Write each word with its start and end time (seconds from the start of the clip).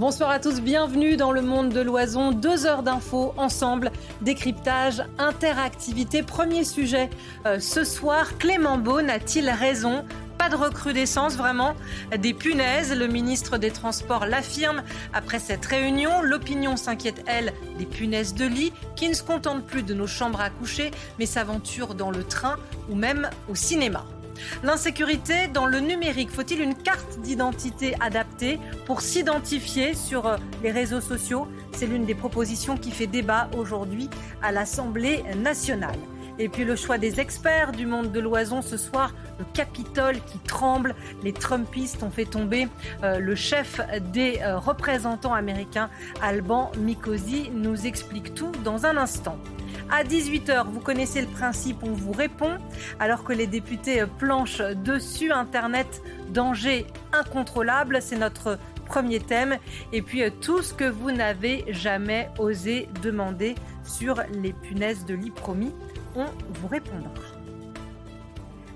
Bonsoir 0.00 0.30
à 0.30 0.38
tous, 0.38 0.62
bienvenue 0.62 1.18
dans 1.18 1.30
le 1.30 1.42
monde 1.42 1.68
de 1.68 1.80
l'oison. 1.82 2.32
Deux 2.32 2.64
heures 2.64 2.82
d'infos 2.82 3.34
ensemble, 3.36 3.92
décryptage, 4.22 5.02
interactivité. 5.18 6.22
Premier 6.22 6.64
sujet 6.64 7.10
euh, 7.44 7.60
ce 7.60 7.84
soir, 7.84 8.38
Clément 8.38 8.78
Beaune 8.78 9.10
a-t-il 9.10 9.50
raison? 9.50 10.06
Pas 10.38 10.48
de 10.48 10.56
recrudescence 10.56 11.36
vraiment 11.36 11.74
des 12.16 12.32
punaises. 12.32 12.96
Le 12.96 13.08
ministre 13.08 13.58
des 13.58 13.70
Transports 13.70 14.24
l'affirme 14.24 14.82
après 15.12 15.38
cette 15.38 15.66
réunion. 15.66 16.22
L'opinion 16.22 16.78
s'inquiète, 16.78 17.22
elle, 17.26 17.52
des 17.76 17.84
punaises 17.84 18.32
de 18.32 18.46
lit 18.46 18.72
qui 18.96 19.06
ne 19.06 19.12
se 19.12 19.22
contentent 19.22 19.66
plus 19.66 19.82
de 19.82 19.92
nos 19.92 20.06
chambres 20.06 20.40
à 20.40 20.48
coucher 20.48 20.92
mais 21.18 21.26
s'aventurent 21.26 21.94
dans 21.94 22.10
le 22.10 22.24
train 22.24 22.56
ou 22.88 22.94
même 22.94 23.28
au 23.50 23.54
cinéma. 23.54 24.06
L'insécurité 24.62 25.48
dans 25.48 25.66
le 25.66 25.80
numérique, 25.80 26.30
faut-il 26.30 26.60
une 26.60 26.74
carte 26.74 27.20
d'identité 27.20 27.94
adaptée 28.00 28.58
pour 28.86 29.00
s'identifier 29.00 29.94
sur 29.94 30.26
euh, 30.26 30.36
les 30.62 30.70
réseaux 30.70 31.00
sociaux? 31.00 31.48
C'est 31.72 31.86
l'une 31.86 32.04
des 32.04 32.14
propositions 32.14 32.76
qui 32.76 32.90
fait 32.90 33.06
débat 33.06 33.48
aujourd'hui 33.56 34.08
à 34.42 34.52
l'Assemblée 34.52 35.22
nationale. 35.36 35.98
Et 36.40 36.48
puis 36.48 36.64
le 36.64 36.74
choix 36.74 36.96
des 36.96 37.20
experts 37.20 37.72
du 37.72 37.84
monde 37.84 38.12
de 38.12 38.18
l'oison 38.18 38.62
ce 38.62 38.78
soir, 38.78 39.12
le 39.38 39.44
Capitole 39.52 40.16
qui 40.24 40.38
tremble. 40.38 40.94
Les 41.22 41.34
Trumpistes 41.34 42.02
ont 42.02 42.10
fait 42.10 42.24
tomber 42.24 42.66
euh, 43.04 43.18
le 43.18 43.34
chef 43.34 43.78
des 44.10 44.40
euh, 44.42 44.58
représentants 44.58 45.34
américains, 45.34 45.90
Alban 46.22 46.72
Mikosi, 46.78 47.50
nous 47.52 47.86
explique 47.86 48.34
tout 48.34 48.52
dans 48.64 48.86
un 48.86 48.96
instant. 48.96 49.36
À 49.90 50.02
18h, 50.02 50.66
vous 50.66 50.80
connaissez 50.80 51.20
le 51.20 51.26
principe, 51.26 51.82
on 51.82 51.92
vous 51.92 52.12
répond, 52.12 52.56
alors 52.98 53.22
que 53.22 53.34
les 53.34 53.46
députés 53.46 54.04
planchent 54.18 54.62
dessus 54.62 55.32
Internet, 55.32 56.00
danger 56.30 56.86
incontrôlable, 57.12 57.98
c'est 58.00 58.16
notre 58.16 58.58
premier 58.86 59.20
thème. 59.20 59.58
Et 59.92 60.00
puis 60.00 60.22
euh, 60.22 60.30
tout 60.40 60.62
ce 60.62 60.72
que 60.72 60.84
vous 60.84 61.10
n'avez 61.10 61.64
jamais 61.68 62.30
osé 62.38 62.88
demander 63.02 63.56
sur 63.84 64.22
les 64.32 64.52
punaises 64.52 65.04
de 65.04 65.14
lit 65.14 65.30
promis, 65.30 65.72
on 66.14 66.26
vous 66.54 66.68
répondra. 66.68 67.10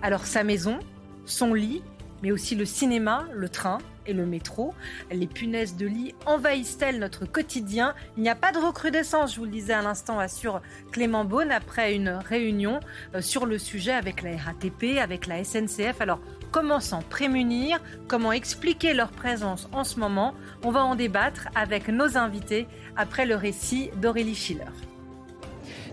Alors 0.03 0.27
sa 0.27 0.45
maison, 0.45 0.79
son 1.25 1.55
lit, 1.55 1.83
mais 2.23 2.33
aussi 2.33 2.55
le 2.55 2.65
cinéma, 2.65 3.27
le 3.33 3.49
train, 3.49 3.79
et 4.07 4.13
le 4.13 4.27
métro. 4.27 4.75
Les 5.11 5.27
punaises 5.27 5.77
de 5.77 5.87
lit 5.87 6.15
envahissent-elles 6.27 6.99
notre 6.99 7.27
quotidien? 7.27 7.95
Il 8.17 8.23
n'y 8.23 8.29
a 8.29 8.35
pas 8.35 8.53
de 8.53 8.59
recrudescence, 8.59 9.35
je 9.35 9.39
vous 9.39 9.45
le 9.45 9.51
disais 9.51 9.73
à 9.73 9.83
l'instant, 9.83 10.19
assure 10.19 10.61
Clément 10.93 11.25
Beaune 11.25 11.51
après 11.51 11.95
une 11.95 12.11
réunion 12.11 12.81
euh, 13.15 13.21
sur 13.21 13.47
le 13.47 13.59
sujet 13.59 13.93
avec 13.93 14.23
la 14.23 14.37
RATP, 14.37 14.99
avec 15.01 15.27
la 15.27 15.45
SNCF. 15.45 16.01
Alors, 16.01 16.21
comment 16.51 16.81
s'en 16.81 17.03
prémunir? 17.03 17.81
Comment 18.09 18.33
expliquer 18.33 18.95
leur 18.95 19.11
présence 19.11 19.69
en 19.73 19.85
ce 19.85 19.99
moment? 19.99 20.35
On 20.63 20.71
va 20.71 20.85
en 20.85 20.95
débattre 20.95 21.49
avec 21.55 21.89
nos 21.89 22.17
invités 22.17 22.67
après 22.97 23.27
le 23.27 23.37
récit 23.37 23.91
d'Aurélie 24.01 24.35
Schiller. 24.35 24.94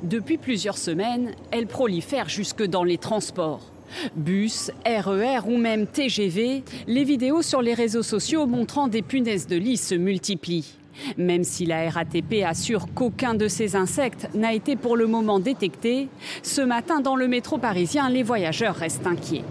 Depuis 0.03 0.37
plusieurs 0.37 0.77
semaines, 0.77 1.31
elles 1.51 1.67
prolifèrent 1.67 2.29
jusque 2.29 2.63
dans 2.63 2.83
les 2.83 2.97
transports. 2.97 3.71
Bus, 4.15 4.71
RER 4.85 5.39
e 5.45 5.47
ou 5.47 5.57
même 5.57 5.87
TGV, 5.87 6.63
les 6.87 7.03
vidéos 7.03 7.41
sur 7.41 7.61
les 7.61 7.73
réseaux 7.73 8.03
sociaux 8.03 8.45
montrant 8.45 8.87
des 8.87 9.01
punaises 9.01 9.47
de 9.47 9.57
lit 9.57 9.77
se 9.77 9.95
multiplient. 9.95 10.75
Même 11.17 11.43
si 11.43 11.65
la 11.65 11.89
RATP 11.89 12.43
assure 12.45 12.87
qu'aucun 12.93 13.33
de 13.33 13.47
ces 13.47 13.75
insectes 13.75 14.29
n'a 14.33 14.53
été 14.53 14.75
pour 14.75 14.97
le 14.97 15.07
moment 15.07 15.39
détecté, 15.39 16.09
ce 16.43 16.61
matin 16.61 17.01
dans 17.01 17.15
le 17.15 17.27
métro 17.27 17.57
parisien, 17.57 18.09
les 18.09 18.23
voyageurs 18.23 18.75
restent 18.75 19.07
inquiets. 19.07 19.43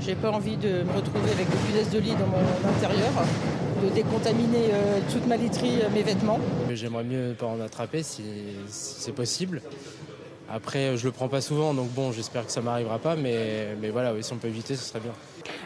J'ai 0.00 0.14
pas 0.14 0.30
envie 0.30 0.56
de 0.56 0.82
me 0.82 0.92
retrouver 0.96 1.30
avec 1.32 1.48
des 1.48 1.56
punaises 1.66 1.90
de 1.90 1.98
lit 1.98 2.10
dans 2.10 2.26
mon 2.26 2.68
intérieur, 2.68 3.12
de 3.82 3.94
décontaminer 3.94 4.68
euh, 4.72 5.00
toute 5.12 5.26
ma 5.26 5.36
literie, 5.36 5.82
euh, 5.82 5.88
mes 5.92 6.02
vêtements. 6.02 6.38
J'aimerais 6.72 7.04
mieux 7.04 7.28
ne 7.28 7.34
pas 7.34 7.46
en 7.46 7.60
attraper 7.60 8.02
si 8.02 8.22
c'est 8.68 9.14
possible. 9.14 9.62
Après, 10.50 10.96
je 10.96 11.06
le 11.06 11.12
prends 11.12 11.28
pas 11.28 11.40
souvent, 11.40 11.72
donc 11.72 11.90
bon, 11.90 12.12
j'espère 12.12 12.44
que 12.46 12.52
ça 12.52 12.60
m'arrivera 12.60 12.98
pas, 12.98 13.16
mais, 13.16 13.76
mais 13.80 13.90
voilà, 13.90 14.14
si 14.20 14.32
on 14.32 14.36
peut 14.36 14.48
éviter, 14.48 14.76
ce 14.76 14.84
serait 14.84 15.00
bien. 15.00 15.12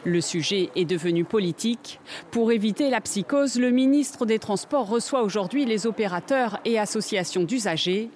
Le 0.04 0.20
sujet 0.20 0.70
est 0.76 0.84
devenu 0.84 1.24
politique. 1.24 2.00
Pour 2.30 2.52
éviter 2.52 2.88
la 2.88 3.00
psychose, 3.00 3.58
le 3.58 3.70
ministre 3.70 4.24
des 4.24 4.38
Transports 4.38 4.88
reçoit 4.88 5.22
aujourd'hui 5.22 5.64
les 5.64 5.86
opérateurs 5.86 6.60
et 6.64 6.78
associations 6.78 7.42
d'usagers. 7.42 8.08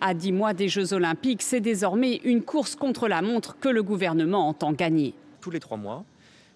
À 0.00 0.14
dix 0.14 0.30
mois 0.30 0.54
des 0.54 0.68
Jeux 0.68 0.92
Olympiques, 0.92 1.42
c'est 1.42 1.60
désormais 1.60 2.20
une 2.24 2.42
course 2.42 2.76
contre 2.76 3.08
la 3.08 3.20
montre 3.20 3.58
que 3.58 3.68
le 3.68 3.82
gouvernement 3.82 4.48
entend 4.48 4.72
gagner. 4.72 5.14
Tous 5.40 5.50
les 5.50 5.60
trois 5.60 5.76
mois 5.76 6.04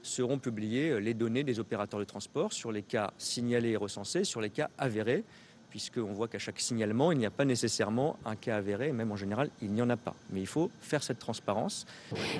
seront 0.02 0.38
publiées 0.38 1.00
les 1.00 1.14
données 1.14 1.44
des 1.44 1.60
opérateurs 1.60 2.00
de 2.00 2.04
transport 2.04 2.52
sur 2.52 2.72
les 2.72 2.82
cas 2.82 3.12
signalés 3.18 3.70
et 3.70 3.76
recensés, 3.76 4.24
sur 4.24 4.40
les 4.40 4.50
cas 4.50 4.70
avérés 4.78 5.24
puisqu'on 5.70 6.12
voit 6.12 6.28
qu'à 6.28 6.38
chaque 6.38 6.60
signalement, 6.60 7.12
il 7.12 7.18
n'y 7.18 7.26
a 7.26 7.30
pas 7.30 7.44
nécessairement 7.44 8.16
un 8.24 8.36
cas 8.36 8.56
avéré, 8.56 8.92
même 8.92 9.12
en 9.12 9.16
général, 9.16 9.50
il 9.62 9.70
n'y 9.70 9.82
en 9.82 9.90
a 9.90 9.96
pas. 9.96 10.14
Mais 10.30 10.40
il 10.40 10.46
faut 10.46 10.70
faire 10.80 11.02
cette 11.02 11.18
transparence. 11.18 11.86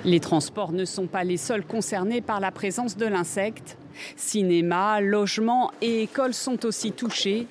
Les 0.03 0.19
transports 0.19 0.71
ne 0.71 0.85
sont 0.85 1.07
pas 1.07 1.23
les 1.23 1.37
seuls 1.37 1.65
concernés 1.65 2.21
par 2.21 2.39
la 2.39 2.51
présence 2.51 2.97
de 2.97 3.05
l'insecte. 3.05 3.77
Cinéma, 4.15 5.01
logements 5.01 5.71
et 5.81 6.03
écoles 6.03 6.33
sont 6.33 6.65
aussi 6.65 6.91
touchés. 6.91 7.47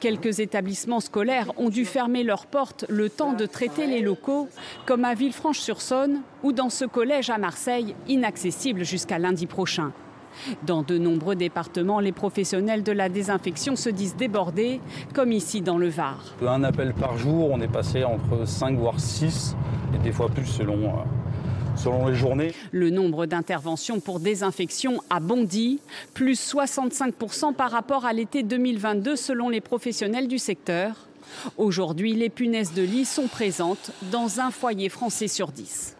Quelques 0.00 0.40
établissements 0.40 1.00
scolaires 1.00 1.52
ont 1.56 1.68
dû 1.68 1.84
fermer 1.84 2.22
leurs 2.22 2.46
portes 2.46 2.84
le 2.88 3.08
temps 3.08 3.32
de 3.32 3.46
traiter 3.46 3.86
les 3.86 4.00
locaux, 4.00 4.48
comme 4.86 5.04
à 5.04 5.14
Villefranche-sur-Saône 5.14 6.20
ou 6.42 6.52
dans 6.52 6.70
ce 6.70 6.84
collège 6.84 7.30
à 7.30 7.38
Marseille, 7.38 7.94
inaccessible 8.08 8.84
jusqu'à 8.84 9.18
lundi 9.18 9.46
prochain. 9.46 9.92
Dans 10.64 10.82
de 10.82 10.96
nombreux 10.96 11.34
départements, 11.34 12.00
les 12.00 12.12
professionnels 12.12 12.82
de 12.82 12.92
la 12.92 13.08
désinfection 13.08 13.76
se 13.76 13.90
disent 13.90 14.16
débordés, 14.16 14.80
comme 15.12 15.32
ici 15.32 15.60
dans 15.60 15.78
le 15.78 15.88
Var. 15.88 16.18
Un 16.46 16.64
appel 16.64 16.94
par 16.94 17.18
jour, 17.18 17.50
on 17.50 17.60
est 17.60 17.68
passé 17.68 18.04
entre 18.04 18.46
5 18.46 18.76
voire 18.76 19.00
6, 19.00 19.56
et 19.94 19.98
des 19.98 20.12
fois 20.12 20.28
plus 20.28 20.46
selon, 20.46 20.84
euh, 20.84 20.88
selon 21.80 22.06
les 22.06 22.14
journées. 22.14 22.52
Le 22.72 22.90
nombre 22.90 23.26
d'interventions 23.26 24.00
pour 24.00 24.20
désinfection 24.20 25.02
a 25.08 25.18
bondi, 25.18 25.80
plus 26.12 26.38
65% 26.54 27.54
par 27.54 27.70
rapport 27.70 28.04
à 28.04 28.12
l'été 28.12 28.42
2022 28.42 29.16
selon 29.16 29.48
les 29.48 29.62
professionnels 29.62 30.28
du 30.28 30.38
secteur. 30.38 31.08
Aujourd'hui, 31.56 32.12
les 32.12 32.28
punaises 32.28 32.74
de 32.74 32.82
lit 32.82 33.04
sont 33.04 33.28
présentes 33.28 33.92
dans 34.12 34.40
un 34.40 34.50
foyer 34.50 34.88
français 34.88 35.28
sur 35.28 35.52
10 35.52 35.96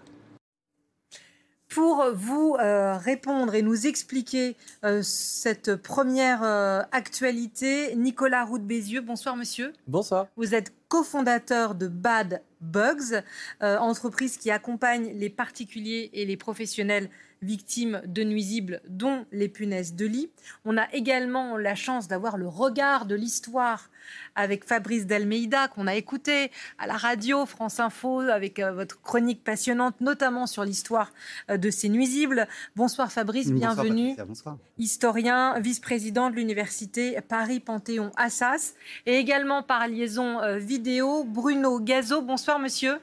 pour 1.73 2.05
vous 2.13 2.57
euh, 2.59 2.97
répondre 2.97 3.55
et 3.55 3.63
nous 3.63 3.87
expliquer 3.87 4.57
euh, 4.85 5.03
cette 5.05 5.77
première 5.77 6.43
euh, 6.43 6.83
actualité. 6.91 7.95
Nicolas 7.95 8.45
Roux 8.45 8.59
Bézieux, 8.59 9.03
bonsoir 9.03 9.37
monsieur. 9.37 9.73
Bonsoir. 9.87 10.27
Vous 10.37 10.57
êtes 10.57 10.73
cofondateur 10.89 11.77
de 11.77 11.87
Bad 11.87 12.43
Bugs, 12.61 13.23
entreprise 13.61 14.37
qui 14.37 14.51
accompagne 14.51 15.13
les 15.15 15.31
particuliers 15.31 16.11
et 16.13 16.25
les 16.25 16.37
professionnels 16.37 17.11
victimes 17.43 18.03
de 18.05 18.23
nuisibles, 18.23 18.81
dont 18.89 19.25
les 19.33 19.49
punaises 19.49 19.95
de 19.95 20.07
lit. 20.07 20.31
On 20.65 20.77
a 20.77 20.93
également 20.93 21.57
la 21.57 21.75
chance 21.75 22.09
d'avoir 22.09 22.37
le 22.37 22.49
regard 22.49 23.07
de 23.07 23.15
l'histoire 23.15 23.91
avec 24.35 24.65
Fabrice 24.65 25.07
Delmeida, 25.07 25.69
qu'on 25.69 25.87
a 25.87 25.95
écouté 25.95 26.51
à 26.79 26.87
la 26.87 26.97
radio 26.97 27.47
France 27.47 27.81
Info, 27.81 28.21
avec 28.21 28.59
euh, 28.59 28.73
votre 28.73 29.01
chronique 29.01 29.43
passionnante, 29.45 30.01
notamment 30.01 30.47
sur 30.47 30.65
l'histoire 30.65 31.13
euh, 31.51 31.57
de 31.57 31.71
ces 31.71 31.89
nuisibles. 31.89 32.47
Bonsoir 32.77 33.11
Fabrice, 33.13 33.51
bienvenue. 33.51 34.15
bonsoir. 34.27 34.59
Historien, 34.79 35.59
vice-président 35.61 36.31
de 36.31 36.37
l'université 36.37 37.19
Paris-Panthéon-Assas, 37.29 38.75
et 39.07 39.17
également 39.17 39.63
par 39.63 39.89
liaison 39.89 40.41
euh, 40.41 40.59
vidéo, 40.59 41.25
Bruno 41.25 41.81
Gazo. 41.81 42.23
Bonsoir 42.23 42.59
monsieur. 42.59 42.99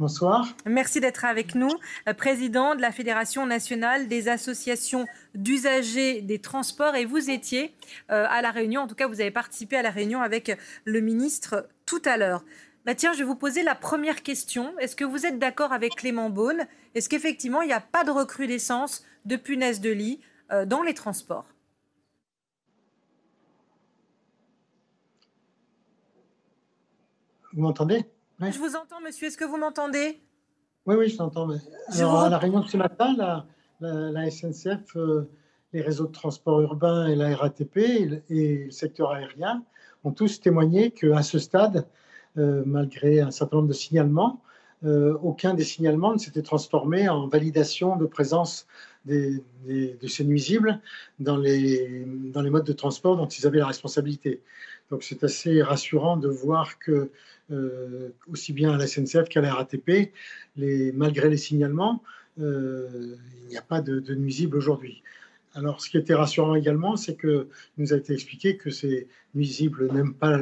Bonsoir. 0.00 0.48
Merci 0.64 0.98
d'être 0.98 1.26
avec 1.26 1.54
nous. 1.54 1.68
Euh, 2.08 2.14
président 2.14 2.74
de 2.74 2.80
la 2.80 2.90
Fédération 2.90 3.44
nationale 3.44 4.08
des 4.08 4.28
associations 4.28 5.04
d'usagers 5.34 6.22
des 6.22 6.38
transports 6.38 6.94
et 6.94 7.04
vous 7.04 7.28
étiez 7.28 7.74
euh, 8.10 8.24
à 8.30 8.40
la 8.40 8.50
réunion, 8.50 8.80
en 8.80 8.86
tout 8.86 8.94
cas 8.94 9.06
vous 9.06 9.20
avez 9.20 9.30
participé 9.30 9.76
à 9.76 9.82
la 9.82 9.90
réunion 9.90 10.22
avec 10.22 10.58
le 10.86 11.00
ministre 11.02 11.68
tout 11.84 12.00
à 12.06 12.16
l'heure. 12.16 12.42
Bah 12.86 12.94
tiens, 12.94 13.12
je 13.12 13.18
vais 13.18 13.24
vous 13.24 13.36
poser 13.36 13.62
la 13.62 13.74
première 13.74 14.22
question. 14.22 14.72
Est-ce 14.78 14.96
que 14.96 15.04
vous 15.04 15.26
êtes 15.26 15.38
d'accord 15.38 15.74
avec 15.74 15.96
Clément 15.96 16.30
Beaune? 16.30 16.66
Est-ce 16.94 17.10
qu'effectivement 17.10 17.60
il 17.60 17.66
n'y 17.66 17.74
a 17.74 17.80
pas 17.80 18.02
de 18.02 18.10
recrudescence 18.10 19.04
de 19.26 19.36
punaises 19.36 19.82
de 19.82 19.90
lit 19.90 20.18
euh, 20.50 20.64
dans 20.64 20.82
les 20.82 20.94
transports? 20.94 21.44
Vous 27.52 27.60
m'entendez? 27.60 28.06
Je 28.48 28.58
vous 28.58 28.76
entends, 28.76 29.00
monsieur. 29.04 29.26
Est-ce 29.26 29.36
que 29.36 29.44
vous 29.44 29.58
m'entendez? 29.58 30.20
Oui, 30.86 30.96
oui, 30.96 31.08
je 31.08 31.16
t'entends. 31.16 31.48
Alors, 31.92 32.20
à 32.20 32.30
la 32.30 32.38
réunion 32.38 32.60
de 32.60 32.68
ce 32.68 32.76
matin, 32.76 33.14
la, 33.16 33.46
la, 33.80 34.30
SNCF, 34.30 34.96
euh, 34.96 35.28
les 35.72 35.82
réseaux 35.82 36.06
de 36.06 36.12
transport 36.12 36.60
urbain 36.62 37.06
et 37.06 37.14
la 37.14 37.36
RATP 37.36 37.76
et, 37.76 38.64
le 38.64 38.70
secteur 38.70 39.12
aérien 39.12 39.62
ont 40.04 40.12
tous 40.12 40.40
témoigné 40.40 40.90
qu'à 40.90 41.22
ce 41.22 41.38
stade, 41.38 41.86
euh, 42.38 42.62
malgré 42.64 43.20
un 43.20 43.30
certain 43.30 43.58
nombre 43.58 43.68
de 43.68 43.74
signalements, 43.74 44.40
euh, 44.84 45.18
aucun 45.22 45.52
des 45.52 45.64
signalements 45.64 46.14
ne 46.14 46.18
s'était 46.18 46.42
transformé 46.42 47.10
en 47.10 47.28
validation 47.28 47.96
de 47.96 48.06
présence 48.06 48.66
de 49.04 49.42
ces 50.08 50.24
nuisibles 50.24 50.80
dans 51.18 51.36
les, 51.36 52.06
dans 52.06 52.40
les 52.40 52.50
modes 52.50 52.64
de 52.64 52.72
transport 52.72 53.16
dont 53.16 53.26
ils 53.26 53.46
avaient 53.46 53.58
la 53.58 53.66
responsabilité. 53.66 54.42
Donc 54.90 55.02
c'est 55.02 55.22
assez 55.22 55.62
rassurant 55.62 56.16
de 56.16 56.28
voir 56.28 56.78
que, 56.78 57.10
euh, 57.50 58.10
aussi 58.30 58.52
bien 58.52 58.72
à 58.72 58.76
la 58.76 58.86
SNCF 58.86 59.28
qu'à 59.28 59.40
la 59.40 59.54
RATP, 59.54 60.12
malgré 60.56 61.28
les 61.28 61.36
signalements, 61.36 62.02
euh, 62.38 63.16
il 63.44 63.48
n'y 63.48 63.56
a 63.56 63.62
pas 63.62 63.80
de, 63.80 64.14
nuisibles 64.14 64.56
aujourd'hui. 64.56 65.02
Alors, 65.54 65.80
ce 65.80 65.90
qui 65.90 65.98
était 65.98 66.14
rassurant 66.14 66.54
également, 66.54 66.96
c'est 66.96 67.16
que 67.16 67.48
nous 67.76 67.92
a 67.92 67.96
été 67.96 68.12
expliqué 68.12 68.56
que 68.56 68.70
ces 68.70 69.08
nuisibles 69.34 69.92
n'aiment 69.92 70.14
pas, 70.14 70.38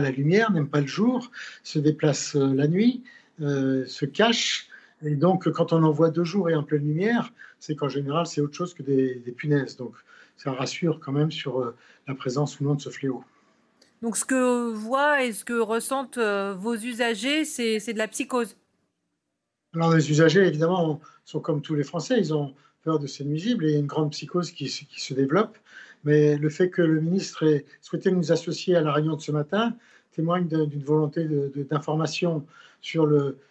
la 0.00 0.10
lumière, 0.10 0.52
n'aiment 0.52 0.68
pas 0.68 0.82
le 0.82 0.86
jour, 0.86 1.30
se 1.62 1.78
déplacent 1.78 2.34
la 2.34 2.68
nuit, 2.68 3.02
euh, 3.40 3.86
se 3.86 4.04
cachent. 4.04 4.68
Et 5.02 5.16
donc, 5.16 5.50
quand 5.50 5.72
on 5.72 5.82
en 5.82 5.90
voit 5.90 6.10
deux 6.10 6.24
jours 6.24 6.50
et 6.50 6.54
en 6.54 6.62
pleine 6.62 6.84
lumière, 6.84 7.32
c'est 7.58 7.74
qu'en 7.74 7.88
général, 7.88 8.26
c'est 8.26 8.40
autre 8.42 8.54
chose 8.54 8.74
que 8.74 8.82
des, 8.82 9.34
punaises. 9.36 9.76
Donc, 9.76 9.94
ça 10.36 10.52
rassure 10.52 11.00
quand 11.00 11.12
même 11.12 11.30
sur 11.30 11.60
euh, 11.60 11.74
la 12.06 12.14
présence 12.14 12.60
ou 12.60 12.64
non 12.64 12.74
de 12.74 12.80
ce 12.80 12.90
fléau. 12.90 13.24
Donc, 14.02 14.16
ce 14.16 14.24
que 14.24 14.72
voient 14.72 15.22
et 15.22 15.32
ce 15.32 15.44
que 15.44 15.58
ressentent 15.58 16.18
euh, 16.18 16.54
vos 16.58 16.74
usagers, 16.74 17.44
c'est 17.44 17.92
de 17.92 17.98
la 17.98 18.08
psychose 18.08 18.56
Alors, 19.74 19.94
les 19.94 20.10
usagers, 20.10 20.44
évidemment, 20.44 21.00
sont 21.24 21.38
comme 21.38 21.62
tous 21.62 21.76
les 21.76 21.84
Français. 21.84 22.18
Ils 22.18 22.34
ont 22.34 22.52
peur 22.82 22.98
de 22.98 23.06
ces 23.06 23.24
nuisibles 23.24 23.64
et 23.64 23.74
une 23.74 23.86
grande 23.86 24.10
psychose 24.10 24.50
qui, 24.50 24.68
se 24.68 25.14
développe. 25.14 25.56
Mais 26.02 26.36
le 26.36 26.50
fait 26.50 26.68
que 26.68 26.82
le 26.82 27.00
ministre 27.00 27.44
ait 27.44 27.64
souhaité 27.80 28.10
nous 28.10 28.32
associer 28.32 28.74
à 28.74 28.80
la 28.80 28.92
réunion 28.92 29.14
de 29.14 29.20
ce 29.20 29.30
matin 29.30 29.76
témoigne 30.10 30.48
d'une 30.48 30.82
volonté 30.82 31.26
d'information 31.70 32.44
sur, 32.80 33.08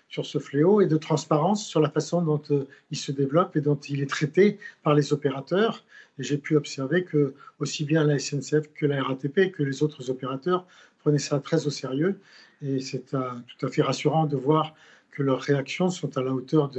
sur 0.09 0.25
ce 0.25 0.37
fléau 0.37 0.81
et 0.81 0.85
de 0.85 0.97
transparence 0.97 1.65
sur 1.65 1.79
la 1.79 1.89
façon 1.89 2.21
dont 2.21 2.41
euh, 2.51 2.67
il 2.91 2.97
se 2.97 3.13
développe 3.13 3.55
et 3.55 3.61
dont 3.61 3.77
il 3.77 4.01
est 4.01 4.09
traité 4.09 4.59
par 4.83 4.93
les 4.93 5.13
opérateurs. 5.13 5.85
Et 6.21 6.23
j'ai 6.23 6.37
pu 6.37 6.55
observer 6.55 7.03
que 7.03 7.33
aussi 7.57 7.83
bien 7.83 8.03
la 8.03 8.19
SNCF 8.19 8.71
que 8.75 8.85
la 8.85 9.01
RATP 9.01 9.51
que 9.51 9.63
les 9.63 9.81
autres 9.81 10.11
opérateurs 10.11 10.67
prenaient 10.99 11.17
ça 11.17 11.39
très 11.39 11.65
au 11.65 11.71
sérieux. 11.71 12.19
Et 12.61 12.79
c'est 12.79 13.15
euh, 13.15 13.31
tout 13.47 13.65
à 13.65 13.71
fait 13.71 13.81
rassurant 13.81 14.27
de 14.27 14.37
voir 14.37 14.75
que 15.09 15.23
leurs 15.23 15.41
réactions 15.41 15.89
sont 15.89 16.15
à 16.19 16.21
la 16.21 16.31
hauteur 16.31 16.69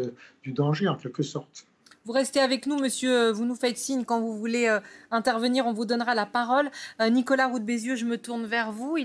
du 0.44 0.52
danger 0.52 0.86
en 0.86 0.94
quelque 0.94 1.24
sorte. 1.24 1.66
Vous 2.04 2.12
restez 2.12 2.38
avec 2.38 2.66
nous, 2.66 2.78
monsieur. 2.78 3.30
Vous 3.30 3.44
nous 3.44 3.56
faites 3.56 3.78
signe 3.78 4.04
quand 4.04 4.20
vous 4.20 4.36
voulez 4.36 4.68
euh, 4.68 4.78
intervenir. 5.10 5.66
On 5.66 5.72
vous 5.72 5.86
donnera 5.86 6.14
la 6.14 6.26
parole. 6.26 6.70
Euh, 7.00 7.08
Nicolas 7.10 7.48
Roux 7.48 7.58
Bézieux, 7.58 7.96
je 7.96 8.04
me 8.04 8.16
tourne 8.16 8.46
vers 8.46 8.70
vous. 8.70 8.96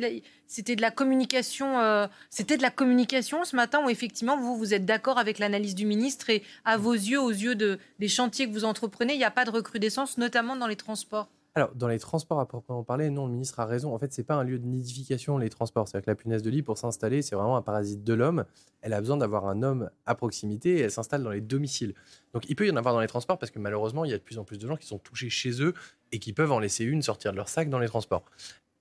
C'était 0.47 0.75
de 0.75 0.81
la 0.81 0.91
communication. 0.91 1.79
Euh, 1.79 2.07
c'était 2.29 2.57
de 2.57 2.61
la 2.61 2.71
communication 2.71 3.43
ce 3.43 3.55
matin 3.55 3.83
où 3.85 3.89
effectivement 3.89 4.37
vous 4.37 4.57
vous 4.57 4.73
êtes 4.73 4.85
d'accord 4.85 5.17
avec 5.17 5.39
l'analyse 5.39 5.75
du 5.75 5.85
ministre 5.85 6.29
et 6.29 6.41
à 6.65 6.77
vos 6.77 6.93
yeux, 6.93 7.21
aux 7.21 7.31
yeux 7.31 7.55
de, 7.55 7.79
des 7.99 8.07
chantiers 8.07 8.47
que 8.47 8.53
vous 8.53 8.65
entreprenez, 8.65 9.13
il 9.13 9.17
n'y 9.17 9.25
a 9.25 9.31
pas 9.31 9.45
de 9.45 9.51
recrudescence, 9.51 10.17
notamment 10.17 10.55
dans 10.55 10.67
les 10.67 10.77
transports. 10.77 11.27
Alors, 11.57 11.73
dans 11.73 11.87
les 11.87 11.97
transports 11.97 12.39
à 12.39 12.45
proprement 12.45 12.83
parler, 12.83 13.09
non, 13.09 13.25
le 13.25 13.33
ministre 13.33 13.59
a 13.59 13.65
raison. 13.65 13.91
En 13.91 13.97
fait, 13.97 14.13
c'est 14.13 14.23
pas 14.23 14.35
un 14.35 14.43
lieu 14.43 14.59
de 14.59 14.65
nidification, 14.67 15.39
les 15.39 15.49
transports. 15.49 15.87
C'est-à-dire 15.87 16.05
que 16.05 16.11
la 16.11 16.15
punaise 16.15 16.43
de 16.43 16.51
lit, 16.51 16.61
pour 16.61 16.77
s'installer, 16.77 17.23
c'est 17.23 17.35
vraiment 17.35 17.57
un 17.57 17.63
parasite 17.63 18.03
de 18.03 18.13
l'homme. 18.13 18.45
Elle 18.81 18.93
a 18.93 19.01
besoin 19.01 19.17
d'avoir 19.17 19.47
un 19.47 19.63
homme 19.63 19.89
à 20.05 20.13
proximité 20.13 20.75
et 20.75 20.81
elle 20.81 20.91
s'installe 20.91 21.23
dans 21.23 21.31
les 21.31 21.41
domiciles. 21.41 21.95
Donc, 22.35 22.47
il 22.47 22.55
peut 22.55 22.67
y 22.67 22.69
en 22.69 22.75
avoir 22.75 22.93
dans 22.93 23.01
les 23.01 23.07
transports 23.07 23.39
parce 23.39 23.51
que 23.51 23.57
malheureusement, 23.57 24.05
il 24.05 24.11
y 24.11 24.13
a 24.13 24.19
de 24.19 24.23
plus 24.23 24.37
en 24.37 24.43
plus 24.43 24.59
de 24.59 24.67
gens 24.67 24.75
qui 24.75 24.85
sont 24.85 24.99
touchés 24.99 25.31
chez 25.31 25.63
eux 25.63 25.73
et 26.11 26.19
qui 26.19 26.31
peuvent 26.31 26.51
en 26.51 26.59
laisser 26.59 26.83
une 26.83 27.01
sortir 27.01 27.31
de 27.31 27.37
leur 27.37 27.49
sac 27.49 27.71
dans 27.71 27.79
les 27.79 27.87
transports. 27.87 28.23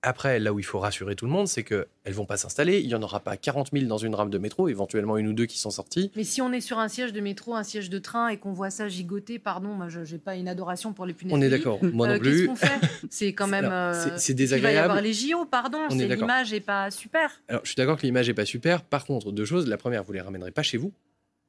Après, 0.06 0.38
là 0.38 0.52
où 0.52 0.60
il 0.60 0.64
faut 0.64 0.78
rassurer 0.78 1.16
tout 1.16 1.24
le 1.24 1.32
monde, 1.32 1.48
c'est 1.48 1.64
qu'elles 1.64 1.84
ne 2.06 2.12
vont 2.12 2.26
pas 2.26 2.36
s'installer. 2.36 2.78
Il 2.78 2.86
n'y 2.86 2.94
en 2.94 3.02
aura 3.02 3.18
pas 3.18 3.36
40 3.36 3.70
000 3.72 3.86
dans 3.86 3.98
une 3.98 4.14
rame 4.14 4.30
de 4.30 4.38
métro, 4.38 4.68
éventuellement 4.68 5.18
une 5.18 5.26
ou 5.26 5.32
deux 5.32 5.46
qui 5.46 5.58
sont 5.58 5.72
sorties. 5.72 6.12
Mais 6.14 6.22
si 6.22 6.40
on 6.40 6.52
est 6.52 6.60
sur 6.60 6.78
un 6.78 6.86
siège 6.86 7.12
de 7.12 7.20
métro, 7.20 7.56
un 7.56 7.64
siège 7.64 7.90
de 7.90 7.98
train 7.98 8.28
et 8.28 8.36
qu'on 8.36 8.52
voit 8.52 8.70
ça 8.70 8.86
gigoter, 8.86 9.40
pardon, 9.40 9.70
moi 9.70 9.88
je 9.88 9.98
n'ai 9.98 10.18
pas 10.18 10.36
une 10.36 10.46
adoration 10.46 10.92
pour 10.92 11.06
les 11.06 11.12
punaises. 11.12 11.34
On 11.36 11.42
est 11.42 11.48
d'accord, 11.48 11.80
moi 11.82 12.06
non 12.06 12.14
euh, 12.14 12.18
plus. 12.20 12.30
Qu'est-ce 12.30 12.46
qu'on 12.46 12.54
fait? 12.54 12.86
C'est 13.10 13.32
quand 13.32 13.48
même. 13.48 13.68
c'est 14.16 14.34
désagréable. 14.34 14.72
Il 14.72 14.76
va 14.76 14.80
y 14.80 14.84
avoir 14.84 15.00
les 15.02 15.12
JO, 15.12 15.44
pardon. 15.44 15.88
L'image 15.90 16.52
n'est 16.52 16.60
pas 16.60 16.92
super. 16.92 17.42
Alors 17.48 17.62
je 17.64 17.70
suis 17.70 17.76
d'accord 17.76 17.96
que 17.96 18.02
l'image 18.02 18.28
n'est 18.28 18.34
pas 18.34 18.46
super. 18.46 18.82
Par 18.82 19.06
contre, 19.06 19.32
deux 19.32 19.44
choses. 19.44 19.66
La 19.66 19.76
première, 19.76 20.04
vous 20.04 20.12
ne 20.12 20.18
les 20.18 20.22
ramènerez 20.22 20.52
pas 20.52 20.62
chez 20.62 20.78
vous. 20.78 20.92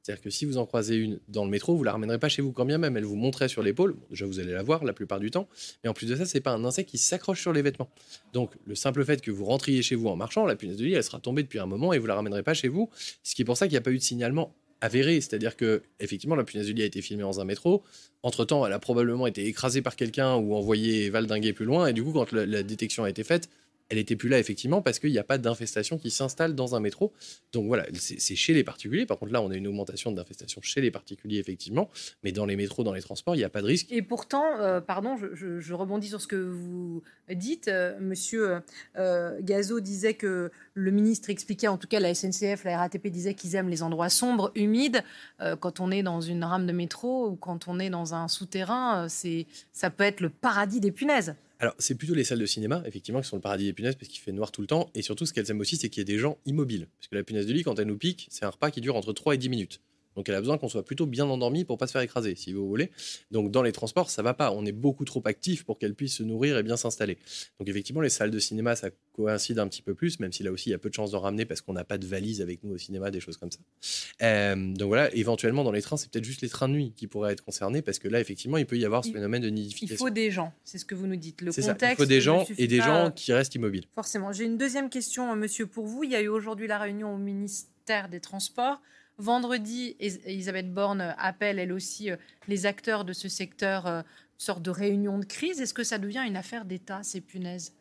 C'est-à-dire 0.08 0.22
que 0.22 0.30
si 0.30 0.46
vous 0.46 0.56
en 0.56 0.64
croisez 0.64 0.96
une 0.96 1.18
dans 1.28 1.44
le 1.44 1.50
métro, 1.50 1.76
vous 1.76 1.84
la 1.84 1.92
ramènerez 1.92 2.18
pas 2.18 2.30
chez 2.30 2.40
vous 2.40 2.50
quand 2.50 2.64
bien 2.64 2.78
même 2.78 2.96
elle 2.96 3.04
vous 3.04 3.14
montrait 3.14 3.46
sur 3.46 3.62
l'épaule. 3.62 3.94
déjà, 4.08 4.24
vous 4.24 4.40
allez 4.40 4.52
la 4.52 4.62
voir 4.62 4.82
la 4.82 4.94
plupart 4.94 5.20
du 5.20 5.30
temps. 5.30 5.50
Mais 5.84 5.90
en 5.90 5.92
plus 5.92 6.06
de 6.06 6.16
ça, 6.16 6.24
c'est 6.24 6.40
pas 6.40 6.52
un 6.52 6.64
insecte 6.64 6.88
qui 6.88 6.96
s'accroche 6.96 7.42
sur 7.42 7.52
les 7.52 7.60
vêtements. 7.60 7.90
Donc, 8.32 8.52
le 8.64 8.74
simple 8.74 9.04
fait 9.04 9.20
que 9.20 9.30
vous 9.30 9.44
rentriez 9.44 9.82
chez 9.82 9.96
vous 9.96 10.08
en 10.08 10.16
marchant, 10.16 10.46
la 10.46 10.56
punaise 10.56 10.78
de 10.78 10.84
lit, 10.86 10.94
elle 10.94 11.04
sera 11.04 11.20
tombée 11.20 11.42
depuis 11.42 11.58
un 11.58 11.66
moment 11.66 11.92
et 11.92 11.98
vous 11.98 12.06
la 12.06 12.14
ramènerez 12.14 12.42
pas 12.42 12.54
chez 12.54 12.68
vous. 12.68 12.88
Ce 13.22 13.34
qui 13.34 13.42
est 13.42 13.44
pour 13.44 13.58
ça 13.58 13.66
qu'il 13.66 13.74
n'y 13.74 13.78
a 13.78 13.82
pas 13.82 13.90
eu 13.90 13.98
de 13.98 14.02
signalement 14.02 14.54
avéré, 14.80 15.20
c'est-à-dire 15.20 15.56
que 15.56 15.82
effectivement 16.00 16.36
la 16.36 16.44
punaise 16.44 16.68
de 16.68 16.72
lit 16.72 16.82
a 16.84 16.86
été 16.86 17.02
filmée 17.02 17.24
dans 17.24 17.40
un 17.40 17.44
métro. 17.44 17.82
Entre 18.22 18.46
temps, 18.46 18.64
elle 18.64 18.72
a 18.72 18.78
probablement 18.78 19.26
été 19.26 19.44
écrasée 19.46 19.82
par 19.82 19.94
quelqu'un 19.94 20.36
ou 20.36 20.54
envoyée 20.54 21.10
valdinguer 21.10 21.52
plus 21.52 21.66
loin. 21.66 21.86
Et 21.86 21.92
du 21.92 22.02
coup, 22.02 22.12
quand 22.12 22.32
la 22.32 22.62
détection 22.62 23.04
a 23.04 23.10
été 23.10 23.24
faite, 23.24 23.50
elle 23.90 23.98
était 23.98 24.16
plus 24.16 24.28
là 24.28 24.38
effectivement 24.38 24.82
parce 24.82 24.98
qu'il 24.98 25.10
n'y 25.10 25.18
a 25.18 25.24
pas 25.24 25.38
d'infestation 25.38 25.98
qui 25.98 26.10
s'installe 26.10 26.54
dans 26.54 26.74
un 26.74 26.80
métro. 26.80 27.12
Donc 27.52 27.66
voilà, 27.66 27.86
c'est 27.94 28.36
chez 28.36 28.52
les 28.52 28.64
particuliers. 28.64 29.06
Par 29.06 29.18
contre, 29.18 29.32
là, 29.32 29.40
on 29.42 29.50
a 29.50 29.54
une 29.54 29.66
augmentation 29.66 30.12
d'infestation 30.12 30.60
chez 30.62 30.80
les 30.80 30.90
particuliers 30.90 31.38
effectivement, 31.38 31.88
mais 32.22 32.32
dans 32.32 32.46
les 32.46 32.56
métros, 32.56 32.84
dans 32.84 32.92
les 32.92 33.02
transports, 33.02 33.34
il 33.34 33.38
n'y 33.38 33.44
a 33.44 33.48
pas 33.48 33.62
de 33.62 33.66
risque. 33.66 33.90
Et 33.90 34.02
pourtant, 34.02 34.44
euh, 34.60 34.80
pardon, 34.80 35.16
je, 35.16 35.72
rebondis 35.72 36.08
sur 36.08 36.20
ce 36.20 36.26
que 36.26 36.36
vous 36.36 37.02
dites. 37.30 37.68
Euh, 37.68 37.98
monsieur 38.00 38.60
euh, 38.96 39.38
Gazo 39.42 39.80
disait 39.80 40.14
que 40.14 40.50
le 40.74 40.90
ministre 40.90 41.30
expliquait, 41.30 41.68
en 41.68 41.78
tout 41.78 41.88
cas 41.88 42.00
la 42.00 42.14
SNCF, 42.14 42.64
la 42.64 42.78
RATP 42.78 43.08
disait 43.08 43.34
qu'ils 43.34 43.54
aiment 43.54 43.68
les 43.68 43.82
endroits 43.82 44.08
sombres, 44.08 44.52
humides. 44.54 45.02
quand 45.60 45.80
on 45.80 45.90
est 45.90 46.02
dans 46.02 46.20
une 46.20 46.44
rame 46.44 46.66
de 46.66 46.72
métro 46.72 47.28
ou 47.28 47.36
quand 47.36 47.68
on 47.68 47.78
est 47.78 47.90
dans 47.90 48.14
un 48.14 48.28
souterrain, 48.28 49.08
c'est 49.08 49.46
ça 49.72 49.90
peut 49.90 50.04
être 50.04 50.20
le 50.20 50.30
paradis 50.30 50.80
des 50.80 50.92
punaises. 50.92 51.34
Alors, 51.60 51.74
c'est 51.78 51.96
plutôt 51.96 52.14
les 52.14 52.22
salles 52.22 52.38
de 52.38 52.46
cinéma, 52.46 52.82
effectivement, 52.86 53.20
qui 53.20 53.28
sont 53.28 53.36
le 53.36 53.42
paradis 53.42 53.64
des 53.64 53.72
punaises 53.72 53.96
parce 53.96 54.08
qu'il 54.08 54.20
fait 54.20 54.30
noir 54.30 54.52
tout 54.52 54.60
le 54.60 54.68
temps. 54.68 54.90
Et 54.94 55.02
surtout, 55.02 55.26
ce 55.26 55.32
qu'elles 55.32 55.50
aiment 55.50 55.60
aussi, 55.60 55.76
c'est 55.76 55.88
qu'il 55.88 56.00
y 56.00 56.02
ait 56.02 56.04
des 56.04 56.18
gens 56.18 56.38
immobiles. 56.46 56.86
Parce 56.98 57.08
que 57.08 57.16
la 57.16 57.24
punaise 57.24 57.46
de 57.46 57.52
lit, 57.52 57.64
quand 57.64 57.78
elle 57.80 57.88
nous 57.88 57.98
pique, 57.98 58.28
c'est 58.30 58.44
un 58.44 58.50
repas 58.50 58.70
qui 58.70 58.80
dure 58.80 58.94
entre 58.94 59.12
3 59.12 59.34
et 59.34 59.38
10 59.38 59.48
minutes. 59.48 59.80
Donc 60.18 60.28
elle 60.28 60.34
a 60.34 60.40
besoin 60.40 60.58
qu'on 60.58 60.68
soit 60.68 60.84
plutôt 60.84 61.06
bien 61.06 61.26
endormi 61.26 61.64
pour 61.64 61.78
pas 61.78 61.86
se 61.86 61.92
faire 61.92 62.00
écraser, 62.00 62.34
si 62.34 62.52
vous 62.52 62.66
voulez. 62.66 62.90
Donc 63.30 63.52
dans 63.52 63.62
les 63.62 63.70
transports, 63.70 64.10
ça 64.10 64.20
va 64.20 64.34
pas. 64.34 64.50
On 64.50 64.66
est 64.66 64.72
beaucoup 64.72 65.04
trop 65.04 65.22
actif 65.26 65.64
pour 65.64 65.78
qu'elle 65.78 65.94
puisse 65.94 66.16
se 66.16 66.24
nourrir 66.24 66.58
et 66.58 66.64
bien 66.64 66.76
s'installer. 66.76 67.18
Donc 67.60 67.68
effectivement, 67.68 68.00
les 68.00 68.08
salles 68.08 68.32
de 68.32 68.38
cinéma, 68.40 68.74
ça 68.74 68.90
coïncide 69.12 69.60
un 69.60 69.68
petit 69.68 69.80
peu 69.80 69.94
plus, 69.94 70.18
même 70.18 70.32
si 70.32 70.42
là 70.42 70.50
aussi 70.50 70.70
il 70.70 70.72
y 70.72 70.74
a 70.74 70.78
peu 70.78 70.88
de 70.88 70.94
chances 70.94 71.12
de 71.12 71.16
ramener 71.16 71.44
parce 71.44 71.60
qu'on 71.60 71.72
n'a 71.72 71.84
pas 71.84 71.98
de 71.98 72.06
valise 72.06 72.40
avec 72.40 72.64
nous 72.64 72.74
au 72.74 72.78
cinéma, 72.78 73.12
des 73.12 73.20
choses 73.20 73.36
comme 73.36 73.52
ça. 73.52 73.60
Euh, 74.22 74.56
donc 74.74 74.88
voilà, 74.88 75.14
éventuellement 75.14 75.62
dans 75.62 75.70
les 75.70 75.82
trains, 75.82 75.96
c'est 75.96 76.10
peut-être 76.10 76.24
juste 76.24 76.42
les 76.42 76.48
trains 76.48 76.68
de 76.68 76.74
nuit 76.74 76.92
qui 76.96 77.06
pourraient 77.06 77.32
être 77.32 77.44
concernés 77.44 77.80
parce 77.80 78.00
que 78.00 78.08
là, 78.08 78.18
effectivement, 78.18 78.56
il 78.56 78.66
peut 78.66 78.76
y 78.76 78.84
avoir 78.84 79.04
ce 79.04 79.12
phénomène 79.12 79.42
de 79.42 79.50
nidification. 79.50 79.94
Il 79.94 79.98
faut 79.98 80.10
des 80.10 80.32
gens, 80.32 80.52
c'est 80.64 80.78
ce 80.78 80.84
que 80.84 80.96
vous 80.96 81.06
nous 81.06 81.14
dites. 81.14 81.42
Le 81.42 81.52
contexte. 81.52 81.78
Ça. 81.78 81.92
Il 81.92 81.94
faut 81.94 82.06
des 82.06 82.20
gens 82.20 82.44
et 82.58 82.66
des 82.66 82.80
gens 82.80 83.12
qui 83.12 83.32
restent 83.32 83.54
immobiles. 83.54 83.86
Forcément. 83.94 84.32
J'ai 84.32 84.46
une 84.46 84.58
deuxième 84.58 84.90
question, 84.90 85.36
monsieur, 85.36 85.68
pour 85.68 85.86
vous. 85.86 86.02
Il 86.02 86.10
y 86.10 86.16
a 86.16 86.22
eu 86.22 86.28
aujourd'hui 86.28 86.66
la 86.66 86.78
réunion 86.78 87.14
au 87.14 87.18
ministère 87.18 88.08
des 88.10 88.18
Transports. 88.18 88.80
Vendredi, 89.18 89.96
Elisabeth 89.98 90.72
Borne 90.72 91.14
appelle 91.18 91.58
elle 91.58 91.72
aussi 91.72 92.10
euh, 92.10 92.16
les 92.46 92.66
acteurs 92.66 93.04
de 93.04 93.12
ce 93.12 93.28
secteur, 93.28 93.86
euh, 93.86 94.02
sorte 94.36 94.62
de 94.62 94.70
réunion 94.70 95.18
de 95.18 95.24
crise. 95.24 95.60
Est-ce 95.60 95.74
que 95.74 95.82
ça 95.82 95.98
devient 95.98 96.24
une 96.26 96.36
affaire 96.36 96.64
d'État, 96.64 97.02
ces 97.02 97.20
punaises? 97.20 97.72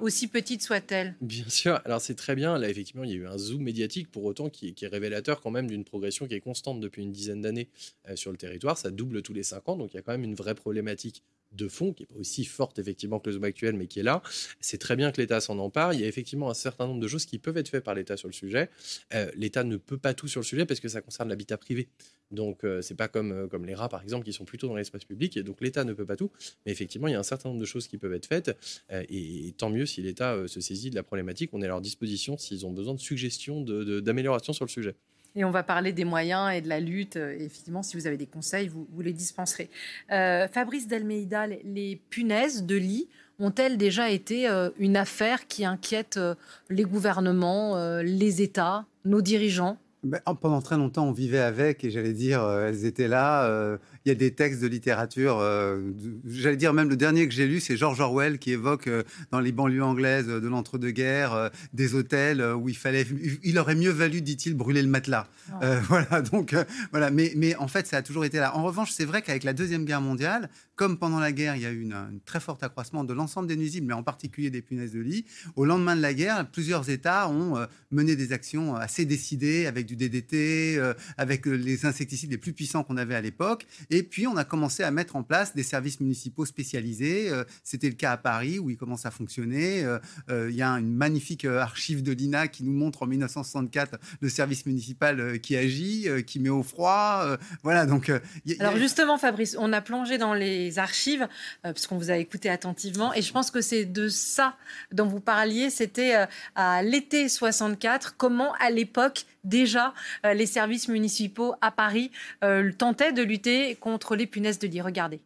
Aussi 0.00 0.26
petite 0.26 0.62
soit-elle. 0.62 1.14
Bien 1.20 1.48
sûr, 1.48 1.80
alors 1.84 2.00
c'est 2.00 2.16
très 2.16 2.34
bien. 2.34 2.58
Là, 2.58 2.68
effectivement, 2.68 3.04
il 3.04 3.10
y 3.10 3.12
a 3.12 3.16
eu 3.16 3.26
un 3.26 3.38
zoom 3.38 3.62
médiatique 3.62 4.10
pour 4.10 4.24
autant 4.24 4.48
qui, 4.48 4.74
est 4.80 4.86
révélateur 4.88 5.40
quand 5.40 5.52
même 5.52 5.68
d'une 5.68 5.84
progression 5.84 6.26
qui 6.26 6.34
est 6.34 6.40
constante 6.40 6.80
depuis 6.80 7.02
une 7.02 7.12
dizaine 7.12 7.40
d'années 7.40 7.68
euh, 8.08 8.16
sur 8.16 8.32
le 8.32 8.36
territoire. 8.36 8.76
Ça 8.78 8.90
double 8.90 9.22
tous 9.22 9.32
les 9.32 9.44
cinq 9.44 9.68
ans, 9.68 9.76
donc 9.76 9.92
il 9.92 9.96
y 9.96 10.00
a 10.00 10.02
quand 10.02 10.12
même 10.12 10.24
une 10.24 10.34
vraie 10.34 10.56
problématique 10.56 11.22
de 11.52 11.68
fond, 11.68 11.92
qui 11.92 12.02
n'est 12.02 12.06
pas 12.06 12.18
aussi 12.18 12.44
forte 12.44 12.78
effectivement 12.78 13.18
que 13.18 13.28
le 13.30 13.34
zoom 13.34 13.44
actuel, 13.44 13.76
mais 13.76 13.86
qui 13.86 14.00
est 14.00 14.02
là. 14.02 14.22
C'est 14.60 14.78
très 14.78 14.96
bien 14.96 15.12
que 15.12 15.20
l'État 15.20 15.40
s'en 15.40 15.58
empare. 15.58 15.94
Il 15.94 16.00
y 16.00 16.04
a 16.04 16.06
effectivement 16.06 16.50
un 16.50 16.54
certain 16.54 16.86
nombre 16.86 17.00
de 17.00 17.08
choses 17.08 17.26
qui 17.26 17.38
peuvent 17.38 17.56
être 17.56 17.68
faites 17.68 17.84
par 17.84 17.94
l'État 17.94 18.16
sur 18.16 18.28
le 18.28 18.32
sujet. 18.32 18.70
Euh, 19.14 19.30
L'État 19.36 19.64
ne 19.64 19.76
peut 19.76 19.98
pas 19.98 20.14
tout 20.14 20.28
sur 20.28 20.40
le 20.40 20.44
sujet 20.44 20.66
parce 20.66 20.80
que 20.80 20.88
ça 20.88 21.00
concerne 21.00 21.28
l'habitat 21.28 21.56
privé. 21.56 21.88
Donc 22.32 22.64
euh, 22.64 22.82
c'est 22.82 22.96
pas 22.96 23.08
comme, 23.08 23.32
euh, 23.32 23.46
comme 23.46 23.64
les 23.64 23.74
rats 23.74 23.88
par 23.88 24.02
exemple 24.02 24.24
qui 24.24 24.32
sont 24.32 24.44
plutôt 24.44 24.66
dans 24.66 24.74
l'espace 24.74 25.04
public 25.04 25.36
et 25.36 25.44
donc 25.44 25.60
l'État 25.60 25.84
ne 25.84 25.92
peut 25.92 26.06
pas 26.06 26.16
tout. 26.16 26.30
Mais 26.64 26.72
effectivement 26.72 27.08
il 27.08 27.12
y 27.12 27.14
a 27.14 27.20
un 27.20 27.24
certain 27.24 27.50
nombre 27.50 27.60
de 27.60 27.66
choses 27.66 27.86
qui 27.86 27.98
peuvent 27.98 28.14
être 28.14 28.26
faites 28.26 28.56
et, 28.90 29.54
tant 29.56 29.70
mieux 29.70 29.86
si 29.86 30.02
l'État 30.02 30.36
se 30.48 30.60
saisit 30.60 30.90
de 30.90 30.96
la 30.96 31.02
problématique. 31.02 31.50
On 31.52 31.62
est 31.62 31.66
à 31.66 31.68
leur 31.68 31.80
disposition 31.80 32.36
s'ils 32.36 32.66
ont 32.66 32.72
besoin 32.72 32.94
de 32.94 33.00
suggestions, 33.00 33.60
d'amélioration 33.60 34.52
de, 34.52 34.56
sur 34.56 34.64
le 34.64 34.70
sujet. 34.70 34.96
Et 35.36 35.44
on 35.44 35.50
va 35.50 35.62
parler 35.62 35.92
des 35.92 36.04
moyens 36.04 36.52
et 36.52 36.60
de 36.62 36.68
la 36.68 36.80
lutte. 36.80 37.16
Et 37.16 37.44
effectivement, 37.44 37.82
si 37.82 37.96
vous 37.96 38.06
avez 38.06 38.16
des 38.16 38.26
conseils, 38.26 38.68
vous, 38.68 38.86
les 39.00 39.12
dispenserez. 39.12 39.70
Euh, 40.10 40.48
Fabrice 40.48 40.88
Delmeida, 40.88 41.46
les 41.46 42.00
punaises 42.10 42.64
de 42.64 42.76
lit 42.76 43.08
ont-elles 43.38 43.76
déjà 43.76 44.10
été 44.10 44.48
euh, 44.48 44.70
une 44.78 44.96
affaire 44.96 45.46
qui 45.46 45.66
inquiète 45.66 46.16
euh, 46.16 46.34
les 46.70 46.84
gouvernements, 46.84 47.76
les 48.00 48.42
États, 48.42 48.86
nos 49.04 49.20
dirigeants? 49.20 49.78
Ben, 50.06 50.20
pendant 50.40 50.62
très 50.62 50.76
longtemps, 50.76 51.06
on 51.08 51.12
vivait 51.12 51.40
avec 51.40 51.84
et 51.84 51.90
j'allais 51.90 52.12
dire, 52.12 52.42
euh, 52.42 52.68
elles 52.68 52.84
étaient 52.84 53.08
là. 53.08 53.44
Euh, 53.44 53.76
il 54.04 54.08
y 54.08 54.12
a 54.12 54.14
des 54.14 54.32
textes 54.32 54.62
de 54.62 54.68
littérature, 54.68 55.38
euh, 55.40 55.80
j'allais 56.26 56.56
dire 56.56 56.72
même 56.72 56.88
le 56.88 56.96
dernier 56.96 57.26
que 57.26 57.34
j'ai 57.34 57.46
lu, 57.46 57.58
c'est 57.58 57.76
George 57.76 58.00
Orwell 58.00 58.38
qui 58.38 58.52
évoque 58.52 58.88
dans 59.32 59.40
les 59.40 59.50
banlieues 59.50 59.82
anglaises 59.82 60.28
de 60.28 60.48
l'entre-deux-guerres 60.48 61.50
des 61.72 61.96
hôtels 61.96 62.40
où 62.40 62.68
il 62.68 62.76
fallait, 62.76 63.04
il 63.42 63.58
aurait 63.58 63.74
mieux 63.74 63.90
valu, 63.90 64.22
dit-il, 64.22 64.54
brûler 64.54 64.82
le 64.82 64.88
matelas. 64.88 65.26
Voilà, 65.88 66.22
donc 66.22 66.54
voilà. 66.92 67.10
Mais, 67.10 67.32
mais 67.36 67.56
en 67.56 67.68
fait, 67.68 67.86
ça 67.86 67.96
a 67.98 68.02
toujours 68.02 68.24
été 68.24 68.38
là. 68.38 68.56
En 68.56 68.62
revanche, 68.62 68.92
c'est 68.92 69.04
vrai 69.04 69.22
qu'avec 69.22 69.42
la 69.42 69.52
deuxième 69.52 69.84
guerre 69.84 70.00
mondiale, 70.00 70.48
comme 70.76 70.98
pendant 70.98 71.18
la 71.18 71.32
guerre, 71.32 71.56
il 71.56 71.62
y 71.62 71.66
a 71.66 71.72
eu 71.72 71.90
un 71.92 72.10
très 72.24 72.40
fort 72.40 72.58
accroissement 72.62 73.04
de 73.04 73.12
l'ensemble 73.12 73.48
des 73.48 73.56
nuisibles, 73.56 73.86
mais 73.86 73.94
en 73.94 74.02
particulier 74.02 74.50
des 74.50 74.62
punaises 74.62 74.92
de 74.92 75.00
lit. 75.00 75.24
Au 75.56 75.64
lendemain 75.64 75.96
de 75.96 76.02
la 76.02 76.14
guerre, 76.14 76.46
plusieurs 76.50 76.90
États 76.90 77.28
ont 77.28 77.66
mené 77.90 78.16
des 78.16 78.32
actions 78.32 78.76
assez 78.76 79.04
décidées 79.04 79.66
avec 79.66 79.86
du 79.86 79.96
DDT, 79.96 80.76
euh, 80.78 80.94
avec 81.16 81.46
les 81.46 81.86
insecticides 81.86 82.30
les 82.30 82.38
plus 82.38 82.52
puissants 82.52 82.84
qu'on 82.84 82.96
avait 82.96 83.14
à 83.14 83.20
l'époque. 83.20 83.66
Et 83.90 84.02
puis, 84.02 84.26
on 84.26 84.36
a 84.36 84.44
commencé 84.44 84.82
à 84.82 84.90
mettre 84.90 85.16
en 85.16 85.22
place 85.22 85.54
des 85.54 85.62
services 85.62 86.00
municipaux 86.00 86.44
spécialisés. 86.44 87.30
Euh, 87.30 87.44
c'était 87.64 87.88
le 87.88 87.94
cas 87.94 88.12
à 88.12 88.16
Paris, 88.16 88.58
où 88.58 88.70
ils 88.70 88.76
commencent 88.76 89.06
à 89.06 89.10
fonctionner. 89.10 89.84
Euh, 89.84 90.50
il 90.50 90.56
y 90.56 90.62
a 90.62 90.70
une 90.70 90.94
magnifique 90.94 91.44
archive 91.44 92.02
de 92.02 92.12
l'INA 92.12 92.48
qui 92.48 92.64
nous 92.64 92.72
montre 92.72 93.02
en 93.02 93.06
1964 93.06 93.98
le 94.20 94.28
service 94.28 94.66
municipal 94.66 95.40
qui 95.40 95.56
agit, 95.56 96.06
qui 96.26 96.40
met 96.40 96.48
au 96.48 96.62
froid. 96.62 97.36
voilà, 97.62 97.86
donc... 97.86 98.10
Alors 98.58 98.76
justement, 98.76 99.18
Fabrice, 99.18 99.56
on 99.58 99.72
a 99.72 99.80
plongé 99.80 100.18
dans 100.18 100.34
les 100.34 100.65
archives, 100.78 101.26
puisqu'on 101.62 101.96
vous 101.96 102.10
a 102.10 102.16
écouté 102.16 102.48
attentivement, 102.48 103.12
et 103.14 103.22
je 103.22 103.32
pense 103.32 103.50
que 103.50 103.60
c'est 103.60 103.84
de 103.84 104.08
ça 104.08 104.54
dont 104.92 105.06
vous 105.06 105.20
parliez, 105.20 105.70
c'était 105.70 106.26
à 106.54 106.82
l'été 106.82 107.28
64, 107.28 108.16
comment 108.16 108.52
à 108.60 108.70
l'époque 108.70 109.24
déjà 109.46 109.94
euh, 110.24 110.34
les 110.34 110.46
services 110.46 110.88
municipaux 110.88 111.54
à 111.60 111.70
Paris 111.70 112.10
euh, 112.44 112.70
tentaient 112.76 113.12
de 113.12 113.22
lutter 113.22 113.76
contre 113.76 114.16
les 114.16 114.26
punaises 114.26 114.58
de 114.58 114.66
lit. 114.66 114.80
Regardez. 114.80 115.20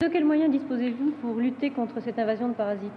De 0.00 0.08
quels 0.08 0.24
moyens 0.24 0.50
disposez-vous 0.50 1.12
pour 1.20 1.36
lutter 1.36 1.70
contre 1.70 2.00
cette 2.02 2.18
invasion 2.18 2.48
de 2.48 2.54
parasites? 2.54 2.92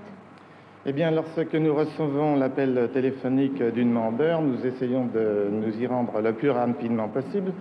Eh 0.86 0.94
bien, 0.94 1.12
lorsque 1.12 1.54
nous 1.54 1.76
recevons 1.76 2.36
l'appel 2.36 2.90
téléphonique 2.92 3.62
d'une 3.62 3.92
membre, 3.92 4.42
nous 4.42 4.66
essayons 4.66 5.06
de 5.06 5.48
nous 5.52 5.80
y 5.80 5.86
rendre 5.86 6.22
le 6.22 6.34
plus 6.34 6.50
rapidement 6.50 7.08
possible 7.08 7.54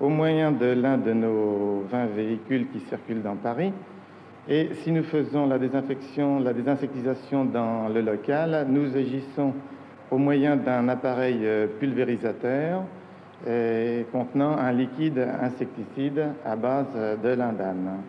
au 0.00 0.08
moyen 0.08 0.52
de 0.52 0.66
l'un 0.66 0.98
de 0.98 1.12
nos 1.12 1.84
20 1.90 2.06
véhicules 2.06 2.68
qui 2.70 2.80
circulent 2.88 3.22
dans 3.22 3.36
Paris. 3.36 3.72
Et 4.48 4.70
si 4.82 4.92
nous 4.92 5.02
faisons 5.02 5.46
la 5.46 5.58
désinfection, 5.58 6.38
la 6.38 6.52
désinsectisation 6.52 7.44
dans 7.44 7.88
le 7.88 8.00
local, 8.00 8.66
nous 8.68 8.96
agissons 8.96 9.54
au 10.10 10.18
moyen 10.18 10.56
d'un 10.56 10.88
appareil 10.88 11.40
euh, 11.42 11.66
pulvérisateur 11.66 12.84
euh, 13.46 14.04
contenant 14.12 14.56
un 14.56 14.72
liquide 14.72 15.18
insecticide 15.18 16.28
à 16.44 16.56
base 16.56 16.86
de 17.22 17.28
l'indane. 17.28 18.02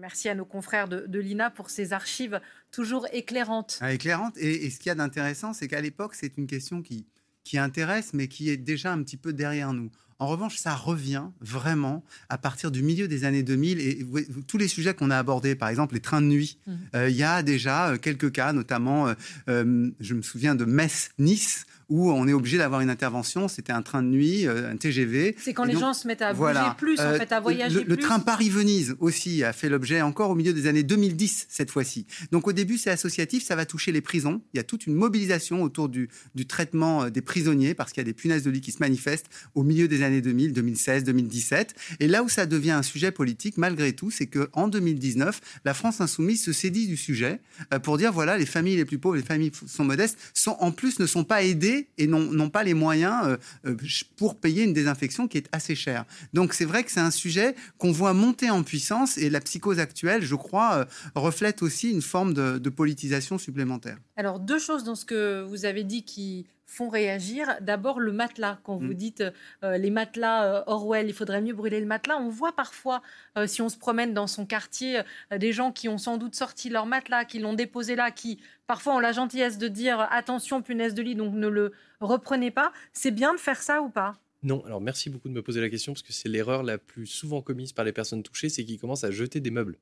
merci 0.00 0.28
à 0.28 0.34
nos 0.34 0.44
confrères 0.44 0.88
de, 0.88 1.18
l'INA 1.18 1.50
pour 1.50 1.70
ces 1.70 1.92
archives 1.92 2.40
toujours 2.70 3.06
éclairantes. 3.12 3.78
Ah, 3.80 3.92
éclairantes. 3.92 4.36
Et, 4.36 4.68
ce 4.70 4.78
qu'il 4.78 4.88
y 4.88 4.92
a 4.92 4.94
d'intéressant, 4.94 5.52
c'est 5.52 5.68
qu'à 5.68 5.80
l'époque, 5.80 6.14
c'est 6.14 6.36
une 6.36 6.46
question 6.46 6.82
qui, 6.82 7.06
qui 7.48 7.56
intéresse, 7.56 8.12
mais 8.12 8.28
qui 8.28 8.50
est 8.50 8.58
déjà 8.58 8.92
un 8.92 9.02
petit 9.02 9.16
peu 9.16 9.32
derrière 9.32 9.72
nous. 9.72 9.90
En 10.18 10.26
revanche, 10.26 10.56
ça 10.56 10.74
revient 10.74 11.24
vraiment 11.40 12.04
à 12.28 12.36
partir 12.36 12.70
du 12.70 12.82
milieu 12.82 13.08
des 13.08 13.24
années 13.24 13.42
2000 13.42 13.80
et 13.80 14.06
tous 14.46 14.58
les 14.58 14.68
sujets 14.68 14.92
qu'on 14.92 15.10
a 15.10 15.16
abordés, 15.16 15.54
par 15.54 15.70
exemple 15.70 15.94
les 15.94 16.00
trains 16.00 16.20
de 16.20 16.26
nuit, 16.26 16.58
mmh. 16.66 16.72
euh, 16.94 17.08
il 17.08 17.16
y 17.16 17.22
a 17.22 17.42
déjà 17.42 17.90
euh, 17.90 17.96
quelques 17.96 18.32
cas, 18.32 18.52
notamment, 18.52 19.14
euh, 19.48 19.90
je 19.98 20.14
me 20.14 20.20
souviens 20.20 20.54
de 20.54 20.66
Metz-Nice, 20.66 21.64
où 21.88 22.10
on 22.10 22.28
est 22.28 22.32
obligé 22.32 22.58
d'avoir 22.58 22.80
une 22.80 22.90
intervention. 22.90 23.48
C'était 23.48 23.72
un 23.72 23.82
train 23.82 24.02
de 24.02 24.08
nuit, 24.08 24.46
euh, 24.46 24.70
un 24.70 24.76
TGV. 24.76 25.34
C'est 25.38 25.54
quand 25.54 25.64
les 25.64 25.76
gens 25.76 25.94
se 25.94 26.06
mettent 26.06 26.22
à 26.22 26.34
bouger 26.34 26.60
plus, 26.76 27.00
en 27.00 27.04
euh, 27.04 27.18
fait, 27.18 27.32
à 27.32 27.40
voyager 27.40 27.80
le, 27.80 27.84
plus. 27.84 27.90
Le 27.90 27.96
train 27.96 28.20
Paris-Venise 28.20 28.96
aussi 29.00 29.42
a 29.42 29.52
fait 29.52 29.68
l'objet 29.68 30.02
encore 30.02 30.30
au 30.30 30.34
milieu 30.34 30.52
des 30.52 30.66
années 30.66 30.82
2010 30.82 31.46
cette 31.48 31.70
fois-ci. 31.70 32.06
Donc 32.30 32.46
au 32.46 32.52
début 32.52 32.76
c'est 32.76 32.90
associatif, 32.90 33.42
ça 33.42 33.56
va 33.56 33.64
toucher 33.64 33.92
les 33.92 34.02
prisons. 34.02 34.42
Il 34.52 34.58
y 34.58 34.60
a 34.60 34.64
toute 34.64 34.86
une 34.86 34.94
mobilisation 34.94 35.62
autour 35.62 35.88
du, 35.88 36.10
du 36.34 36.46
traitement 36.46 37.04
euh, 37.04 37.10
des 37.10 37.22
prisonniers 37.22 37.74
parce 37.74 37.92
qu'il 37.92 38.02
y 38.02 38.06
a 38.06 38.10
des 38.10 38.12
punaises 38.12 38.42
de 38.42 38.50
lit 38.50 38.60
qui 38.60 38.72
se 38.72 38.80
manifestent 38.80 39.28
au 39.54 39.62
milieu 39.62 39.88
des 39.88 40.02
années 40.02 40.20
2000, 40.20 40.52
2016, 40.52 41.04
2017. 41.04 41.74
Et 42.00 42.06
là 42.06 42.22
où 42.22 42.28
ça 42.28 42.44
devient 42.44 42.72
un 42.72 42.82
sujet 42.82 43.12
politique 43.12 43.56
malgré 43.56 43.94
tout, 43.94 44.10
c'est 44.10 44.26
que 44.26 44.50
en 44.52 44.68
2019, 44.68 45.40
la 45.64 45.72
France 45.72 46.00
insoumise 46.02 46.44
se 46.44 46.52
sédit 46.52 46.86
du 46.86 46.96
sujet 46.96 47.40
pour 47.82 47.96
dire 47.96 48.12
voilà 48.12 48.36
les 48.36 48.46
familles 48.46 48.76
les 48.76 48.84
plus 48.84 48.98
pauvres, 48.98 49.16
les 49.16 49.22
familles 49.22 49.52
sont 49.66 49.84
modestes, 49.84 50.18
sont 50.34 50.56
en 50.60 50.70
plus 50.70 50.98
ne 50.98 51.06
sont 51.06 51.24
pas 51.24 51.42
aidées 51.42 51.77
et 51.98 52.06
n'ont 52.06 52.50
pas 52.50 52.62
les 52.62 52.74
moyens 52.74 53.26
euh, 53.26 53.36
euh, 53.66 53.76
pour 54.16 54.36
payer 54.36 54.64
une 54.64 54.72
désinfection 54.72 55.28
qui 55.28 55.38
est 55.38 55.48
assez 55.52 55.74
chère. 55.74 56.04
Donc 56.32 56.54
c'est 56.54 56.64
vrai 56.64 56.84
que 56.84 56.90
c'est 56.90 57.00
un 57.00 57.10
sujet 57.10 57.54
qu'on 57.78 57.92
voit 57.92 58.14
monter 58.14 58.50
en 58.50 58.62
puissance 58.62 59.18
et 59.18 59.30
la 59.30 59.40
psychose 59.40 59.78
actuelle, 59.78 60.22
je 60.22 60.34
crois, 60.34 60.74
euh, 60.74 60.84
reflète 61.14 61.62
aussi 61.62 61.90
une 61.90 62.02
forme 62.02 62.34
de 62.34 62.70
politisation 62.70 63.38
supplémentaire. 63.38 63.98
Alors 64.16 64.40
deux 64.40 64.58
choses 64.58 64.84
dans 64.84 64.94
ce 64.94 65.04
que 65.04 65.42
vous 65.42 65.64
avez 65.64 65.84
dit 65.84 66.04
qui 66.04 66.46
font 66.68 66.90
réagir. 66.90 67.56
D'abord, 67.62 67.98
le 67.98 68.12
matelas. 68.12 68.60
Quand 68.62 68.76
vous 68.76 68.92
mm. 68.92 68.94
dites 68.94 69.24
euh, 69.64 69.78
les 69.78 69.90
matelas 69.90 70.44
euh, 70.44 70.62
Orwell, 70.66 71.08
il 71.08 71.14
faudrait 71.14 71.40
mieux 71.40 71.54
brûler 71.54 71.80
le 71.80 71.86
matelas. 71.86 72.18
On 72.18 72.28
voit 72.28 72.54
parfois, 72.54 73.02
euh, 73.36 73.46
si 73.46 73.62
on 73.62 73.70
se 73.70 73.78
promène 73.78 74.12
dans 74.12 74.26
son 74.26 74.44
quartier, 74.44 75.00
des 75.34 75.52
gens 75.52 75.72
qui 75.72 75.88
ont 75.88 75.98
sans 75.98 76.18
doute 76.18 76.34
sorti 76.34 76.68
leur 76.68 76.86
matelas, 76.86 77.24
qui 77.24 77.38
l'ont 77.38 77.54
déposé 77.54 77.96
là, 77.96 78.10
qui 78.10 78.38
parfois 78.66 78.94
ont 78.94 79.00
la 79.00 79.12
gentillesse 79.12 79.56
de 79.56 79.66
dire 79.66 80.06
attention, 80.10 80.60
punaise 80.60 80.94
de 80.94 81.02
lit, 81.02 81.14
donc 81.14 81.34
ne 81.34 81.48
le 81.48 81.72
reprenez 82.00 82.50
pas. 82.50 82.72
C'est 82.92 83.10
bien 83.10 83.32
de 83.32 83.38
faire 83.38 83.62
ça 83.62 83.80
ou 83.80 83.88
pas? 83.88 84.16
Non, 84.42 84.62
alors 84.66 84.80
merci 84.80 85.10
beaucoup 85.10 85.28
de 85.28 85.34
me 85.34 85.42
poser 85.42 85.60
la 85.60 85.70
question 85.70 85.94
parce 85.94 86.02
que 86.02 86.12
c'est 86.12 86.28
l'erreur 86.28 86.62
la 86.62 86.78
plus 86.78 87.06
souvent 87.06 87.40
commise 87.40 87.72
par 87.72 87.84
les 87.84 87.92
personnes 87.92 88.22
touchées, 88.22 88.50
c'est 88.50 88.64
qu'ils 88.64 88.78
commencent 88.78 89.04
à 89.04 89.10
jeter 89.10 89.40
des 89.40 89.50
meubles, 89.50 89.78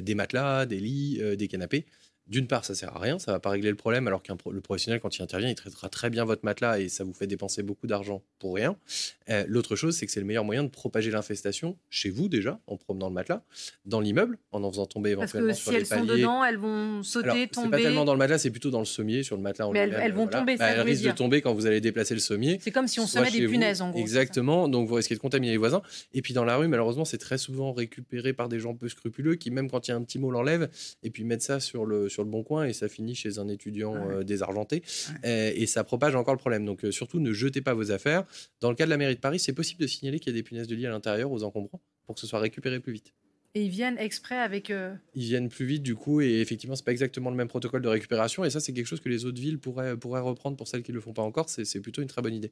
des 0.00 0.14
matelas, 0.14 0.64
des 0.64 0.80
lits, 0.80 1.20
des 1.36 1.48
canapés 1.48 1.84
d'une 2.26 2.46
part, 2.46 2.64
ça 2.64 2.74
sert 2.74 2.96
à 2.96 2.98
rien, 2.98 3.18
ça 3.18 3.32
va 3.32 3.38
pas 3.38 3.50
régler 3.50 3.70
le 3.70 3.76
problème, 3.76 4.06
alors 4.06 4.22
que 4.22 4.32
le 4.50 4.60
professionnel, 4.60 5.00
quand 5.00 5.16
il 5.18 5.22
intervient, 5.22 5.48
il 5.48 5.54
traitera 5.54 5.90
très 5.90 6.08
bien 6.08 6.24
votre 6.24 6.44
matelas 6.44 6.80
et 6.80 6.88
ça 6.88 7.04
vous 7.04 7.12
fait 7.12 7.26
dépenser 7.26 7.62
beaucoup 7.62 7.86
d'argent 7.86 8.22
pour 8.38 8.54
rien. 8.54 8.76
Euh, 9.28 9.44
l'autre 9.46 9.76
chose, 9.76 9.96
c'est 9.96 10.06
que 10.06 10.12
c'est 10.12 10.20
le 10.20 10.26
meilleur 10.26 10.44
moyen 10.44 10.64
de 10.64 10.68
propager 10.68 11.10
l'infestation 11.10 11.76
chez 11.90 12.08
vous 12.08 12.28
déjà, 12.28 12.60
en 12.66 12.76
promenant 12.76 13.08
le 13.08 13.14
matelas, 13.14 13.42
dans 13.84 14.00
l'immeuble, 14.00 14.38
en 14.52 14.62
en 14.62 14.70
faisant 14.70 14.86
tomber 14.86 15.10
éventuellement 15.10 15.48
Parce 15.48 15.64
que 15.64 15.70
si 15.70 15.76
elles 15.76 15.86
sont 15.86 16.04
dedans, 16.04 16.42
elles 16.42 16.56
vont 16.56 17.02
sauter, 17.02 17.48
tomber. 17.48 17.48
C'est 17.52 17.70
pas 17.70 17.78
tellement 17.78 18.04
dans 18.06 18.14
le 18.14 18.18
matelas, 18.18 18.38
c'est 18.38 18.50
plutôt 18.50 18.70
dans 18.70 18.78
le 18.78 18.84
sommier, 18.86 19.22
sur 19.22 19.36
le 19.36 19.42
matelas. 19.42 19.68
Mais 19.70 19.80
elles, 19.80 20.12
vont 20.14 20.26
tomber, 20.26 20.56
ça 20.56 20.64
bah, 20.64 20.70
Elles 20.70 20.80
risquent 20.80 21.06
de 21.06 21.12
tomber 21.12 21.42
quand 21.42 21.52
vous 21.52 21.66
allez 21.66 21.82
déplacer 21.82 22.14
le 22.14 22.20
sommier. 22.20 22.58
C'est 22.62 22.70
comme 22.70 22.88
si 22.88 23.00
on 23.00 23.06
semait 23.06 23.30
des 23.30 23.46
punaises, 23.46 23.82
en 23.82 23.90
gros. 23.90 24.00
Exactement, 24.00 24.68
donc 24.68 24.88
vous 24.88 24.94
risquez 24.94 25.14
de 25.14 25.20
contaminer 25.20 25.52
les 25.52 25.58
voisins. 25.58 25.82
Et 26.14 26.22
puis 26.22 26.32
dans 26.32 26.44
la 26.44 26.56
rue, 26.56 26.68
malheureusement, 26.68 27.04
c'est 27.04 27.18
très 27.18 27.36
souvent 27.36 27.72
récupéré 27.72 28.32
par 28.32 28.48
des 28.48 28.60
gens 28.60 28.74
peu 28.74 28.88
scrupuleux 28.88 29.34
qui, 29.34 29.50
même 29.50 29.70
quand 29.70 29.88
il 29.88 29.90
y 29.90 29.94
a 29.94 29.96
un 29.96 30.02
petit 30.02 30.18
mot, 30.18 30.30
l'enlèvent 30.30 30.70
et 31.02 31.10
puis 31.10 31.24
mettent 31.24 31.42
ça 31.42 31.60
sur 31.60 31.84
le, 31.84 32.08
sur 32.14 32.24
le 32.24 32.30
bon 32.30 32.42
coin 32.42 32.64
et 32.64 32.72
ça 32.72 32.88
finit 32.88 33.14
chez 33.14 33.38
un 33.38 33.48
étudiant 33.48 33.94
euh, 33.94 34.22
désargenté. 34.22 34.82
Et, 35.22 35.66
ça 35.66 35.82
propage 35.82 36.14
encore 36.14 36.34
le 36.34 36.38
problème. 36.38 36.64
Donc 36.64 36.84
euh, 36.84 36.92
surtout, 36.92 37.18
ne 37.18 37.32
jetez 37.32 37.60
pas 37.60 37.74
vos 37.74 37.90
affaires. 37.90 38.24
Dans 38.60 38.70
le 38.70 38.76
cas 38.76 38.84
de 38.84 38.90
la 38.90 38.96
mairie 38.96 39.16
de 39.16 39.20
Paris, 39.20 39.38
c'est 39.38 39.52
possible 39.52 39.80
de 39.80 39.86
signaler 39.86 40.20
qu'il 40.20 40.32
y 40.32 40.36
a 40.36 40.38
des 40.38 40.42
punaises 40.42 40.68
de 40.68 40.74
lit 40.74 40.86
à 40.86 40.90
l'intérieur 40.90 41.32
aux 41.32 41.42
encombrants 41.42 41.80
pour 42.06 42.14
que 42.14 42.20
ce 42.20 42.26
soit 42.26 42.38
récupéré 42.38 42.80
plus 42.80 42.92
vite. 42.92 43.12
Et 43.56 43.64
ils 43.64 43.70
viennent 43.70 43.98
exprès 43.98 44.36
avec. 44.36 44.70
Euh, 44.70 44.94
ils 45.14 45.24
viennent 45.24 45.48
plus 45.48 45.64
vite 45.64 45.82
du 45.82 45.94
coup, 45.94 46.20
et 46.20 46.40
effectivement, 46.40 46.74
c'est 46.74 46.84
pas 46.84 46.92
exactement 46.92 47.30
le 47.30 47.36
même 47.36 47.46
protocole 47.46 47.82
de 47.82 47.88
récupération. 47.88 48.44
Et 48.44 48.50
ça, 48.50 48.58
c'est 48.58 48.72
quelque 48.72 48.86
chose 48.86 49.00
que 49.00 49.08
les 49.08 49.26
autres 49.26 49.40
villes 49.40 49.58
pourraient, 49.58 49.96
pourraient 49.96 50.20
reprendre 50.20 50.56
pour 50.56 50.66
celles 50.66 50.82
qui 50.82 50.90
ne 50.90 50.96
le 50.96 51.00
font 51.00 51.12
pas 51.12 51.22
encore. 51.22 51.48
C'est 51.48 51.80
plutôt 51.80 52.02
une 52.02 52.08
très 52.08 52.20
bonne 52.20 52.34
idée. 52.34 52.50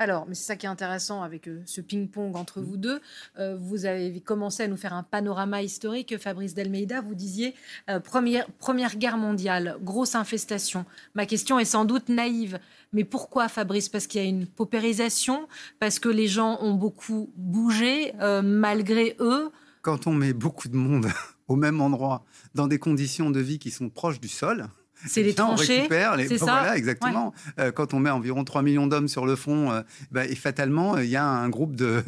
Alors, 0.00 0.24
mais 0.26 0.34
c'est 0.34 0.44
ça 0.44 0.56
qui 0.56 0.64
est 0.64 0.68
intéressant 0.70 1.22
avec 1.22 1.46
euh, 1.46 1.60
ce 1.66 1.82
ping-pong 1.82 2.34
entre 2.34 2.62
vous 2.62 2.78
deux. 2.78 3.02
Euh, 3.38 3.58
vous 3.60 3.84
avez 3.84 4.18
commencé 4.22 4.62
à 4.62 4.66
nous 4.66 4.78
faire 4.78 4.94
un 4.94 5.02
panorama 5.02 5.60
historique. 5.60 6.16
Fabrice 6.16 6.54
Delmeida, 6.54 7.02
vous 7.02 7.14
disiez 7.14 7.54
euh, 7.90 8.00
première, 8.00 8.46
première 8.52 8.96
guerre 8.96 9.18
mondiale, 9.18 9.76
grosse 9.82 10.14
infestation. 10.14 10.86
Ma 11.14 11.26
question 11.26 11.58
est 11.58 11.66
sans 11.66 11.84
doute 11.84 12.08
naïve, 12.08 12.60
mais 12.94 13.04
pourquoi 13.04 13.48
Fabrice? 13.48 13.90
Parce 13.90 14.06
qu'il 14.06 14.22
y 14.22 14.24
a 14.24 14.26
une 14.26 14.46
paupérisation, 14.46 15.46
parce 15.80 15.98
que 15.98 16.08
les 16.08 16.28
gens 16.28 16.56
ont 16.62 16.72
beaucoup 16.72 17.30
bougé 17.36 18.14
malgré 18.42 19.16
eux? 19.20 19.50
Quand 19.82 20.06
on 20.06 20.14
met 20.14 20.32
beaucoup 20.32 20.68
de 20.68 20.76
monde 20.76 21.08
au 21.48 21.56
même 21.56 21.82
endroit, 21.82 22.24
dans 22.54 22.68
des 22.68 22.78
conditions 22.78 23.30
de 23.30 23.40
vie 23.40 23.58
qui 23.58 23.70
sont 23.70 23.90
proches 23.90 24.18
du 24.18 24.28
sol, 24.28 24.70
c'est 25.06 25.22
les 25.22 25.34
tranchées. 25.34 25.72
On 25.72 25.76
récupère 25.82 26.16
les. 26.16 26.26
Voilà, 26.36 26.76
exactement. 26.76 27.32
Euh, 27.58 27.72
quand 27.72 27.94
on 27.94 28.00
met 28.00 28.10
environ 28.10 28.44
3 28.44 28.62
millions 28.62 28.86
d'hommes 28.86 29.08
sur 29.08 29.26
le 29.26 29.36
front, 29.36 29.72
euh, 29.72 29.82
bah, 30.10 30.26
et 30.26 30.34
fatalement, 30.34 30.98
il 30.98 31.08
y 31.08 31.16
a 31.16 31.24
un 31.24 31.48
groupe 31.48 31.74
de, 31.76 32.02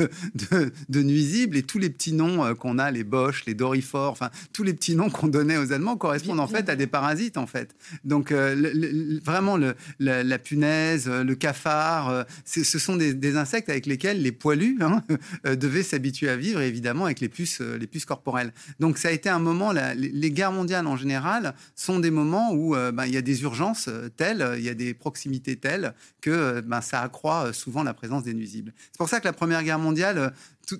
de, 0.89 1.03
nuisibles 1.03 1.57
et 1.57 1.63
tous 1.63 1.79
les 1.79 1.91
petits 1.91 2.13
noms 2.13 2.45
euh, 2.45 2.55
qu'on 2.55 2.79
a, 2.79 2.91
les 2.91 3.05
Bosch, 3.05 3.45
les 3.47 3.55
Dorifort, 3.55 4.13
enfin, 4.13 4.31
tous 4.53 4.63
les 4.63 4.75
petits 4.75 4.95
noms 4.95 5.11
qu'on 5.11 5.29
donnait 5.29 5.57
aux 5.57 5.73
Allemands 5.73 5.97
correspondent 5.97 6.41
en 6.41 6.47
fait 6.47 6.69
à 6.69 6.77
des 6.77 6.87
parasites, 6.87 7.37
en 7.37 7.47
fait. 7.47 7.75
Donc, 8.05 8.33
vraiment, 8.33 9.57
le, 9.57 9.75
la, 9.99 10.39
punaise, 10.39 11.09
le 11.09 11.35
cafard, 11.35 12.25
ce 12.45 12.79
sont 12.79 12.97
des, 12.97 13.37
insectes 13.37 13.71
avec 13.71 13.87
lesquels 13.87 14.21
les 14.21 14.33
poilus 14.33 14.79
hein, 14.83 15.03
devaient 15.45 15.83
s'habituer 15.83 16.29
à 16.29 16.37
vivre, 16.37 16.61
évidemment, 16.61 17.07
avec 17.07 17.21
les 17.21 17.29
puces, 17.29 17.61
les 17.61 17.87
puces 17.87 18.05
corporelles. 18.05 18.53
Donc, 18.81 18.99
ça 18.99 19.09
a 19.09 19.11
été 19.13 19.29
un 19.29 19.39
moment, 19.39 19.73
les 19.73 20.31
guerres 20.31 20.53
mondiales 20.53 20.87
en 20.87 20.97
général 20.97 21.55
sont 21.75 21.99
des 21.99 22.11
moments 22.11 22.53
où 22.53 22.75
ben, 22.91 23.07
il 23.07 23.15
y 23.15 23.17
a 23.17 23.23
des 23.23 23.43
urgences 23.43 23.89
telles, 24.17 24.55
il 24.57 24.65
y 24.65 24.69
a 24.69 24.75
des 24.75 24.95
proximités 24.95 25.57
telles 25.57 25.95
que 26.21 26.61
ben, 26.61 26.81
ça 26.81 27.03
accroît 27.03 27.53
souvent 27.53 27.83
la 27.83 27.95
présence 27.95 28.23
des 28.25 28.35
nuisibles. 28.35 28.73
C'est 28.91 28.99
pour 28.99 29.09
ça 29.09 29.21
que 29.21 29.25
la 29.25 29.33
Première 29.33 29.63
Guerre 29.63 29.79
mondiale, 29.79 30.33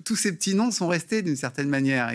tous 0.05 0.15
ces 0.15 0.31
petits 0.31 0.55
noms 0.55 0.71
sont 0.71 0.87
restés 0.87 1.21
d'une 1.21 1.35
certaine 1.35 1.69
manière. 1.69 2.11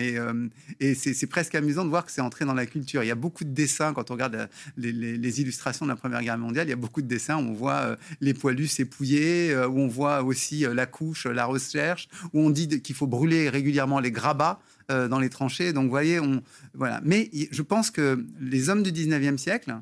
Et, 0.79 0.95
c'est 0.95 1.27
presque 1.27 1.55
amusant 1.55 1.85
de 1.85 1.89
voir 1.89 2.05
que 2.05 2.11
c'est 2.11 2.21
entré 2.21 2.45
dans 2.45 2.53
la 2.53 2.65
culture. 2.65 3.03
Il 3.03 3.07
y 3.07 3.11
a 3.11 3.15
beaucoup 3.15 3.43
de 3.43 3.51
dessins, 3.51 3.93
quand 3.93 4.11
on 4.11 4.13
regarde 4.13 4.49
les, 4.77 4.91
les, 4.91 5.41
illustrations 5.41 5.85
de 5.85 5.91
la 5.91 5.95
Première 5.95 6.21
Guerre 6.21 6.37
mondiale, 6.37 6.67
il 6.67 6.71
y 6.71 6.73
a 6.73 6.77
beaucoup 6.77 7.01
de 7.01 7.07
dessins 7.07 7.37
où 7.37 7.49
on 7.49 7.53
voit 7.53 7.95
les 8.21 8.33
poilus 8.33 8.67
s'épouiller, 8.67 9.55
où 9.55 9.79
on 9.79 9.87
voit 9.87 10.23
aussi 10.23 10.65
la 10.73 10.85
couche, 10.85 11.25
la 11.25 11.45
recherche, 11.45 12.09
où 12.33 12.41
on 12.41 12.49
dit 12.49 12.81
qu'il 12.81 12.95
faut 12.95 13.07
brûler 13.07 13.49
régulièrement 13.49 13.99
les 13.99 14.11
grabats 14.11 14.59
euh, 14.91 15.07
dans 15.07 15.19
les 15.19 15.29
tranchées. 15.29 15.73
Donc, 15.73 15.89
voyez, 15.89 16.19
on, 16.19 16.41
voilà. 16.73 17.01
Mais 17.03 17.29
je 17.51 17.61
pense 17.61 17.91
que 17.91 18.25
les 18.39 18.69
hommes 18.69 18.83
du 18.83 18.91
19e 18.91 19.37
siècle 19.37 19.75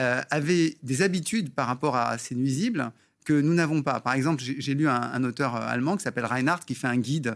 euh, 0.00 0.22
avaient 0.30 0.76
des 0.82 1.02
habitudes 1.02 1.52
par 1.52 1.66
rapport 1.66 1.96
à 1.96 2.18
ces 2.18 2.34
nuisibles 2.34 2.92
que 3.24 3.32
nous 3.32 3.54
n'avons 3.54 3.82
pas. 3.82 4.00
Par 4.00 4.12
exemple, 4.14 4.42
j'ai 4.42 4.74
lu 4.74 4.86
un, 4.86 5.24
auteur 5.24 5.56
euh, 5.56 5.66
allemand 5.66 5.96
qui 5.96 6.02
s'appelle 6.02 6.26
Reinhardt, 6.26 6.64
qui 6.66 6.74
fait 6.74 6.86
un 6.86 6.98
guide 6.98 7.34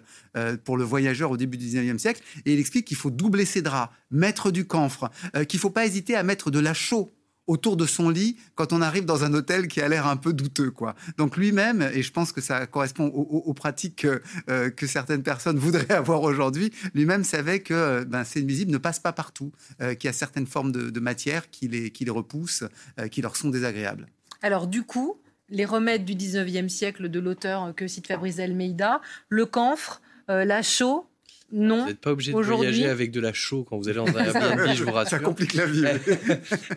pour 0.64 0.76
le 0.76 0.84
voyageur 0.84 1.30
au 1.30 1.36
début 1.36 1.56
du 1.56 1.66
19e 1.66 1.98
siècle, 1.98 2.22
et 2.44 2.52
il 2.52 2.60
explique 2.60 2.86
qu'il 2.86 2.96
faut 2.96 3.10
doubler 3.10 3.44
ses 3.44 3.62
draps, 3.62 3.92
mettre 4.10 4.50
du 4.50 4.66
camphre, 4.66 5.10
qu'il 5.48 5.58
ne 5.58 5.60
faut 5.60 5.70
pas 5.70 5.86
hésiter 5.86 6.14
à 6.14 6.22
mettre 6.22 6.50
de 6.50 6.58
la 6.58 6.74
chaux 6.74 7.12
autour 7.48 7.76
de 7.76 7.86
son 7.86 8.10
lit 8.10 8.36
quand 8.54 8.72
on 8.72 8.80
arrive 8.80 9.04
dans 9.04 9.24
un 9.24 9.34
hôtel 9.34 9.66
qui 9.66 9.80
a 9.80 9.88
l'air 9.88 10.06
un 10.06 10.16
peu 10.16 10.32
douteux. 10.32 10.70
Quoi. 10.70 10.94
Donc 11.16 11.36
lui-même, 11.36 11.82
et 11.92 12.02
je 12.02 12.12
pense 12.12 12.30
que 12.30 12.40
ça 12.40 12.66
correspond 12.66 13.06
aux, 13.06 13.54
pratiques 13.54 13.96
que, 13.96 14.22
euh, 14.48 14.70
certaines 14.86 15.22
personnes 15.22 15.58
voudraient 15.58 15.90
avoir 15.90 16.22
aujourd'hui, 16.22 16.72
lui-même 16.94 17.24
savait 17.24 17.60
que 17.60 17.74
euh, 17.74 18.04
ben, 18.04 18.22
ces 18.22 18.42
nuisibles 18.42 18.70
ne 18.70 18.78
passent 18.78 19.00
pas 19.00 19.12
partout, 19.12 19.50
euh, 19.80 19.94
qu'il 19.94 20.08
y 20.08 20.10
a 20.10 20.12
certaines 20.12 20.46
formes 20.46 20.70
de, 20.70 21.00
matière 21.00 21.48
qui 21.50 21.68
les, 21.68 21.90
qui 21.90 22.04
les 22.04 22.10
repoussent, 22.10 22.64
qui 23.12 23.22
leur 23.22 23.36
sont 23.36 23.48
désagréables. 23.48 24.08
Alors 24.42 24.66
du 24.66 24.82
coup, 24.82 25.20
les 25.48 25.64
remèdes 25.64 26.04
du 26.04 26.14
19e 26.14 26.68
siècle 26.68 27.08
de 27.08 27.20
l'auteur 27.20 27.72
que 27.74 27.86
cite 27.86 28.08
Fabrice 28.08 28.40
Almeida, 28.40 29.00
le 29.28 29.46
camphre, 29.46 30.02
la 30.26 30.60
chaux, 30.60 31.06
non. 31.50 31.82
Vous 31.82 31.86
n'êtes 31.86 32.00
pas 32.00 32.12
obligé 32.12 32.32
de 32.32 32.38
voyager 32.38 32.86
avec 32.86 33.10
de 33.10 33.20
la 33.20 33.32
chaux 33.32 33.64
quand 33.64 33.78
vous 33.78 33.88
allez 33.88 33.98
dans 33.98 34.06
un 34.06 34.24
Airbnb, 34.24 34.74
je 34.74 34.84
vous 34.84 34.92
rassure. 34.92 35.18
Ça 35.18 35.22
complique 35.22 35.54
la 35.54 35.66
vie. 35.66 35.84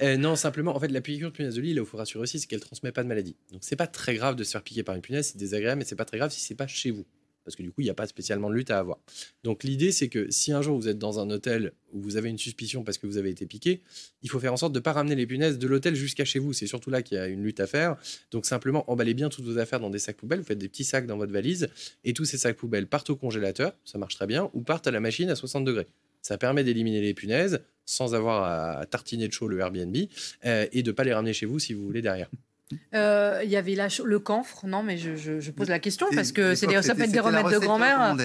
Euh, 0.01 0.17
non, 0.17 0.35
simplement, 0.35 0.75
en 0.75 0.79
fait, 0.79 0.87
la 0.87 1.01
piqûre 1.01 1.29
de 1.31 1.35
punaise 1.35 1.55
de 1.55 1.61
lit, 1.61 1.73
là 1.73 1.81
où 1.81 1.85
il 1.85 1.87
faut 1.87 1.97
rassurer 1.97 2.23
aussi, 2.23 2.39
c'est 2.39 2.47
qu'elle 2.47 2.59
ne 2.59 2.63
transmet 2.63 2.91
pas 2.91 3.03
de 3.03 3.07
maladie. 3.07 3.35
Donc, 3.51 3.61
c'est 3.63 3.75
pas 3.75 3.87
très 3.87 4.15
grave 4.15 4.35
de 4.35 4.43
se 4.43 4.51
faire 4.51 4.63
piquer 4.63 4.83
par 4.83 4.95
une 4.95 5.01
punaise, 5.01 5.29
c'est 5.31 5.37
désagréable, 5.37 5.79
mais 5.79 5.85
c'est 5.85 5.95
pas 5.95 6.05
très 6.05 6.17
grave 6.17 6.31
si 6.31 6.39
c'est 6.39 6.55
pas 6.55 6.67
chez 6.67 6.91
vous 6.91 7.05
parce 7.43 7.55
que 7.55 7.63
du 7.63 7.71
coup, 7.71 7.81
il 7.81 7.85
n'y 7.85 7.89
a 7.89 7.95
pas 7.95 8.07
spécialement 8.07 8.49
de 8.49 8.55
lutte 8.55 8.71
à 8.71 8.79
avoir. 8.79 8.99
Donc 9.43 9.63
l'idée, 9.63 9.91
c'est 9.91 10.09
que 10.09 10.29
si 10.29 10.51
un 10.51 10.61
jour 10.61 10.77
vous 10.77 10.87
êtes 10.87 10.97
dans 10.97 11.19
un 11.19 11.29
hôtel 11.29 11.73
où 11.93 12.01
vous 12.01 12.17
avez 12.17 12.29
une 12.29 12.37
suspicion 12.37 12.83
parce 12.83 12.97
que 12.97 13.07
vous 13.07 13.17
avez 13.17 13.29
été 13.29 13.45
piqué, 13.45 13.81
il 14.21 14.29
faut 14.29 14.39
faire 14.39 14.53
en 14.53 14.57
sorte 14.57 14.73
de 14.73 14.79
ne 14.79 14.83
pas 14.83 14.93
ramener 14.93 15.15
les 15.15 15.25
punaises 15.25 15.57
de 15.57 15.67
l'hôtel 15.67 15.95
jusqu'à 15.95 16.25
chez 16.25 16.39
vous. 16.39 16.53
C'est 16.53 16.67
surtout 16.67 16.89
là 16.89 17.01
qu'il 17.01 17.17
y 17.17 17.19
a 17.19 17.27
une 17.27 17.43
lutte 17.43 17.59
à 17.59 17.67
faire. 17.67 17.97
Donc 18.31 18.45
simplement, 18.45 18.89
emballez 18.89 19.13
bien 19.13 19.29
toutes 19.29 19.45
vos 19.45 19.57
affaires 19.57 19.79
dans 19.79 19.89
des 19.89 19.99
sacs 19.99 20.17
poubelles, 20.17 20.39
vous 20.39 20.45
faites 20.45 20.57
des 20.57 20.69
petits 20.69 20.83
sacs 20.83 21.05
dans 21.05 21.17
votre 21.17 21.33
valise, 21.33 21.69
et 22.03 22.13
tous 22.13 22.25
ces 22.25 22.37
sacs 22.37 22.57
poubelles 22.57 22.87
partent 22.87 23.09
au 23.09 23.15
congélateur, 23.15 23.73
ça 23.85 23.97
marche 23.97 24.15
très 24.15 24.27
bien, 24.27 24.49
ou 24.53 24.61
partent 24.61 24.87
à 24.87 24.91
la 24.91 24.99
machine 24.99 25.29
à 25.29 25.35
60 25.35 25.65
degrés. 25.65 25.87
Ça 26.21 26.37
permet 26.37 26.63
d'éliminer 26.63 27.01
les 27.01 27.13
punaises 27.13 27.61
sans 27.85 28.13
avoir 28.13 28.43
à 28.79 28.85
tartiner 28.85 29.27
de 29.27 29.33
chaud 29.33 29.47
le 29.47 29.59
Airbnb 29.59 29.95
euh, 30.45 30.67
et 30.71 30.83
de 30.83 30.91
ne 30.91 30.95
pas 30.95 31.03
les 31.03 31.13
ramener 31.13 31.33
chez 31.33 31.45
vous 31.45 31.59
si 31.59 31.73
vous 31.73 31.83
voulez 31.83 32.01
derrière. 32.01 32.29
Euh, 32.93 33.41
il 33.43 33.49
y 33.49 33.55
avait 33.55 33.75
le 33.75 34.19
camphre, 34.19 34.65
non, 34.67 34.83
mais 34.83 34.97
je, 34.97 35.51
pose 35.51 35.69
la 35.69 35.79
question 35.79 36.07
parce 36.13 36.31
que 36.31 36.55
c'est 36.55 36.67
ça 36.81 36.95
peut 36.95 37.03
être 37.03 37.11
des 37.11 37.19
remèdes 37.19 37.51
de 37.51 37.59
grand-mère. 37.59 38.15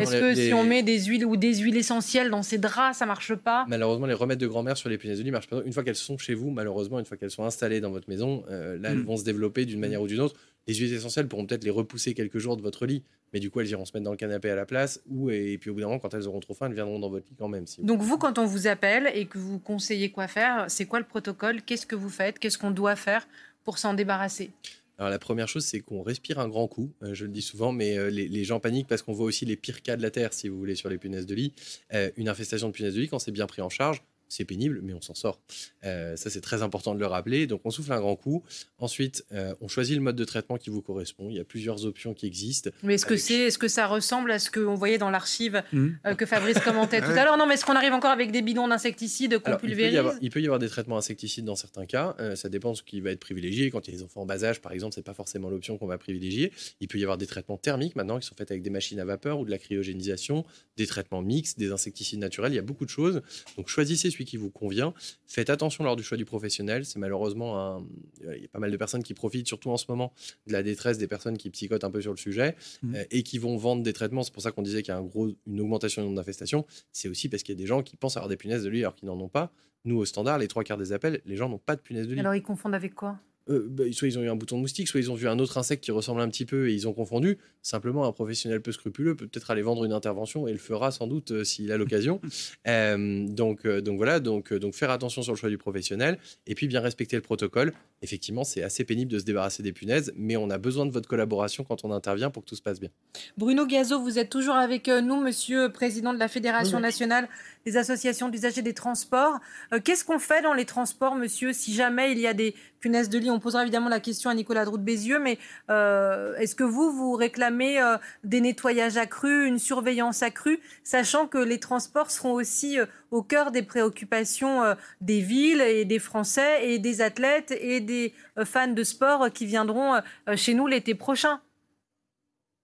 Est-ce 0.00 0.20
que 0.20 0.34
si 0.34 0.52
on 0.52 0.64
met 0.64 0.82
des 0.82 1.04
huiles 1.04 1.24
ou 1.24 1.36
des 1.36 1.54
huiles 1.56 1.76
essentielles 1.76 2.30
dans 2.30 2.42
ces 2.42 2.58
draps, 2.58 2.98
ça 2.98 3.06
marche 3.06 3.34
pas? 3.34 3.64
Malheureusement, 3.68 4.06
les 4.06 4.14
remèdes 4.14 4.38
de 4.38 4.46
grand-mère 4.46 4.76
sur 4.76 4.88
les 4.88 4.98
punaises 4.98 5.18
de 5.18 5.24
lit 5.24 5.30
marchent 5.30 5.48
pas. 5.48 5.62
Une 5.64 5.72
fois 5.72 5.82
qu'elles 5.82 5.94
sont 5.94 6.18
chez 6.18 6.34
vous, 6.34 6.50
malheureusement, 6.50 6.98
une 6.98 7.04
fois 7.04 7.16
qu'elles 7.16 7.30
sont 7.30 7.44
installées 7.44 7.80
dans 7.80 7.90
votre 7.90 8.08
maison, 8.08 8.44
euh, 8.50 8.78
là, 8.78 8.90
elles 8.90 8.98
hmm. 8.98 9.04
vont 9.04 9.16
se 9.16 9.24
développer 9.24 9.64
d'une 9.64 9.80
manière 9.80 10.02
ou 10.02 10.06
d'une 10.06 10.20
autre. 10.20 10.34
Les 10.68 10.74
huiles 10.74 10.92
essentielles 10.92 11.26
pourront 11.26 11.44
peut-être 11.44 11.64
les 11.64 11.70
repousser 11.70 12.14
quelques 12.14 12.38
jours 12.38 12.56
de 12.56 12.62
votre 12.62 12.86
lit, 12.86 13.02
mais 13.32 13.40
du 13.40 13.50
coup, 13.50 13.60
elles 13.60 13.70
iront 13.70 13.84
se 13.84 13.92
mettre 13.94 14.04
dans 14.04 14.12
le 14.12 14.16
canapé 14.16 14.48
à 14.48 14.54
la 14.54 14.64
place. 14.64 15.00
Ou, 15.08 15.30
et, 15.30 15.58
puis 15.58 15.70
au 15.70 15.74
bout 15.74 15.80
d'un 15.80 15.86
moment, 15.86 15.98
quand 15.98 16.14
elles 16.14 16.28
auront 16.28 16.38
trop 16.38 16.54
faim, 16.54 16.66
elles 16.66 16.74
viendront 16.74 17.00
dans 17.00 17.10
votre 17.10 17.28
lit 17.28 17.34
quand 17.36 17.48
même. 17.48 17.64
Donc 17.78 18.00
vous, 18.00 18.16
quand 18.16 18.38
on 18.38 18.46
vous 18.46 18.68
appelle 18.68 19.10
et 19.14 19.26
que 19.26 19.38
vous 19.38 19.58
conseillez 19.58 20.10
quoi 20.10 20.28
faire, 20.28 20.66
c'est 20.68 20.86
quoi 20.86 21.00
le 21.00 21.04
protocole? 21.04 21.62
Qu'est-ce 21.62 21.86
que 21.86 21.96
vous 21.96 22.10
faites? 22.10 22.38
Qu'est-ce 22.38 22.58
qu'on 22.58 22.70
doit 22.70 22.96
faire? 22.96 23.26
Pour 23.64 23.78
s'en 23.78 23.94
débarrasser 23.94 24.50
alors 24.98 25.10
la 25.10 25.18
première 25.18 25.48
chose, 25.48 25.64
c'est 25.64 25.80
qu'on 25.80 26.02
respire 26.02 26.38
un 26.38 26.48
grand 26.48 26.68
coup. 26.68 26.92
Euh, 27.02 27.12
je 27.12 27.24
le 27.24 27.32
dis 27.32 27.42
souvent, 27.42 27.72
mais 27.72 27.98
euh, 27.98 28.08
les, 28.08 28.44
gens 28.44 28.60
paniquent 28.60 28.86
parce 28.86 29.02
qu'on 29.02 29.12
voit 29.12 29.26
aussi 29.26 29.44
les 29.44 29.56
pires 29.56 29.82
cas 29.82 29.96
de 29.96 30.02
la 30.02 30.12
Terre, 30.12 30.32
si 30.32 30.48
vous 30.48 30.56
voulez, 30.56 30.76
sur 30.76 30.88
les 30.88 30.98
punaises 30.98 31.26
de 31.26 31.34
lit. 31.34 31.54
Euh, 31.92 32.10
une 32.16 32.28
infestation 32.28 32.68
de 32.68 32.72
punaises 32.72 32.94
de 32.94 33.00
lit, 33.00 33.08
quand 33.08 33.18
c'est 33.18 33.32
bien 33.32 33.46
pris 33.46 33.62
en 33.62 33.68
charge, 33.68 34.04
c'est 34.32 34.44
pénible, 34.46 34.80
mais 34.82 34.94
on 34.94 35.00
s'en 35.00 35.14
sort. 35.14 35.40
Euh, 35.84 36.16
ça, 36.16 36.30
c'est 36.30 36.40
très 36.40 36.62
important 36.62 36.94
de 36.94 37.00
le 37.00 37.06
rappeler. 37.06 37.46
Donc, 37.46 37.60
on 37.64 37.70
souffle 37.70 37.92
un 37.92 38.00
grand 38.00 38.16
coup. 38.16 38.42
Ensuite, 38.78 39.26
euh, 39.32 39.54
on 39.60 39.68
choisit 39.68 39.94
le 39.94 40.02
mode 40.02 40.16
de 40.16 40.24
traitement 40.24 40.56
qui 40.56 40.70
vous 40.70 40.80
correspond. 40.80 41.28
Il 41.28 41.36
y 41.36 41.40
a 41.40 41.44
plusieurs 41.44 41.84
options 41.84 42.14
qui 42.14 42.26
existent. 42.26 42.70
Mais 42.82 42.94
est-ce 42.94 43.04
que, 43.04 43.16
c'est, 43.16 43.34
est-ce 43.34 43.58
que 43.58 43.68
ça 43.68 43.86
ressemble 43.86 44.30
à 44.30 44.38
ce 44.38 44.50
qu'on 44.50 44.74
voyait 44.74 44.96
dans 44.96 45.10
l'archive 45.10 45.62
mmh. 45.72 45.88
euh, 46.06 46.14
que 46.14 46.24
Fabrice 46.24 46.58
commentait 46.60 47.00
tout 47.02 47.10
à 47.10 47.24
l'heure? 47.24 47.36
Non, 47.36 47.46
mais 47.46 47.54
est-ce 47.54 47.66
qu'on 47.66 47.76
arrive 47.76 47.92
encore 47.92 48.10
avec 48.10 48.32
des 48.32 48.40
bidons 48.40 48.68
d'insecticides 48.68 49.38
qu'on 49.38 49.56
pulvérise? 49.56 50.00
il, 50.22 50.30
peut 50.30 50.40
y 50.40 50.46
avoir 50.46 50.58
des 50.58 50.68
traitements 50.68 50.96
insecticides 50.96 51.44
dans 51.44 51.56
certains 51.56 51.84
cas. 51.84 52.16
ça 52.34 52.48
dépend 52.48 52.72
de 52.72 52.76
ce 52.76 52.82
qui 52.82 53.02
va 53.02 53.10
être 53.10 53.20
privilégié. 53.20 53.70
Quand 53.70 53.86
il 53.86 53.92
y 53.92 53.94
a 53.94 53.98
des 53.98 54.04
enfants 54.04 54.22
en 54.22 54.26
bas 54.26 54.44
âge, 54.44 54.62
par 54.62 54.72
exemple, 54.72 54.94
c'est 54.94 55.04
pas 55.04 55.14
forcément 55.14 55.50
l'option 55.50 55.76
qu'on 55.76 55.86
va 55.86 55.98
privilégier. 55.98 56.52
Il 56.80 56.88
peut 56.88 56.98
y 56.98 57.02
avoir 57.02 57.18
des 57.18 57.26
traitements 57.26 57.58
thermiques 57.58 57.96
maintenant 57.96 58.18
qui 58.18 58.26
sont 58.26 58.34
faits 58.34 58.50
avec 58.50 58.62
des 58.62 58.70
machines 58.70 58.98
à 58.98 59.04
vapeur 59.04 59.40
ou 59.40 59.44
de 59.44 59.50
la 59.50 59.58
cryogénisation, 59.58 60.46
des 60.78 60.86
traitements 60.86 61.20
mixtes, 61.20 61.58
des 61.58 61.70
insecticides 61.70 62.20
naturels. 62.20 62.52
Il 62.52 62.56
y 62.56 62.60
a 62.60 62.62
beaucoup 62.62 62.86
de 62.86 62.90
choses. 62.90 63.20
Donc, 63.56 63.68
choisissez 63.68 64.10
celui 64.10 64.21
qui 64.24 64.36
vous 64.36 64.50
convient. 64.50 64.94
Faites 65.26 65.50
attention 65.50 65.84
lors 65.84 65.96
du 65.96 66.02
choix 66.02 66.16
du 66.16 66.24
professionnel. 66.24 66.84
C'est 66.84 66.98
malheureusement 66.98 67.58
un... 67.58 67.86
il 68.20 68.42
y 68.42 68.44
a 68.44 68.48
pas 68.48 68.58
mal 68.58 68.70
de 68.70 68.76
personnes 68.76 69.02
qui 69.02 69.14
profitent, 69.14 69.46
surtout 69.46 69.70
en 69.70 69.76
ce 69.76 69.86
moment, 69.88 70.12
de 70.46 70.52
la 70.52 70.62
détresse 70.62 70.98
des 70.98 71.08
personnes 71.08 71.38
qui 71.38 71.50
psychotent 71.50 71.84
un 71.84 71.90
peu 71.90 72.00
sur 72.00 72.12
le 72.12 72.18
sujet 72.18 72.56
mmh. 72.82 72.94
euh, 72.94 73.04
et 73.10 73.22
qui 73.22 73.38
vont 73.38 73.56
vendre 73.56 73.82
des 73.82 73.92
traitements. 73.92 74.22
C'est 74.22 74.32
pour 74.32 74.42
ça 74.42 74.50
qu'on 74.50 74.62
disait 74.62 74.82
qu'il 74.82 74.92
y 74.92 74.96
a 74.96 74.98
un 74.98 75.02
gros, 75.02 75.30
une 75.46 75.60
augmentation 75.60 76.02
du 76.02 76.06
nombre 76.08 76.16
d'infestations. 76.16 76.66
C'est 76.92 77.08
aussi 77.08 77.28
parce 77.28 77.42
qu'il 77.42 77.54
y 77.54 77.58
a 77.58 77.60
des 77.60 77.66
gens 77.66 77.82
qui 77.82 77.96
pensent 77.96 78.16
avoir 78.16 78.28
des 78.28 78.36
punaises 78.36 78.64
de 78.64 78.68
lit 78.70 78.80
alors 78.80 78.94
qu'ils 78.94 79.08
n'en 79.08 79.18
ont 79.20 79.28
pas. 79.28 79.52
Nous, 79.84 79.96
au 79.96 80.04
standard, 80.04 80.38
les 80.38 80.48
trois 80.48 80.62
quarts 80.62 80.78
des 80.78 80.92
appels, 80.92 81.20
les 81.24 81.36
gens 81.36 81.48
n'ont 81.48 81.58
pas 81.58 81.74
de 81.74 81.80
punaises 81.80 82.06
de 82.06 82.14
lit. 82.14 82.20
Alors 82.20 82.34
ils 82.34 82.42
confondent 82.42 82.74
avec 82.74 82.94
quoi? 82.94 83.18
Euh, 83.52 83.66
bah, 83.68 83.84
soit 83.92 84.08
ils 84.08 84.18
ont 84.18 84.22
eu 84.22 84.28
un 84.28 84.36
bouton 84.36 84.56
de 84.56 84.62
moustique, 84.62 84.88
soit 84.88 85.00
ils 85.00 85.10
ont 85.10 85.14
vu 85.14 85.28
un 85.28 85.38
autre 85.38 85.58
insecte 85.58 85.84
qui 85.84 85.90
ressemble 85.90 86.20
un 86.20 86.28
petit 86.28 86.44
peu 86.44 86.68
et 86.68 86.74
ils 86.74 86.88
ont 86.88 86.92
confondu. 86.92 87.38
Simplement, 87.62 88.04
un 88.04 88.12
professionnel 88.12 88.60
peu 88.60 88.72
scrupuleux 88.72 89.14
peut 89.14 89.26
peut-être 89.26 89.50
aller 89.50 89.62
vendre 89.62 89.84
une 89.84 89.92
intervention 89.92 90.48
et 90.48 90.52
le 90.52 90.58
fera 90.58 90.90
sans 90.90 91.06
doute 91.06 91.30
euh, 91.30 91.44
s'il 91.44 91.70
a 91.72 91.76
l'occasion. 91.76 92.20
Euh, 92.68 93.26
donc, 93.26 93.66
donc 93.66 93.96
voilà, 93.96 94.20
donc, 94.20 94.52
donc 94.52 94.74
faire 94.74 94.90
attention 94.90 95.22
sur 95.22 95.32
le 95.32 95.36
choix 95.36 95.48
du 95.48 95.58
professionnel 95.58 96.18
et 96.46 96.54
puis 96.54 96.68
bien 96.68 96.80
respecter 96.80 97.16
le 97.16 97.22
protocole. 97.22 97.72
Effectivement, 98.02 98.44
c'est 98.44 98.62
assez 98.62 98.84
pénible 98.84 99.10
de 99.10 99.18
se 99.18 99.24
débarrasser 99.24 99.62
des 99.62 99.72
punaises, 99.72 100.12
mais 100.16 100.36
on 100.36 100.48
a 100.50 100.58
besoin 100.58 100.86
de 100.86 100.90
votre 100.90 101.08
collaboration 101.08 101.64
quand 101.64 101.84
on 101.84 101.92
intervient 101.92 102.30
pour 102.30 102.44
que 102.44 102.48
tout 102.48 102.54
se 102.54 102.62
passe 102.62 102.78
bien. 102.80 102.90
Bruno 103.36 103.66
Gazo, 103.66 104.00
vous 104.00 104.18
êtes 104.18 104.30
toujours 104.30 104.54
avec 104.54 104.88
nous, 104.88 105.20
monsieur 105.20 105.70
président 105.70 106.12
de 106.12 106.18
la 106.18 106.28
Fédération 106.28 106.80
nationale 106.80 107.28
des 107.64 107.76
associations 107.76 108.28
d'usagers 108.28 108.62
des 108.62 108.74
transports. 108.74 109.38
Qu'est-ce 109.84 110.04
qu'on 110.04 110.18
fait 110.18 110.42
dans 110.42 110.54
les 110.54 110.64
transports, 110.64 111.14
monsieur, 111.14 111.52
si 111.52 111.74
jamais 111.74 112.12
il 112.12 112.18
y 112.18 112.26
a 112.26 112.34
des 112.34 112.54
punaises 112.82 113.08
de 113.08 113.18
lit 113.18 113.30
On 113.30 113.40
posera 113.40 113.62
évidemment 113.62 113.88
la 113.88 114.00
question 114.00 114.28
à 114.28 114.34
Nicolas 114.34 114.66
Drout-Bézieux, 114.66 115.18
mais 115.18 115.38
euh, 115.70 116.34
est-ce 116.36 116.54
que 116.54 116.64
vous, 116.64 116.92
vous 116.92 117.14
réclamez 117.14 117.80
euh, 117.80 117.96
des 118.24 118.42
nettoyages 118.42 118.98
accrus, 118.98 119.48
une 119.48 119.58
surveillance 119.58 120.22
accrue, 120.22 120.60
sachant 120.84 121.26
que 121.26 121.38
les 121.38 121.60
transports 121.60 122.10
seront 122.10 122.32
aussi 122.32 122.78
euh, 122.78 122.84
au 123.10 123.22
cœur 123.22 123.52
des 123.52 123.62
préoccupations 123.62 124.74
des 125.00 125.20
villes 125.20 125.60
et 125.60 125.84
des 125.84 125.98
Français 125.98 126.70
et 126.70 126.78
des 126.78 127.02
athlètes 127.02 127.54
et 127.60 127.80
des 127.80 128.14
fans 128.44 128.72
de 128.72 128.82
sport 128.82 129.30
qui 129.30 129.44
viendront 129.44 130.00
chez 130.34 130.54
nous 130.54 130.66
l'été 130.66 130.94
prochain? 130.94 131.40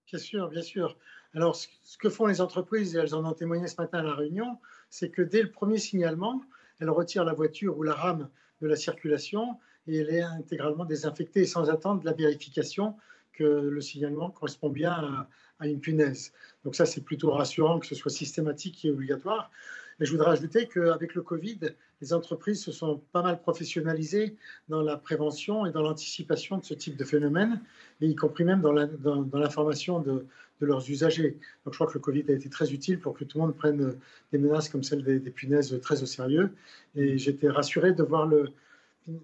Bien 0.07 0.17
sûr, 0.17 0.49
bien 0.49 0.63
sûr. 0.63 0.97
Alors, 1.35 1.55
ce 1.55 1.97
que 1.99 2.09
font 2.09 2.25
les 2.25 2.41
entreprises, 2.41 2.95
et 2.95 2.99
elles 2.99 3.13
en 3.13 3.23
ont 3.25 3.33
témoigné 3.33 3.67
ce 3.67 3.79
matin 3.79 3.99
à 3.99 4.03
la 4.03 4.15
réunion, 4.15 4.57
c'est 4.89 5.11
que 5.11 5.21
dès 5.21 5.43
le 5.43 5.51
premier 5.51 5.77
signalement, 5.77 6.41
elles 6.79 6.89
retirent 6.89 7.25
la 7.25 7.33
voiture 7.33 7.77
ou 7.77 7.83
la 7.83 7.93
rame 7.93 8.27
de 8.61 8.67
la 8.67 8.75
circulation 8.75 9.59
et 9.89 9.97
elle 9.97 10.09
est 10.09 10.21
intégralement 10.21 10.85
désinfectée 10.85 11.45
sans 11.45 11.69
attendre 11.69 12.01
la 12.05 12.13
vérification 12.13 12.95
que 13.33 13.43
le 13.43 13.81
signalement 13.81 14.29
correspond 14.29 14.69
bien 14.69 15.27
à, 15.59 15.67
une 15.67 15.79
punaise. 15.79 16.31
Donc 16.63 16.75
ça, 16.75 16.85
c'est 16.85 17.01
plutôt 17.01 17.31
rassurant 17.31 17.79
que 17.79 17.85
ce 17.85 17.95
soit 17.95 18.11
systématique 18.11 18.85
et 18.85 18.91
obligatoire. 18.91 19.51
Mais 19.99 20.05
je 20.05 20.11
voudrais 20.11 20.31
ajouter 20.31 20.67
qu'avec 20.67 21.15
le 21.15 21.21
Covid, 21.21 21.59
les 22.01 22.13
entreprises 22.13 22.63
se 22.63 22.71
sont 22.71 23.01
pas 23.11 23.21
mal 23.21 23.41
professionnalisées 23.41 24.37
dans 24.69 24.81
la 24.81 24.95
prévention 24.95 25.65
et 25.65 25.71
dans 25.71 25.81
l'anticipation 25.81 26.57
de 26.57 26.63
ce 26.63 26.73
type 26.73 26.95
de 26.95 27.03
phénomène, 27.03 27.59
et 27.99 28.07
y 28.07 28.15
compris 28.15 28.45
même 28.45 28.61
dans 28.61 28.71
l'information 28.71 29.99
de, 29.99 30.25
de, 30.61 30.65
leurs 30.65 30.89
usagers. 30.89 31.37
Donc 31.65 31.73
je 31.73 31.77
crois 31.77 31.87
que 31.87 31.95
le 31.95 31.99
Covid 31.99 32.23
a 32.29 32.31
été 32.31 32.49
très 32.49 32.71
utile 32.71 32.99
pour 32.99 33.13
que 33.13 33.25
tout 33.25 33.37
le 33.37 33.45
monde 33.45 33.55
prenne 33.55 33.95
des 34.31 34.37
menaces 34.37 34.69
comme 34.69 34.83
celle 34.83 35.03
des, 35.03 35.19
des 35.19 35.31
punaises 35.31 35.77
très 35.81 36.01
au 36.01 36.05
sérieux. 36.05 36.51
Et 36.95 37.17
j'étais 37.17 37.49
rassuré 37.49 37.91
de 37.91 38.03
voir 38.03 38.25
le, 38.25 38.53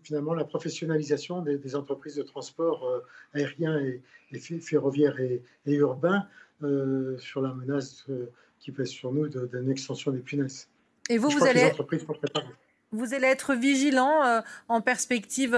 finalement 0.03 0.33
la 0.33 0.45
professionnalisation 0.45 1.41
des, 1.41 1.75
entreprises 1.75 2.15
de 2.15 2.23
transport 2.23 2.85
euh, 2.85 2.99
aérien 3.33 3.79
et, 3.79 4.01
ferroviaire 4.59 5.19
et, 5.19 5.41
urbain 5.65 6.27
euh, 6.63 7.17
sur 7.17 7.41
la 7.41 7.53
menace 7.53 8.05
euh, 8.09 8.31
qui 8.59 8.71
pèse 8.71 8.89
sur 8.89 9.11
nous 9.11 9.27
d'une 9.27 9.69
extension 9.69 10.11
des 10.11 10.19
punaises. 10.19 10.67
Et 11.09 11.17
vous, 11.17 11.29
vous 11.29 11.45
allez, 11.45 11.71
Vous 12.91 13.13
allez 13.13 13.27
être 13.27 13.53
vigilant 13.53 14.41
en 14.67 14.81
perspective 14.81 15.55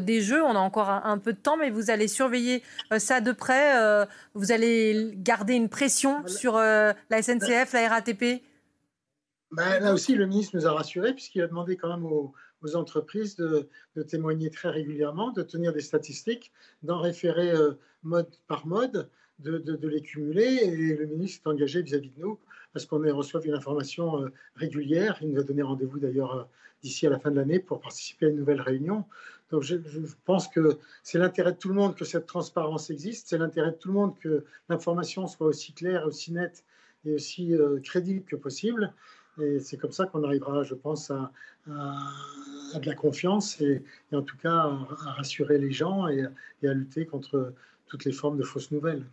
des 0.00 0.20
Jeux. 0.20 0.40
On 0.40 0.54
a 0.54 0.60
encore 0.60 0.88
un, 0.88 1.18
peu 1.18 1.32
de 1.32 1.38
temps, 1.38 1.56
mais 1.56 1.70
vous 1.70 1.90
allez 1.90 2.06
surveiller 2.06 2.62
ça 2.98 3.20
de 3.20 3.32
près. 3.32 4.06
vous 4.34 4.52
allez 4.52 5.12
garder 5.16 5.54
une 5.54 5.68
pression 5.68 6.24
sur 6.28 6.54
la 6.58 6.94
SNCF, 7.10 7.72
la 7.72 7.88
RATP 7.88 8.42
ben, 9.50 9.80
Là 9.80 9.92
aussi, 9.92 10.14
le 10.14 10.26
ministre 10.26 10.56
nous 10.56 10.66
a 10.66 10.72
rassurés, 10.72 11.12
puisqu'il 11.12 11.42
a 11.42 11.48
demandé 11.48 11.76
quand 11.76 11.88
même 11.88 12.06
aux, 12.06 12.32
entreprises 12.74 13.36
de, 13.36 13.68
témoigner 14.02 14.50
très 14.50 14.70
régulièrement, 14.70 15.30
de 15.30 15.42
tenir 15.42 15.72
des 15.72 15.80
statistiques, 15.80 16.52
d'en 16.82 17.00
référer 17.00 17.52
mode 18.02 18.28
par 18.46 18.66
mode, 18.66 19.08
de, 19.38 19.88
les 19.88 20.00
cumuler. 20.00 20.60
Et 20.62 20.96
le 20.96 21.06
ministre 21.06 21.42
est 21.46 21.50
engagé 21.50 21.82
vis-à-vis 21.82 22.10
de 22.10 22.20
nous 22.20 22.38
parce 22.74 22.86
qu'on 22.86 22.98
reçoit 23.14 23.40
une 23.44 23.54
information 23.54 24.20
euh, 24.20 24.28
régulière. 24.56 25.18
Il 25.22 25.30
nous 25.30 25.40
a 25.40 25.44
donné 25.44 25.62
rendez-vous 25.62 26.00
d'ailleurs 26.00 26.34
euh, 26.34 26.42
d'ici 26.82 27.06
à 27.06 27.10
la 27.10 27.18
fin 27.18 27.30
de 27.30 27.36
l'année 27.36 27.60
pour 27.60 27.80
participer 27.80 28.26
à 28.26 28.28
une 28.30 28.36
nouvelle 28.36 28.60
réunion. 28.60 29.04
Donc 29.50 29.62
je, 29.62 29.76
pense 30.24 30.48
que 30.48 30.78
c'est 31.04 31.18
l'intérêt 31.18 31.52
de 31.52 31.56
tout 31.56 31.68
le 31.68 31.74
monde 31.74 31.94
que 31.94 32.04
cette 32.04 32.26
transparence 32.26 32.90
existe, 32.90 33.28
c'est 33.28 33.38
l'intérêt 33.38 33.70
de 33.70 33.76
tout 33.76 33.88
le 33.88 33.94
monde 33.94 34.18
que 34.18 34.44
l'information 34.68 35.28
soit 35.28 35.46
aussi 35.46 35.72
claire, 35.72 36.06
aussi 36.06 36.32
nette 36.32 36.64
et 37.04 37.14
aussi 37.14 37.54
euh, 37.54 37.78
crédible 37.80 38.24
que 38.24 38.36
possible. 38.36 38.92
Et 39.40 39.58
c'est 39.60 39.76
comme 39.76 39.92
ça 39.92 40.06
qu'on 40.06 40.22
arrivera, 40.24 40.62
je 40.62 40.74
pense, 40.74 41.10
à, 41.10 41.30
de 41.66 42.86
la 42.86 42.94
confiance 42.94 43.60
et, 43.60 43.82
en 44.12 44.22
tout 44.22 44.36
cas 44.36 44.56
à, 44.56 45.12
rassurer 45.16 45.58
les 45.58 45.72
gens 45.72 46.08
et 46.08 46.26
à 46.66 46.74
lutter 46.74 47.06
contre 47.06 47.52
toutes 47.86 48.04
les 48.04 48.12
formes 48.12 48.36
de 48.36 48.44
fausses 48.44 48.70
nouvelles. 48.70 49.04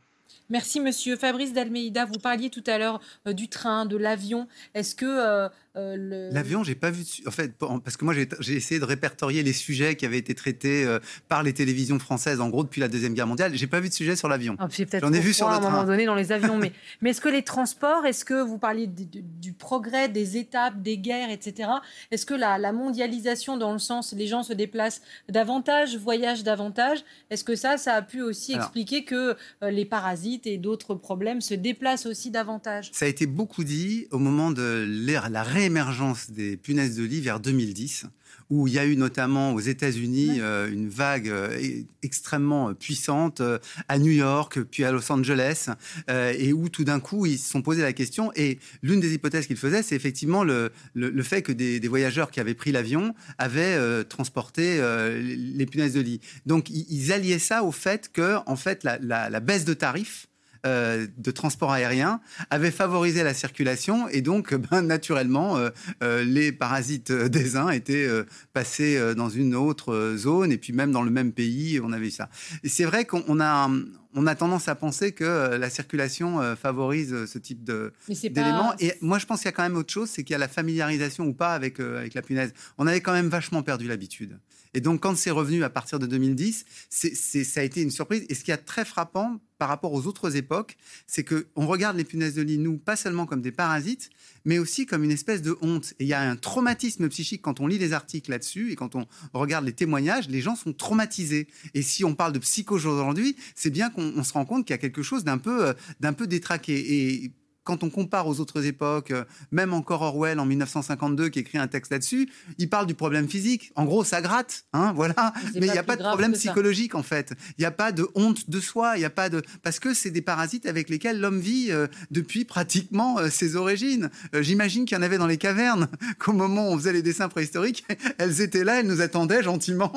Merci, 0.51 0.81
monsieur. 0.81 1.15
Fabrice 1.15 1.53
Dalmeida, 1.53 2.03
vous 2.03 2.19
parliez 2.19 2.49
tout 2.49 2.63
à 2.67 2.77
l'heure 2.77 2.99
euh, 3.25 3.31
du 3.31 3.47
train, 3.47 3.85
de 3.85 3.95
l'avion. 3.95 4.49
Est-ce 4.73 4.95
que 4.95 5.05
euh, 5.05 5.47
euh, 5.77 5.95
le... 5.95 6.29
L'avion, 6.33 6.61
j'ai 6.65 6.75
pas 6.75 6.91
vu. 6.91 7.05
En 7.25 7.31
fait, 7.31 7.53
parce 7.57 7.95
que 7.95 8.03
moi, 8.03 8.13
j'ai 8.13 8.53
essayé 8.53 8.77
de 8.77 8.83
répertorier 8.83 9.43
les 9.43 9.53
sujets 9.53 9.95
qui 9.95 10.05
avaient 10.05 10.17
été 10.17 10.35
traités 10.35 10.85
par 11.29 11.41
les 11.41 11.53
télévisions 11.53 11.97
françaises, 11.99 12.41
en 12.41 12.49
gros, 12.49 12.65
depuis 12.65 12.81
la 12.81 12.89
Deuxième 12.89 13.13
Guerre 13.13 13.27
mondiale. 13.27 13.55
J'ai 13.55 13.67
pas 13.67 13.79
vu 13.79 13.87
de 13.87 13.93
sujet 13.93 14.17
sur 14.17 14.27
l'avion. 14.27 14.57
Ah, 14.59 14.67
J'en 15.01 15.13
ai 15.13 15.21
vu 15.21 15.33
sur 15.33 15.49
le 15.49 15.55
train. 15.55 15.63
À 15.63 15.67
un 15.67 15.71
moment 15.71 15.83
donné, 15.85 16.05
dans 16.05 16.15
les 16.15 16.33
avions. 16.33 16.57
mais 16.57 16.73
mais 17.01 17.11
est-ce 17.11 17.21
que 17.21 17.29
les 17.29 17.43
transports, 17.43 18.05
est-ce 18.05 18.25
que 18.25 18.41
vous 18.41 18.57
parliez 18.57 18.87
du, 18.87 19.53
progrès, 19.53 20.09
des 20.09 20.35
étapes, 20.35 20.81
des 20.81 20.97
guerres, 20.97 21.29
etc. 21.29 21.69
Est-ce 22.11 22.25
que 22.25 22.33
la, 22.33 22.57
la, 22.57 22.73
mondialisation, 22.73 23.55
dans 23.55 23.71
le 23.71 23.79
sens 23.79 24.13
les 24.13 24.27
gens 24.27 24.43
se 24.43 24.51
déplacent 24.51 25.01
davantage, 25.29 25.95
voyagent 25.95 26.43
davantage, 26.43 27.05
est-ce 27.29 27.45
que 27.45 27.55
ça, 27.55 27.77
ça 27.77 27.93
a 27.93 28.01
pu 28.01 28.21
aussi 28.21 28.53
expliquer 28.53 29.05
que 29.05 29.37
les 29.61 29.85
parasites 29.85 30.20
et 30.45 30.57
d'autres 30.57 30.95
problèmes 30.95 31.41
se 31.41 31.53
déplacent 31.53 32.05
aussi 32.05 32.31
davantage. 32.31 32.89
Ça 32.93 33.05
a 33.05 33.07
été 33.07 33.25
beaucoup 33.25 33.63
dit 33.63 34.07
au 34.11 34.19
moment 34.19 34.51
de 34.51 34.85
la 35.07 35.43
réémergence 35.43 36.31
des 36.31 36.57
punaises 36.57 36.95
de 36.95 37.03
lit 37.03 37.21
vers 37.21 37.39
2010 37.39 38.05
où 38.51 38.67
il 38.67 38.73
y 38.73 38.79
a 38.79 38.85
eu 38.85 38.97
notamment 38.97 39.53
aux 39.53 39.59
États-Unis 39.59 40.39
euh, 40.39 40.69
une 40.71 40.89
vague 40.89 41.29
euh, 41.29 41.57
extrêmement 42.03 42.73
puissante 42.73 43.39
euh, 43.39 43.57
à 43.87 43.97
New 43.97 44.11
York, 44.11 44.59
puis 44.63 44.83
à 44.83 44.91
Los 44.91 45.09
Angeles, 45.11 45.69
et 46.09 46.51
où 46.53 46.67
tout 46.69 46.83
d'un 46.83 46.99
coup 46.99 47.25
ils 47.25 47.37
se 47.37 47.49
sont 47.49 47.61
posé 47.61 47.81
la 47.81 47.93
question. 47.93 48.31
Et 48.35 48.59
l'une 48.83 48.99
des 48.99 49.13
hypothèses 49.13 49.47
qu'ils 49.47 49.57
faisaient, 49.57 49.83
c'est 49.83 49.95
effectivement 49.95 50.43
le, 50.43 50.71
le, 50.93 51.23
fait 51.23 51.41
que 51.41 51.51
des, 51.51 51.79
voyageurs 51.87 52.31
qui 52.31 52.39
avaient 52.39 52.53
pris 52.53 52.71
l'avion 52.71 53.15
avaient 53.37 54.03
transporté 54.05 54.81
les 55.17 55.65
punaises 55.65 55.93
de 55.93 56.01
lit. 56.01 56.19
Donc 56.45 56.69
ils 56.69 57.13
alliaient 57.13 57.39
ça 57.39 57.63
au 57.63 57.71
fait 57.71 58.11
que, 58.11 58.37
en 58.45 58.55
fait, 58.55 58.83
la, 58.83 58.97
la 58.99 59.39
baisse 59.39 59.65
de 59.65 59.73
tarifs 59.73 60.27
euh, 60.65 61.07
de 61.17 61.31
transport 61.31 61.71
aérien 61.71 62.21
avait 62.51 62.69
favorisé 62.69 63.23
la 63.23 63.33
circulation 63.33 64.07
et 64.09 64.21
donc 64.21 64.53
ben, 64.53 64.83
naturellement 64.83 65.57
euh, 65.57 65.69
euh, 66.03 66.23
les 66.23 66.51
parasites 66.51 67.11
des 67.11 67.55
uns 67.55 67.69
étaient 67.69 68.07
passés 68.53 69.15
dans 69.15 69.29
une 69.29 69.55
autre 69.55 70.13
zone 70.17 70.51
et 70.51 70.57
puis 70.57 70.71
même 70.71 70.91
dans 70.91 71.01
le 71.01 71.09
même 71.09 71.31
pays 71.31 71.79
on 71.83 71.91
avait 71.91 72.11
ça. 72.11 72.29
Et 72.63 72.69
c'est 72.69 72.85
vrai 72.85 73.05
qu'on 73.05 73.39
a 73.39 73.69
on 74.15 74.27
a 74.27 74.35
tendance 74.35 74.67
à 74.67 74.75
penser 74.75 75.11
que 75.11 75.55
la 75.55 75.69
circulation 75.69 76.55
favorise 76.55 77.25
ce 77.25 77.37
type 77.37 77.63
d'éléments. 77.63 78.73
Et 78.79 78.93
moi, 79.01 79.19
je 79.19 79.25
pense 79.25 79.39
qu'il 79.39 79.47
y 79.47 79.49
a 79.49 79.51
quand 79.53 79.63
même 79.63 79.77
autre 79.77 79.91
chose, 79.91 80.09
c'est 80.09 80.23
qu'il 80.23 80.33
y 80.33 80.35
a 80.35 80.39
la 80.39 80.47
familiarisation 80.47 81.25
ou 81.25 81.33
pas 81.33 81.53
avec, 81.53 81.79
avec 81.79 82.13
la 82.13 82.21
punaise. 82.21 82.53
On 82.77 82.87
avait 82.87 83.01
quand 83.01 83.13
même 83.13 83.29
vachement 83.29 83.63
perdu 83.63 83.87
l'habitude. 83.87 84.39
Et 84.73 84.81
donc, 84.81 85.01
quand 85.01 85.17
c'est 85.17 85.31
revenu 85.31 85.63
à 85.63 85.69
partir 85.69 85.99
de 85.99 86.05
2010, 86.05 86.65
c'est, 86.89 87.43
ça 87.43 87.59
a 87.59 87.63
été 87.63 87.81
une 87.81 87.91
surprise. 87.91 88.25
Et 88.29 88.35
ce 88.35 88.43
qui 88.43 88.51
est 88.51 88.57
très 88.57 88.85
frappant 88.85 89.39
par 89.57 89.69
rapport 89.69 89.93
aux 89.93 90.07
autres 90.07 90.37
époques, 90.37 90.75
c'est 91.05 91.23
qu'on 91.23 91.67
regarde 91.67 91.95
les 91.95 92.03
punaises 92.03 92.33
de 92.33 92.41
lit, 92.41 92.57
nous, 92.57 92.77
pas 92.77 92.95
seulement 92.95 93.27
comme 93.27 93.41
des 93.41 93.51
parasites, 93.51 94.09
mais 94.43 94.57
aussi 94.57 94.87
comme 94.87 95.03
une 95.03 95.11
espèce 95.11 95.43
de 95.43 95.55
honte. 95.61 95.93
Et 95.99 96.05
il 96.05 96.07
y 96.07 96.13
a 96.13 96.21
un 96.21 96.35
traumatisme 96.35 97.07
psychique 97.09 97.43
quand 97.43 97.59
on 97.59 97.67
lit 97.67 97.77
les 97.77 97.93
articles 97.93 98.31
là-dessus 98.31 98.71
et 98.71 98.75
quand 98.75 98.95
on 98.95 99.05
regarde 99.33 99.65
les 99.65 99.73
témoignages, 99.73 100.29
les 100.29 100.41
gens 100.41 100.55
sont 100.55 100.73
traumatisés. 100.73 101.47
Et 101.75 101.83
si 101.83 102.03
on 102.03 102.15
parle 102.15 102.33
de 102.33 102.39
psychose 102.39 102.87
aujourd'hui, 102.87 103.35
c'est 103.53 103.69
bien 103.69 103.91
qu'on 103.91 104.00
se 104.23 104.33
rend 104.33 104.45
compte 104.45 104.65
qu'il 104.65 104.73
y 104.73 104.79
a 104.79 104.79
quelque 104.79 105.03
chose 105.03 105.23
d'un 105.23 105.37
peu, 105.37 105.67
euh, 105.67 105.73
d'un 105.99 106.13
peu 106.13 106.27
détraqué. 106.27 106.73
Et 106.73 107.33
quand 107.63 107.83
on 107.83 107.89
compare 107.89 108.27
aux 108.27 108.39
autres 108.39 108.65
époques, 108.65 109.11
euh, 109.11 109.23
même 109.51 109.73
encore 109.73 110.01
Orwell 110.01 110.39
en 110.39 110.45
1952 110.45 111.29
qui 111.29 111.39
écrit 111.39 111.57
un 111.57 111.67
texte 111.67 111.91
là-dessus, 111.91 112.29
il 112.57 112.69
parle 112.69 112.87
du 112.87 112.95
problème 112.95 113.29
physique. 113.29 113.71
En 113.75 113.85
gros, 113.85 114.03
ça 114.03 114.21
gratte, 114.21 114.65
hein, 114.73 114.93
voilà. 114.95 115.33
Mais 115.55 115.67
il 115.67 115.71
n'y 115.71 115.77
a 115.77 115.83
pas 115.83 115.95
de 115.95 116.03
problème 116.03 116.33
psychologique 116.33 116.95
en 116.95 117.03
fait. 117.03 117.33
Il 117.57 117.61
n'y 117.61 117.65
a 117.65 117.71
pas 117.71 117.91
de 117.91 118.07
honte 118.15 118.49
de 118.49 118.59
soi. 118.59 118.93
Il 118.97 119.01
y 119.01 119.05
a 119.05 119.09
pas 119.09 119.29
de 119.29 119.41
parce 119.63 119.79
que 119.79 119.93
c'est 119.93 120.11
des 120.11 120.21
parasites 120.21 120.65
avec 120.65 120.89
lesquels 120.89 121.19
l'homme 121.19 121.39
vit 121.39 121.67
euh, 121.69 121.87
depuis 122.09 122.45
pratiquement 122.45 123.19
euh, 123.19 123.29
ses 123.29 123.55
origines. 123.55 124.09
J'imagine 124.33 124.85
qu'il 124.85 124.97
y 124.97 124.99
en 124.99 125.03
avait 125.03 125.17
dans 125.17 125.27
les 125.27 125.37
cavernes 125.37 125.87
qu'au 126.19 126.33
moment 126.33 126.69
où 126.69 126.73
on 126.73 126.77
faisait 126.77 126.93
les 126.93 127.03
dessins 127.03 127.29
préhistoriques, 127.29 127.85
elles 128.17 128.41
étaient 128.41 128.63
là, 128.63 128.79
elles 128.79 128.87
nous 128.87 129.01
attendaient 129.01 129.43
gentiment 129.43 129.93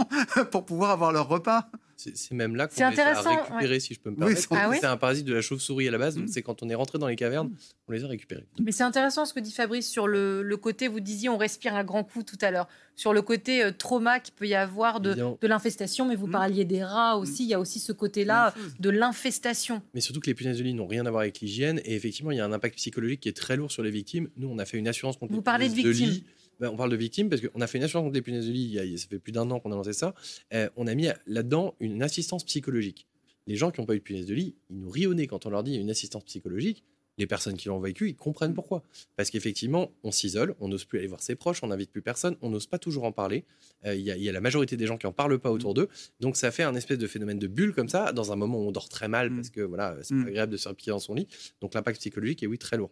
pour 0.50 0.66
pouvoir 0.66 0.90
avoir 0.90 1.12
leur 1.12 1.28
repas. 1.28 1.70
C'est 1.96 2.32
même 2.32 2.56
là 2.56 2.68
qu'on 2.68 2.90
les 2.90 3.00
a 3.00 3.20
récupérés, 3.20 3.80
si 3.80 3.94
je 3.94 4.00
peux 4.00 4.10
me 4.10 4.16
permettre. 4.16 4.48
Ah 4.50 4.70
c'est 4.72 4.86
un 4.86 4.96
parasite 4.96 5.26
de 5.26 5.34
la 5.34 5.40
chauve-souris 5.40 5.88
à 5.88 5.90
la 5.90 5.98
base, 5.98 6.16
donc 6.16 6.26
mm. 6.26 6.28
c'est 6.28 6.42
quand 6.42 6.62
on 6.62 6.68
est 6.68 6.74
rentré 6.74 6.98
dans 6.98 7.06
les 7.06 7.16
cavernes, 7.16 7.50
on 7.88 7.92
les 7.92 8.04
a 8.04 8.08
récupérés. 8.08 8.46
Mais 8.60 8.72
c'est 8.72 8.82
intéressant 8.82 9.24
ce 9.24 9.34
que 9.34 9.40
dit 9.40 9.52
Fabrice 9.52 9.88
sur 9.88 10.06
le, 10.06 10.56
côté, 10.56 10.88
vous 10.88 11.00
disiez, 11.00 11.28
on 11.28 11.36
respire 11.36 11.74
un 11.74 11.84
grand 11.84 12.04
coup 12.04 12.22
tout 12.22 12.38
à 12.40 12.50
l'heure, 12.50 12.68
sur 12.96 13.12
le 13.12 13.22
côté 13.22 13.64
euh, 13.64 13.72
trauma 13.72 14.20
qu'il 14.20 14.34
peut 14.34 14.46
y 14.46 14.54
avoir 14.54 15.00
de, 15.00 15.14
de 15.14 15.46
l'infestation, 15.46 16.06
mais 16.06 16.16
vous 16.16 16.28
mm. 16.28 16.32
parliez 16.32 16.64
des 16.64 16.82
rats 16.82 17.16
aussi, 17.16 17.44
il 17.44 17.48
y 17.48 17.54
a 17.54 17.60
aussi 17.60 17.80
ce 17.80 17.92
côté-là 17.92 18.54
de 18.78 18.90
l'infestation. 18.90 19.82
Mais 19.94 20.00
surtout 20.00 20.20
que 20.20 20.26
les 20.26 20.34
punaises 20.34 20.58
de 20.58 20.62
lit 20.62 20.74
n'ont 20.74 20.86
rien 20.86 21.06
à 21.06 21.10
voir 21.10 21.22
avec 21.22 21.40
l'hygiène, 21.40 21.80
et 21.84 21.94
effectivement, 21.94 22.30
il 22.30 22.38
y 22.38 22.40
a 22.40 22.44
un 22.44 22.52
impact 22.52 22.76
psychologique 22.76 23.20
qui 23.20 23.28
est 23.28 23.36
très 23.36 23.56
lourd 23.56 23.70
sur 23.70 23.82
les 23.82 23.90
victimes. 23.90 24.28
Nous, 24.36 24.48
on 24.48 24.58
a 24.58 24.64
fait 24.64 24.78
une 24.78 24.88
assurance 24.88 25.16
contre 25.16 25.32
vous 25.32 25.42
parlez 25.42 25.68
de 25.68 25.74
victimes. 25.74 26.22
Ben, 26.60 26.68
on 26.68 26.76
parle 26.76 26.90
de 26.90 26.96
victimes 26.96 27.28
parce 27.28 27.42
qu'on 27.42 27.60
a 27.60 27.66
fait 27.66 27.78
une 27.78 27.84
assurance 27.84 28.04
contre 28.04 28.14
les 28.14 28.22
punaises 28.22 28.46
de 28.46 28.52
lit, 28.52 28.64
il 28.64 28.72
y 28.72 28.94
a, 28.94 28.96
ça 28.96 29.06
fait 29.08 29.18
plus 29.18 29.32
d'un 29.32 29.50
an 29.50 29.60
qu'on 29.60 29.72
a 29.72 29.76
lancé 29.76 29.92
ça. 29.92 30.14
Euh, 30.52 30.68
on 30.76 30.86
a 30.86 30.94
mis 30.94 31.08
là-dedans 31.26 31.74
une 31.80 32.02
assistance 32.02 32.44
psychologique. 32.44 33.06
Les 33.46 33.56
gens 33.56 33.70
qui 33.70 33.80
n'ont 33.80 33.86
pas 33.86 33.94
eu 33.94 33.98
de 33.98 34.04
punaises 34.04 34.26
de 34.26 34.34
lit, 34.34 34.56
ils 34.70 34.78
nous 34.78 34.90
rient 34.90 35.06
au 35.06 35.14
nez 35.14 35.26
quand 35.26 35.46
on 35.46 35.50
leur 35.50 35.62
dit 35.62 35.76
une 35.76 35.90
assistance 35.90 36.24
psychologique. 36.24 36.82
Les 37.16 37.26
personnes 37.28 37.56
qui 37.56 37.68
l'ont 37.68 37.78
vécu, 37.78 38.08
ils 38.08 38.16
comprennent 38.16 38.54
pourquoi. 38.54 38.82
Parce 39.14 39.30
qu'effectivement, 39.30 39.92
on 40.02 40.10
s'isole, 40.10 40.56
on 40.58 40.66
n'ose 40.66 40.84
plus 40.84 40.98
aller 40.98 41.06
voir 41.06 41.22
ses 41.22 41.36
proches, 41.36 41.62
on 41.62 41.68
n'invite 41.68 41.92
plus 41.92 42.02
personne, 42.02 42.36
on 42.42 42.50
n'ose 42.50 42.66
pas 42.66 42.78
toujours 42.78 43.04
en 43.04 43.12
parler. 43.12 43.44
Euh, 43.84 43.94
il 43.94 44.02
y, 44.02 44.28
a 44.28 44.32
la 44.32 44.40
majorité 44.40 44.76
des 44.76 44.86
gens 44.86 44.96
qui 44.96 45.06
n'en 45.06 45.12
parlent 45.12 45.38
pas 45.38 45.52
autour 45.52 45.74
d'eux. 45.74 45.88
Donc 46.18 46.36
ça 46.36 46.50
fait 46.50 46.64
un 46.64 46.74
espèce 46.74 46.98
de 46.98 47.06
phénomène 47.06 47.38
de 47.38 47.46
bulle 47.46 47.72
comme 47.72 47.88
ça, 47.88 48.12
dans 48.12 48.32
un 48.32 48.36
moment 48.36 48.58
où 48.58 48.66
on 48.66 48.72
dort 48.72 48.88
très 48.88 49.06
mal, 49.06 49.30
mmh. 49.30 49.36
parce 49.36 49.50
que 49.50 49.60
voilà, 49.60 49.96
c'est 50.02 50.14
mmh. 50.14 50.26
agréable 50.26 50.52
de 50.52 50.56
se 50.56 50.68
replier 50.68 50.90
dans 50.90 50.98
son 50.98 51.14
lit. 51.14 51.28
Donc 51.60 51.74
l'impact 51.74 52.00
psychologique 52.00 52.42
est 52.42 52.48
oui 52.48 52.58
très 52.58 52.76
lourd. 52.76 52.90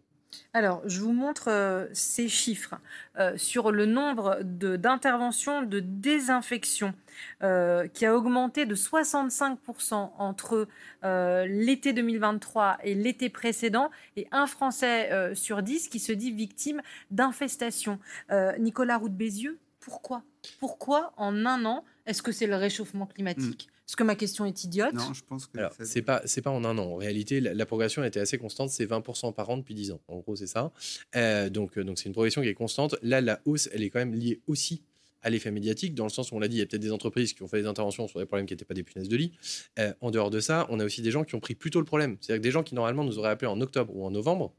Alors, 0.55 0.83
je 0.87 1.01
vous 1.01 1.13
montre 1.13 1.49
euh, 1.49 1.87
ces 1.93 2.29
chiffres 2.29 2.75
euh, 3.19 3.37
sur 3.37 3.71
le 3.71 3.87
nombre 3.87 4.41
d'interventions 4.43 5.63
de, 5.63 5.81
désinfection 5.81 6.95
euh, 7.43 7.87
qui 7.89 8.07
a 8.07 8.15
augmenté 8.15 8.67
de 8.67 8.75
65% 8.75 10.11
entre 10.19 10.69
l'été 11.03 11.93
2023 11.93 12.79
et 12.85 12.95
l'été 12.95 13.29
précédent, 13.31 13.91
et 14.17 14.29
un 14.31 14.47
Français 14.47 15.35
sur 15.35 15.63
dix 15.63 15.89
qui 15.89 15.99
se 15.99 16.13
dit 16.13 16.31
victime 16.31 16.81
d'infestation. 17.11 17.99
Nicolas 18.59 18.99
Roux 18.99 19.09
Bézieux, 19.09 19.59
pourquoi? 19.81 20.23
Pourquoi 20.61 21.13
en 21.17 21.45
un 21.45 21.65
an 21.65 21.85
Est-ce 22.07 22.23
que 22.23 22.33
c'est 22.33 22.47
le 22.47 22.57
réchauffement 22.57 23.07
climatique? 23.07 23.69
Est-ce 23.93 23.97
que 23.99 24.05
ma 24.05 24.15
question 24.15 24.47
est 24.47 24.65
idiote 24.65 24.95
Non, 24.95 25.13
je 25.13 25.21
pense 25.23 25.45
que. 25.45 25.59
c'est 25.85 26.01
pas, 26.01 26.23
c'est 26.25 26.41
pas 26.41 26.49
en 26.49 26.65
un 26.65 26.79
an. 26.79 26.93
En 26.93 26.97
réalité, 26.97 27.43
la, 27.43 27.67
progression 27.67 28.01
a 28.01 28.07
été 28.07 28.21
assez 28.21 28.39
constante. 28.39 28.71
C'est 28.71 28.87
20% 28.87 29.35
par 29.35 29.51
an 29.51 29.59
depuis 29.59 29.75
10 29.75 29.91
ans. 29.91 30.01
En 30.09 30.21
gros, 30.21 30.35
c'est 30.35 30.47
ça. 30.47 30.73
Euh, 31.15 31.51
donc, 31.51 31.77
euh, 31.77 31.85
donc, 31.85 31.99
c'est 31.99 32.07
une 32.07 32.15
progression 32.15 32.41
qui 32.41 32.49
est 32.49 32.55
constante. 32.55 32.97
Là, 33.03 33.21
la 33.21 33.43
hausse, 33.45 33.69
elle 33.71 33.83
est 33.83 33.91
quand 33.91 33.99
même 33.99 34.15
liée 34.15 34.41
aussi 34.47 34.83
à 35.21 35.29
l'effet 35.29 35.51
médiatique, 35.51 35.95
dans 35.95 36.05
le 36.05 36.11
sens 36.11 36.33
où 36.33 36.37
on 36.37 36.39
l'a 36.39 36.49
dit, 36.49 36.57
il 36.57 36.61
y 36.61 36.63
a 36.63 36.67
peut-être 36.67 36.81
des 36.81 36.91
entreprises 36.91 37.35
qui 37.35 37.43
ont 37.43 37.49
fait 37.49 37.61
des 37.61 37.69
interventions 37.69 38.09
sur 38.09 38.19
des 38.19 38.25
problèmes 38.25 38.47
qui 38.47 38.55
n'étaient 38.55 38.65
pas 38.65 38.73
des 38.73 38.83
punaises 38.83 39.11
de 39.11 39.17
lit. 39.17 39.33
Euh, 39.79 39.93
en 40.01 40.11
dehors 40.11 40.31
de 40.31 40.41
ça, 40.41 40.67
on 40.71 40.81
a 40.81 40.87
aussi 40.87 41.03
des 41.03 41.11
gens 41.11 41.25
qui 41.25 41.35
ont 41.35 41.41
pris 41.41 41.55
plutôt 41.55 41.79
le 41.79 41.85
problème. 41.85 42.17
C'est-à-dire 42.23 42.41
que 42.41 42.45
des 42.45 42.51
gens 42.51 42.63
qui 42.63 42.75
normalement 42.75 43.05
nous 43.05 43.19
auraient 43.19 43.29
appelé 43.29 43.51
en 43.51 43.61
octobre 43.61 43.95
ou 43.95 44.07
en 44.07 44.11
novembre 44.11 44.55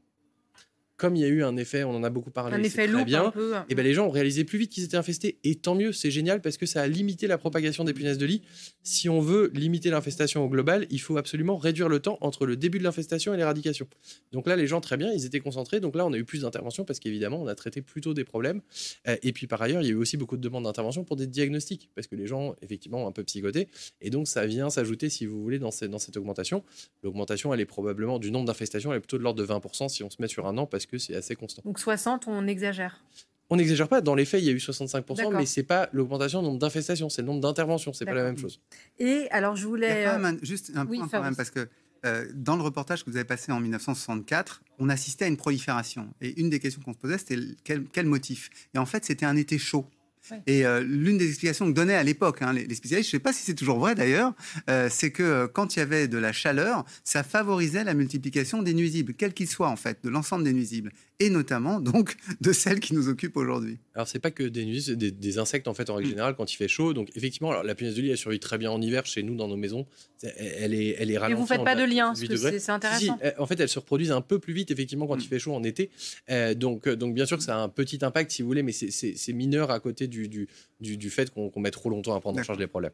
comme 0.96 1.16
il 1.16 1.22
y 1.22 1.24
a 1.24 1.28
eu 1.28 1.42
un 1.42 1.56
effet, 1.56 1.82
on 1.82 1.94
en 1.96 2.04
a 2.04 2.10
beaucoup 2.10 2.30
parlé, 2.30 2.54
Un 2.54 2.62
effet 2.62 2.86
très 2.86 3.04
bien. 3.04 3.26
un 3.26 3.30
peu. 3.30 3.54
Et 3.68 3.74
ben 3.74 3.82
les 3.82 3.94
gens 3.94 4.06
ont 4.06 4.10
réalisé 4.10 4.44
plus 4.44 4.58
vite 4.58 4.70
qu'ils 4.70 4.84
étaient 4.84 4.96
infestés 4.96 5.38
et 5.42 5.56
tant 5.56 5.74
mieux, 5.74 5.92
c'est 5.92 6.10
génial 6.10 6.40
parce 6.40 6.56
que 6.56 6.66
ça 6.66 6.82
a 6.82 6.86
limité 6.86 7.26
la 7.26 7.36
propagation 7.36 7.84
des 7.84 7.92
punaises 7.92 8.18
de 8.18 8.26
lit. 8.26 8.42
Si 8.82 9.08
on 9.08 9.20
veut 9.20 9.50
limiter 9.54 9.90
l'infestation 9.90 10.44
au 10.44 10.48
global, 10.48 10.86
il 10.90 11.00
faut 11.00 11.16
absolument 11.16 11.56
réduire 11.56 11.88
le 11.88 11.98
temps 11.98 12.18
entre 12.20 12.46
le 12.46 12.56
début 12.56 12.78
de 12.78 12.84
l'infestation 12.84 13.34
et 13.34 13.36
l'éradication. 13.36 13.88
Donc 14.32 14.46
là, 14.46 14.56
les 14.56 14.66
gens 14.66 14.80
très 14.80 14.96
bien, 14.96 15.12
ils 15.12 15.24
étaient 15.24 15.40
concentrés. 15.40 15.80
Donc 15.80 15.96
là, 15.96 16.06
on 16.06 16.12
a 16.12 16.16
eu 16.16 16.24
plus 16.24 16.42
d'interventions 16.42 16.84
parce 16.84 17.00
qu'évidemment, 17.00 17.42
on 17.42 17.46
a 17.48 17.54
traité 17.54 17.82
plutôt 17.82 18.14
des 18.14 18.24
problèmes. 18.24 18.60
Euh, 19.08 19.16
et 19.22 19.32
puis 19.32 19.46
par 19.46 19.60
ailleurs, 19.62 19.82
il 19.82 19.86
y 19.86 19.90
a 19.90 19.92
eu 19.92 19.96
aussi 19.96 20.16
beaucoup 20.16 20.36
de 20.36 20.42
demandes 20.42 20.64
d'intervention 20.64 21.04
pour 21.04 21.16
des 21.16 21.26
diagnostics 21.26 21.90
parce 21.94 22.06
que 22.06 22.14
les 22.14 22.26
gens 22.26 22.54
effectivement 22.62 23.04
ont 23.04 23.08
un 23.08 23.12
peu 23.12 23.24
psychoté 23.24 23.68
et 24.00 24.10
donc 24.10 24.28
ça 24.28 24.46
vient 24.46 24.70
s'ajouter, 24.70 25.08
si 25.10 25.26
vous 25.26 25.42
voulez, 25.42 25.58
dans 25.58 25.70
cette, 25.70 25.90
dans 25.90 25.98
cette 25.98 26.16
augmentation. 26.16 26.62
L'augmentation, 27.02 27.52
elle 27.52 27.60
est 27.60 27.66
probablement 27.66 28.18
du 28.18 28.30
nombre 28.30 28.46
d'infestations, 28.46 28.92
elle 28.92 28.98
est 28.98 29.00
plutôt 29.00 29.18
de 29.18 29.22
l'ordre 29.22 29.40
de 29.40 29.46
20% 29.46 29.88
si 29.88 30.04
on 30.04 30.10
se 30.10 30.16
met 30.20 30.28
sur 30.28 30.46
un 30.46 30.56
an 30.58 30.66
parce 30.66 30.83
que 30.86 30.98
c'est 30.98 31.14
assez 31.14 31.34
constant. 31.36 31.62
Donc 31.64 31.78
60, 31.78 32.24
on 32.26 32.46
exagère. 32.46 33.02
On 33.50 33.56
n'exagère 33.56 33.88
pas, 33.88 34.00
dans 34.00 34.14
les 34.14 34.24
faits, 34.24 34.42
il 34.42 34.46
y 34.46 34.48
a 34.48 34.52
eu 34.52 34.56
65%, 34.56 35.16
D'accord. 35.16 35.32
mais 35.32 35.44
c'est 35.46 35.62
pas 35.64 35.88
l'augmentation 35.92 36.40
du 36.40 36.46
nombre 36.48 36.58
d'infestations, 36.58 37.10
c'est 37.10 37.20
le 37.22 37.26
nombre 37.26 37.40
d'interventions, 37.42 37.92
c'est 37.92 38.06
pas 38.06 38.14
la 38.14 38.22
même 38.24 38.38
chose. 38.38 38.58
Et 38.98 39.28
alors, 39.30 39.54
je 39.54 39.62
Il 39.62 39.66
y 39.66 39.68
voulais. 39.68 40.04
a 40.06 40.10
quand 40.12 40.18
euh, 40.18 40.22
même 40.22 40.38
un- 40.42 40.44
juste 40.44 40.72
un 40.74 40.86
oui, 40.86 40.98
point 40.98 41.08
quand 41.08 41.22
même, 41.22 41.36
parce 41.36 41.50
que 41.50 41.68
euh, 42.06 42.26
dans 42.34 42.56
le 42.56 42.62
reportage 42.62 43.04
que 43.04 43.10
vous 43.10 43.16
avez 43.16 43.24
passé 43.26 43.52
en 43.52 43.60
1964, 43.60 44.62
on 44.78 44.88
assistait 44.88 45.26
à 45.26 45.28
une 45.28 45.36
prolifération. 45.36 46.08
Et 46.20 46.40
une 46.40 46.48
des 46.50 46.58
questions 46.58 46.80
qu'on 46.82 46.92
se 46.94 46.98
posait, 46.98 47.18
c'était 47.18 47.38
quel 47.64 48.06
motif? 48.06 48.50
Et 48.74 48.78
en 48.78 48.86
fait, 48.86 49.04
c'était 49.04 49.26
un 49.26 49.36
été 49.36 49.58
chaud. 49.58 49.86
Ouais. 50.30 50.40
Et 50.46 50.64
euh, 50.66 50.80
l'une 50.82 51.18
des 51.18 51.28
explications 51.28 51.66
que 51.66 51.72
donnaient 51.74 51.94
à 51.94 52.02
l'époque 52.02 52.42
hein, 52.42 52.52
les, 52.52 52.66
les 52.66 52.74
spécialistes, 52.74 53.10
je 53.10 53.16
ne 53.16 53.20
sais 53.20 53.22
pas 53.22 53.32
si 53.32 53.42
c'est 53.42 53.54
toujours 53.54 53.78
vrai 53.78 53.94
d'ailleurs, 53.94 54.32
euh, 54.70 54.88
c'est 54.90 55.10
que 55.10 55.22
euh, 55.22 55.46
quand 55.48 55.76
il 55.76 55.80
y 55.80 55.82
avait 55.82 56.08
de 56.08 56.16
la 56.18 56.32
chaleur, 56.32 56.84
ça 57.04 57.22
favorisait 57.22 57.84
la 57.84 57.94
multiplication 57.94 58.62
des 58.62 58.72
nuisibles, 58.74 59.14
quels 59.14 59.34
qu'ils 59.34 59.48
soient 59.48 59.68
en 59.68 59.76
fait, 59.76 59.98
de 60.02 60.08
l'ensemble 60.08 60.44
des 60.44 60.52
nuisibles, 60.52 60.92
et 61.20 61.30
notamment 61.30 61.78
donc 61.80 62.16
de 62.40 62.52
celles 62.52 62.80
qui 62.80 62.94
nous 62.94 63.08
occupent 63.08 63.36
aujourd'hui. 63.36 63.78
Alors, 63.94 64.08
c'est 64.08 64.18
pas 64.18 64.30
que 64.30 64.42
des 64.44 64.64
nuisibles, 64.64 64.84
c'est 64.92 64.96
des, 64.96 65.10
des 65.10 65.38
insectes 65.38 65.68
en 65.68 65.74
fait 65.74 65.88
en 65.90 65.94
règle 65.96 66.08
générale 66.08 66.34
quand 66.36 66.52
il 66.52 66.56
fait 66.56 66.68
chaud. 66.68 66.92
Donc, 66.94 67.10
effectivement, 67.14 67.50
alors, 67.50 67.62
la 67.62 67.74
punaise 67.76 67.94
de 67.94 68.02
lit, 68.02 68.10
elle 68.10 68.16
survit 68.16 68.40
très 68.40 68.58
bien 68.58 68.70
en 68.70 68.80
hiver 68.82 69.06
chez 69.06 69.22
nous 69.22 69.36
dans 69.36 69.46
nos 69.46 69.56
maisons. 69.56 69.86
Elle 70.22 70.74
est, 70.74 70.96
elle 70.98 71.10
est 71.10 71.14
Et 71.14 71.18
ralentie. 71.18 71.40
vous 71.40 71.46
faites 71.46 71.62
pas 71.64 71.76
de 71.76 71.84
lien, 71.84 72.12
18 72.14 72.28
parce 72.28 72.40
que 72.40 72.46
degrés. 72.46 72.50
c'est- 72.52 72.58
Si, 72.58 72.64
si, 72.64 72.70
intéressant. 72.70 73.18
euh, 73.22 73.30
en 73.38 73.46
fait, 73.46 73.60
elles 73.60 73.68
se 73.68 73.78
reproduisent 73.78 74.10
un 74.12 74.22
peu 74.22 74.38
plus 74.38 74.54
vite 74.54 74.70
effectivement 74.70 75.06
quand 75.06 75.22
il 75.22 75.28
fait 75.28 75.38
chaud 75.38 75.54
en 75.54 75.62
été. 75.62 75.90
Euh, 76.30 76.54
donc, 76.54 76.88
donc, 76.88 77.14
bien 77.14 77.26
sûr 77.26 77.36
que 77.36 77.42
ça 77.44 77.56
a 77.56 77.60
un 77.60 77.68
petit 77.68 77.98
impact 78.02 78.30
si 78.30 78.42
vous 78.42 78.48
voulez, 78.48 78.62
mais 78.62 78.72
c'est 78.72 79.32
mineur 79.32 79.70
à 79.70 79.78
côté 79.80 80.08
du, 80.08 80.13
du, 80.28 80.48
du, 80.80 80.96
du 80.96 81.10
fait 81.10 81.30
qu'on 81.32 81.50
met 81.60 81.70
trop 81.70 81.90
longtemps 81.90 82.14
à 82.14 82.20
prendre 82.20 82.38
en 82.40 82.42
charge 82.42 82.58
les 82.58 82.66
problèmes. 82.66 82.92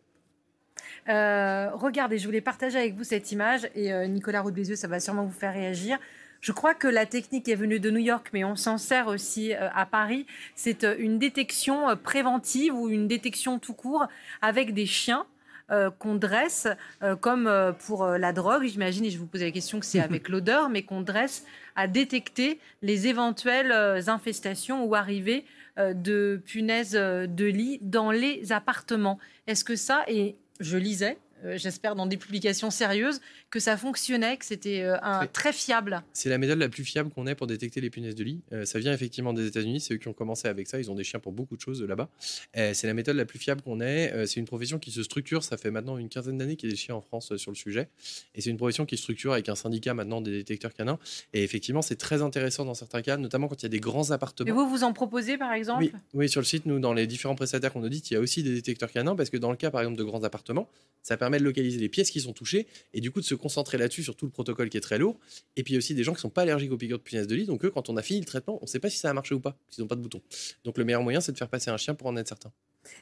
Euh, 1.08 1.70
regardez, 1.74 2.18
je 2.18 2.26
voulais 2.26 2.40
partager 2.40 2.78
avec 2.78 2.94
vous 2.94 3.04
cette 3.04 3.32
image 3.32 3.68
et 3.74 3.92
euh, 3.92 4.06
Nicolas 4.06 4.40
Roux 4.42 4.50
de 4.50 4.56
Bézieux, 4.56 4.76
ça 4.76 4.88
va 4.88 5.00
sûrement 5.00 5.24
vous 5.24 5.32
faire 5.32 5.52
réagir. 5.52 5.98
Je 6.40 6.52
crois 6.52 6.74
que 6.74 6.88
la 6.88 7.04
technique 7.06 7.48
est 7.48 7.54
venue 7.54 7.80
de 7.80 7.90
New 7.90 7.98
York, 8.00 8.30
mais 8.32 8.44
on 8.44 8.56
s'en 8.56 8.78
sert 8.78 9.08
aussi 9.08 9.52
euh, 9.54 9.68
à 9.74 9.84
Paris. 9.86 10.26
C'est 10.54 10.84
euh, 10.84 10.94
une 10.98 11.18
détection 11.18 11.90
euh, 11.90 11.96
préventive 11.96 12.74
ou 12.74 12.88
une 12.88 13.08
détection 13.08 13.58
tout 13.58 13.74
court 13.74 14.06
avec 14.40 14.72
des 14.74 14.86
chiens. 14.86 15.26
euh, 15.70 15.88
qu'on 16.00 16.16
dresse 16.16 16.66
euh, 17.04 17.14
comme 17.14 17.46
euh, 17.46 17.70
pour 17.72 18.02
euh, 18.02 18.18
la 18.18 18.32
drogue, 18.32 18.64
j'imagine, 18.64 19.04
et 19.04 19.10
je 19.10 19.18
vous 19.18 19.26
posais 19.28 19.44
la 19.44 19.52
question 19.52 19.78
que 19.78 19.86
c'est 19.86 20.00
avec 20.00 20.28
l'odeur, 20.32 20.68
mais 20.68 20.82
qu'on 20.82 21.00
dresse 21.00 21.44
à 21.76 21.86
détecter 21.86 22.58
les 22.82 23.06
éventuelles 23.06 23.70
euh, 23.70 24.00
infestations 24.08 24.84
ou 24.84 24.96
arrivées 24.96 25.44
euh, 25.44 25.44
de 25.76 26.42
punaises 26.44 26.96
euh, 26.96 27.26
de 27.26 27.46
lit 27.46 27.78
dans 27.82 28.10
les 28.10 28.52
appartements. 28.52 29.18
Est-ce 29.46 29.64
que 29.64 29.76
ça, 29.76 30.04
et 30.08 30.36
je 30.60 30.76
lisais, 30.76 31.18
euh, 31.44 31.56
j'espère 31.56 31.94
dans 31.94 32.06
des 32.06 32.16
publications 32.16 32.70
sérieuses, 32.70 33.20
que 33.50 33.58
ça 33.58 33.76
fonctionnait, 33.76 34.36
que 34.36 34.44
c'était 34.44 34.82
euh, 34.82 34.96
un, 35.02 35.26
très 35.26 35.52
fiable 35.52 36.02
C'est 36.12 36.28
la 36.28 36.38
méthode 36.38 36.58
la 36.58 36.68
plus 36.68 36.84
fiable 36.84 37.10
qu'on 37.10 37.26
ait 37.26 37.34
pour 37.34 37.48
détecter 37.48 37.80
les 37.80 37.90
punaises 37.90 38.14
de 38.14 38.22
lit. 38.22 38.42
Euh, 38.52 38.64
ça 38.64 38.78
vient 38.78 38.92
effectivement 38.92 39.32
des 39.32 39.46
États-Unis, 39.46 39.80
c'est 39.80 39.94
eux 39.94 39.96
qui 39.96 40.08
ont 40.08 40.12
commencé 40.12 40.46
avec 40.46 40.68
ça. 40.68 40.78
Ils 40.78 40.90
ont 40.90 40.94
des 40.94 41.04
chiens 41.04 41.18
pour 41.18 41.32
beaucoup 41.32 41.56
de 41.56 41.60
choses 41.60 41.82
euh, 41.82 41.86
là-bas. 41.86 42.08
Euh, 42.56 42.72
c'est 42.74 42.86
la 42.86 42.94
méthode 42.94 43.16
la 43.16 43.24
plus 43.24 43.38
fiable 43.38 43.60
qu'on 43.62 43.80
ait. 43.80 44.12
Euh, 44.12 44.26
c'est 44.26 44.38
une 44.38 44.46
profession 44.46 44.78
qui 44.78 44.92
se 44.92 45.02
structure. 45.02 45.42
Ça 45.42 45.56
fait 45.56 45.72
maintenant 45.72 45.98
une 45.98 46.08
quinzaine 46.08 46.38
d'années 46.38 46.54
qu'il 46.54 46.68
y 46.68 46.72
a 46.72 46.74
des 46.74 46.80
chiens 46.80 46.94
en 46.94 47.00
France 47.00 47.36
sur 47.36 47.50
le 47.50 47.56
sujet. 47.56 47.88
Et 48.36 48.40
c'est 48.40 48.50
une 48.50 48.56
profession 48.56 48.86
qui 48.86 48.96
se 48.96 49.02
structure 49.02 49.32
avec 49.32 49.48
un 49.48 49.56
syndicat 49.56 49.94
maintenant 49.94 50.20
des 50.20 50.30
détecteurs 50.30 50.72
canins. 50.72 50.98
Et 51.32 51.42
effectivement, 51.42 51.82
c'est 51.82 51.96
très 51.96 52.22
intéressant 52.22 52.64
dans 52.64 52.74
certains 52.74 53.02
cas, 53.02 53.16
notamment 53.16 53.48
quand 53.48 53.60
il 53.60 53.64
y 53.64 53.66
a 53.66 53.70
des 53.70 53.80
grands 53.80 54.12
appartements. 54.12 54.48
Et 54.48 54.52
vous, 54.52 54.68
vous 54.68 54.84
en 54.84 54.92
proposez 54.92 55.38
par 55.38 55.52
exemple? 55.52 55.82
Oui, 55.82 55.92
oui, 56.14 56.28
sur 56.28 56.40
le 56.40 56.46
site, 56.46 56.66
nous, 56.66 56.78
dans 56.78 56.92
les 56.92 57.08
différents 57.08 57.34
prestataires 57.34 57.72
qu'on 57.72 57.82
audite, 57.82 58.10
il 58.10 58.14
y 58.14 58.16
a 58.16 58.20
aussi 58.20 58.44
des 58.44 58.54
détecteurs 58.54 58.92
canins 58.92 59.16
parce 59.16 59.30
que 59.30 59.36
dans 59.36 59.50
le 59.50 59.56
cas, 59.56 59.70
par 59.70 59.80
exemple, 59.80 59.98
de 59.98 60.04
grands 60.04 60.22
appartements, 60.22 60.68
ça 61.02 61.16
permet 61.16 61.38
de 61.38 61.44
localiser 61.44 61.80
les 61.80 61.88
pièces 61.88 62.10
qui 62.10 62.20
sont 62.20 62.32
touchées 62.32 62.66
et 62.94 63.00
du 63.00 63.10
coup 63.10 63.20
de 63.20 63.24
se 63.24 63.34
concentrer 63.40 63.78
là-dessus 63.78 64.02
sur 64.02 64.16
tout 64.16 64.26
le 64.26 64.30
protocole 64.30 64.68
qui 64.68 64.76
est 64.76 64.82
très 64.82 64.98
lourd. 64.98 65.18
Et 65.56 65.62
puis 65.62 65.72
il 65.72 65.74
y 65.74 65.76
a 65.76 65.78
aussi 65.78 65.94
des 65.94 66.04
gens 66.04 66.14
qui 66.14 66.20
sont 66.20 66.30
pas 66.30 66.42
allergiques 66.42 66.72
aux 66.72 66.76
piqûres 66.76 66.98
de 66.98 67.02
punaises 67.02 67.26
de 67.26 67.34
lit, 67.34 67.46
donc 67.46 67.64
eux, 67.64 67.70
quand 67.70 67.88
on 67.88 67.96
a 67.96 68.02
fini 68.02 68.20
le 68.20 68.26
traitement, 68.26 68.58
on 68.60 68.64
ne 68.64 68.68
sait 68.68 68.80
pas 68.80 68.90
si 68.90 68.98
ça 68.98 69.10
a 69.10 69.12
marché 69.12 69.34
ou 69.34 69.40
pas, 69.40 69.56
qu'ils 69.70 69.82
n'ont 69.82 69.88
pas 69.88 69.96
de 69.96 70.02
bouton. 70.02 70.20
Donc 70.64 70.78
le 70.78 70.84
meilleur 70.84 71.02
moyen, 71.02 71.20
c'est 71.20 71.32
de 71.32 71.38
faire 71.38 71.48
passer 71.48 71.70
un 71.70 71.76
chien 71.76 71.94
pour 71.94 72.06
en 72.06 72.16
être 72.16 72.28
certain. 72.28 72.52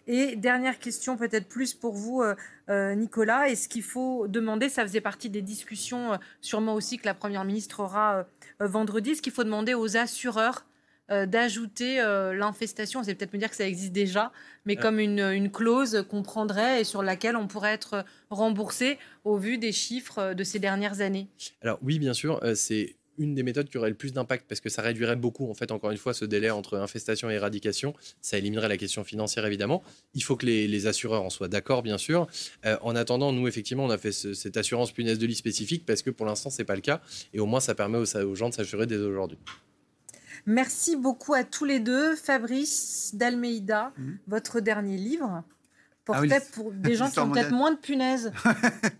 Et 0.07 0.37
dernière 0.37 0.79
question, 0.79 1.17
peut-être 1.17 1.47
plus 1.47 1.75
pour 1.75 1.95
vous, 1.95 2.23
euh, 2.23 2.35
euh, 2.69 2.95
Nicolas. 2.95 3.49
Est-ce 3.49 3.69
qu'il 3.69 3.83
faut 3.83 4.27
demander, 4.27 4.69
ça 4.69 4.83
faisait 4.83 5.01
partie 5.01 5.31
des 5.31 5.43
discussions, 5.43 6.15
euh, 6.15 6.17
sûrement 6.41 6.75
aussi 6.75 6.99
que 6.99 7.07
la 7.07 7.15
Première 7.15 7.45
ministre 7.45 7.81
aura 7.81 8.27
vendredi, 8.61 9.11
est-ce 9.11 9.23
qu'il 9.23 9.33
faut 9.33 9.45
demander 9.45 9.75
aux 9.75 9.97
assureurs 9.97 10.67
euh, 11.11 11.27
d'ajouter 11.27 12.01
euh, 12.01 12.35
l'infestation 12.35 13.01
allez 13.01 13.15
peut-être 13.15 13.33
me 13.33 13.39
dire 13.39 13.51
que 13.51 13.57
ça 13.57 13.67
existe 13.67 13.93
déjà, 13.93 14.33
mais 14.67 14.77
comme 14.77 14.99
une, 15.01 15.21
une 15.21 15.51
clause 15.51 16.05
qu'on 16.09 16.23
prendrait 16.23 16.81
et 16.81 16.85
sur 16.85 17.03
laquelle 17.03 17.37
on 17.37 17.47
pourrait 17.47 17.73
être 17.73 18.05
remboursé 18.31 18.99
au 19.25 19.37
vu 19.37 19.59
des 19.59 19.73
chiffres 19.73 20.19
euh, 20.19 20.35
de 20.35 20.45
ces 20.45 20.59
dernières 20.59 21.01
années. 21.01 21.29
Alors 21.63 21.79
oui, 21.83 21.99
bien 21.99 22.15
sûr, 22.15 22.41
euh, 22.43 22.55
c'est 22.55 22.97
une 23.21 23.35
des 23.35 23.43
méthodes 23.43 23.69
qui 23.69 23.77
aurait 23.79 23.89
le 23.89 23.97
plus 23.97 24.13
d'impact 24.13 24.45
parce 24.49 24.61
que 24.61 24.69
ça 24.69 24.81
réduirait 24.81 25.17
beaucoup, 25.17 25.51
en 25.51 25.55
fait, 25.55 25.73
encore 25.73 25.91
une 25.91 25.97
fois, 25.97 26.15
ce 26.15 26.25
délai 26.25 26.51
entre 26.51 26.79
infestation 26.79 27.29
et 27.29 27.35
éradication. 27.35 27.93
Ça 28.21 28.39
éliminerait 28.39 28.69
la 28.69 28.77
question 28.77 29.03
financière, 29.03 29.45
évidemment. 29.45 29.83
Il 30.15 30.23
faut 30.23 30.37
que 30.37 30.47
les, 30.47 30.69
les 30.69 30.87
assureurs 30.87 31.25
en 31.25 31.31
soient 31.31 31.49
d'accord, 31.49 31.83
bien 31.83 31.99
sûr. 31.99 32.29
En 32.83 32.95
attendant, 32.95 33.33
nous, 33.33 33.49
effectivement, 33.49 33.85
on 33.87 33.91
a 33.91 33.99
fait 33.99 34.13
ce- 34.13 34.35
cette 34.35 34.57
assurance 34.57 34.93
punaise 34.93 35.19
de 35.19 35.27
lit 35.27 35.35
spécifique 35.35 35.85
parce 35.85 36.03
que 36.03 36.11
pour 36.11 36.27
l'instant, 36.27 36.49
c'est 36.51 36.63
pas 36.63 36.77
le 36.77 36.81
cas. 36.81 37.01
Et 37.35 37.41
au 37.41 37.47
moins, 37.47 37.59
ça 37.59 37.75
permet 37.75 37.99
aux, 37.99 38.17
aux 38.19 38.35
gens 38.37 38.51
de 38.51 38.55
s'assurer 38.55 38.87
dès 38.87 38.97
aujourd'hui. 38.99 39.39
Merci 40.47 40.97
beaucoup 40.97 41.35
à 41.35 41.45
tous 41.45 41.65
les 41.65 41.81
deux. 41.81 42.15
Fabrice 42.17 43.13
d'Almeida, 43.15 43.93
votre 44.27 44.61
dernier 44.61 44.97
livre 44.97 45.43
Ah 46.17 46.21
oui, 46.21 46.31
pour 46.55 46.73
des 46.73 46.95
gens 46.95 47.11
qui 47.11 47.19
ont 47.21 47.31
peut-être 47.31 47.51
moins 47.53 47.73
de 47.73 47.77
punaises. 47.77 48.33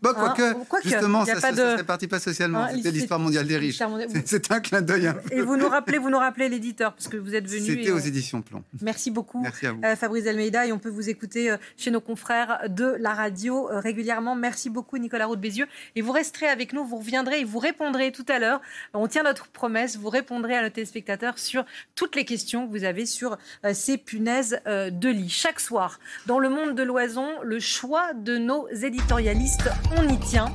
Bon, 0.03 0.11
Hein, 0.17 0.33
quoique, 0.37 0.65
quoique, 0.69 0.89
justement, 0.89 1.25
y 1.25 1.31
a 1.31 1.35
ça, 1.35 1.41
pas 1.41 1.41
ça, 1.51 1.57
ça 1.57 1.65
de- 1.65 1.71
serait 1.73 1.85
parti 1.85 2.07
pas 2.07 2.19
socialement. 2.21 2.65
Hein, 2.65 2.69
C'était 2.77 2.91
l'histoire 2.93 3.19
mondiale 3.19 3.47
des 3.47 3.57
riches. 3.57 3.81
mondiale- 3.83 4.09
C'est- 4.25 4.51
un 4.53 4.61
clin 4.61 4.81
d'œil. 4.83 5.13
Et 5.31 5.41
vous 5.43 5.57
nous 5.57 5.69
rappelez, 5.69 5.99
vous 5.99 6.11
nous 6.11 6.19
rappelez 6.19 6.49
l'éditeur 6.49 6.93
parce 6.95 7.09
que 7.09 7.17
vous 7.17 7.35
êtes 7.35 7.47
venu. 7.47 7.67
C'était 7.67 7.89
et, 7.89 7.93
aux 7.93 7.99
euh, 7.99 8.07
éditions 8.07 8.41
Plomb. 8.43 8.63
Merci 8.81 9.11
beaucoup, 9.11 9.41
Merci 9.41 9.67
à 9.67 9.73
vous. 9.73 9.81
euh, 9.85 9.97
Fabrice 9.97 10.27
Almeida, 10.27 10.67
et 10.67 10.73
on 10.73 10.79
peut 10.79 10.89
vous 10.89 11.09
écouter 11.09 11.51
euh, 11.51 11.57
chez 11.77 11.91
nos 11.91 12.01
confrères 12.01 12.61
de 12.69 12.97
la 13.01 13.13
radio 13.15 13.71
euh, 13.71 13.81
régulièrement. 13.81 14.35
Merci 14.37 14.71
beaucoup, 14.71 14.97
Nicolas 14.99 15.27
Roux 15.27 15.37
de 15.37 15.41
Bézieux. 15.41 15.67
Et 15.97 16.01
vous 16.03 16.13
resterez 16.13 16.47
avec 16.49 16.73
nous, 16.73 16.85
vous 16.85 16.99
reviendrez 16.99 17.41
et 17.41 17.45
vous 17.45 17.59
répondrez 17.59 18.13
tout 18.13 18.27
à 18.29 18.39
l'heure. 18.39 18.61
On 18.95 19.07
tient 19.09 19.23
notre 19.25 19.49
promesse, 19.49 19.97
vous 19.97 20.09
répondrez 20.11 20.57
à 20.57 20.63
nos 20.63 20.71
téléspectateurs 20.71 21.39
sur 21.39 21.65
toutes 21.95 22.15
les 22.17 22.25
questions 22.25 22.67
que 22.67 22.71
vous 22.73 22.85
avez 22.85 23.05
sur 23.07 23.37
euh, 23.65 23.75
ces 23.75 23.99
punaises 23.99 24.61
euh, 24.67 24.91
de 24.91 25.09
lit. 25.09 25.29
Chaque 25.29 25.61
soir, 25.61 25.99
dans 26.27 26.39
le 26.39 26.49
monde 26.49 26.75
de 26.75 26.83
l'oison, 26.99 27.41
le 27.45 27.61
choix 27.61 28.13
de 28.13 28.39
nos 28.39 28.67
éditorialistes, 28.71 29.71
on 29.97 30.09
y 30.09 30.19
tient. 30.19 30.47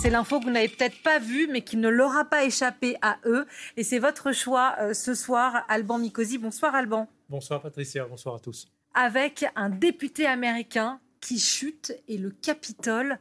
C'est 0.00 0.10
l'info 0.10 0.40
que 0.40 0.46
vous 0.46 0.50
n'avez 0.50 0.66
peut-être 0.66 1.00
pas 1.04 1.20
vue, 1.20 1.46
mais 1.48 1.60
qui 1.60 1.76
ne 1.76 1.88
leur 1.88 2.16
a 2.16 2.24
pas 2.24 2.42
échappé 2.44 2.96
à 3.00 3.18
eux. 3.26 3.46
Et 3.76 3.84
c'est 3.84 4.00
votre 4.00 4.32
choix 4.32 4.74
euh, 4.80 4.92
ce 4.92 5.14
soir, 5.14 5.64
Alban 5.68 5.98
Mikosi. 5.98 6.38
Bonsoir, 6.38 6.74
Alban 6.74 7.06
Bonsoir 7.28 7.62
Patricia, 7.62 8.06
bonsoir 8.06 8.34
à 8.34 8.38
tous. 8.40 8.66
avec 8.92 9.46
un 9.54 9.68
député 9.70 10.26
américain 10.26 10.98
qui 11.20 11.38
chute 11.38 11.92
et 12.08 12.18
le 12.18 12.30
Capitole 12.30 13.20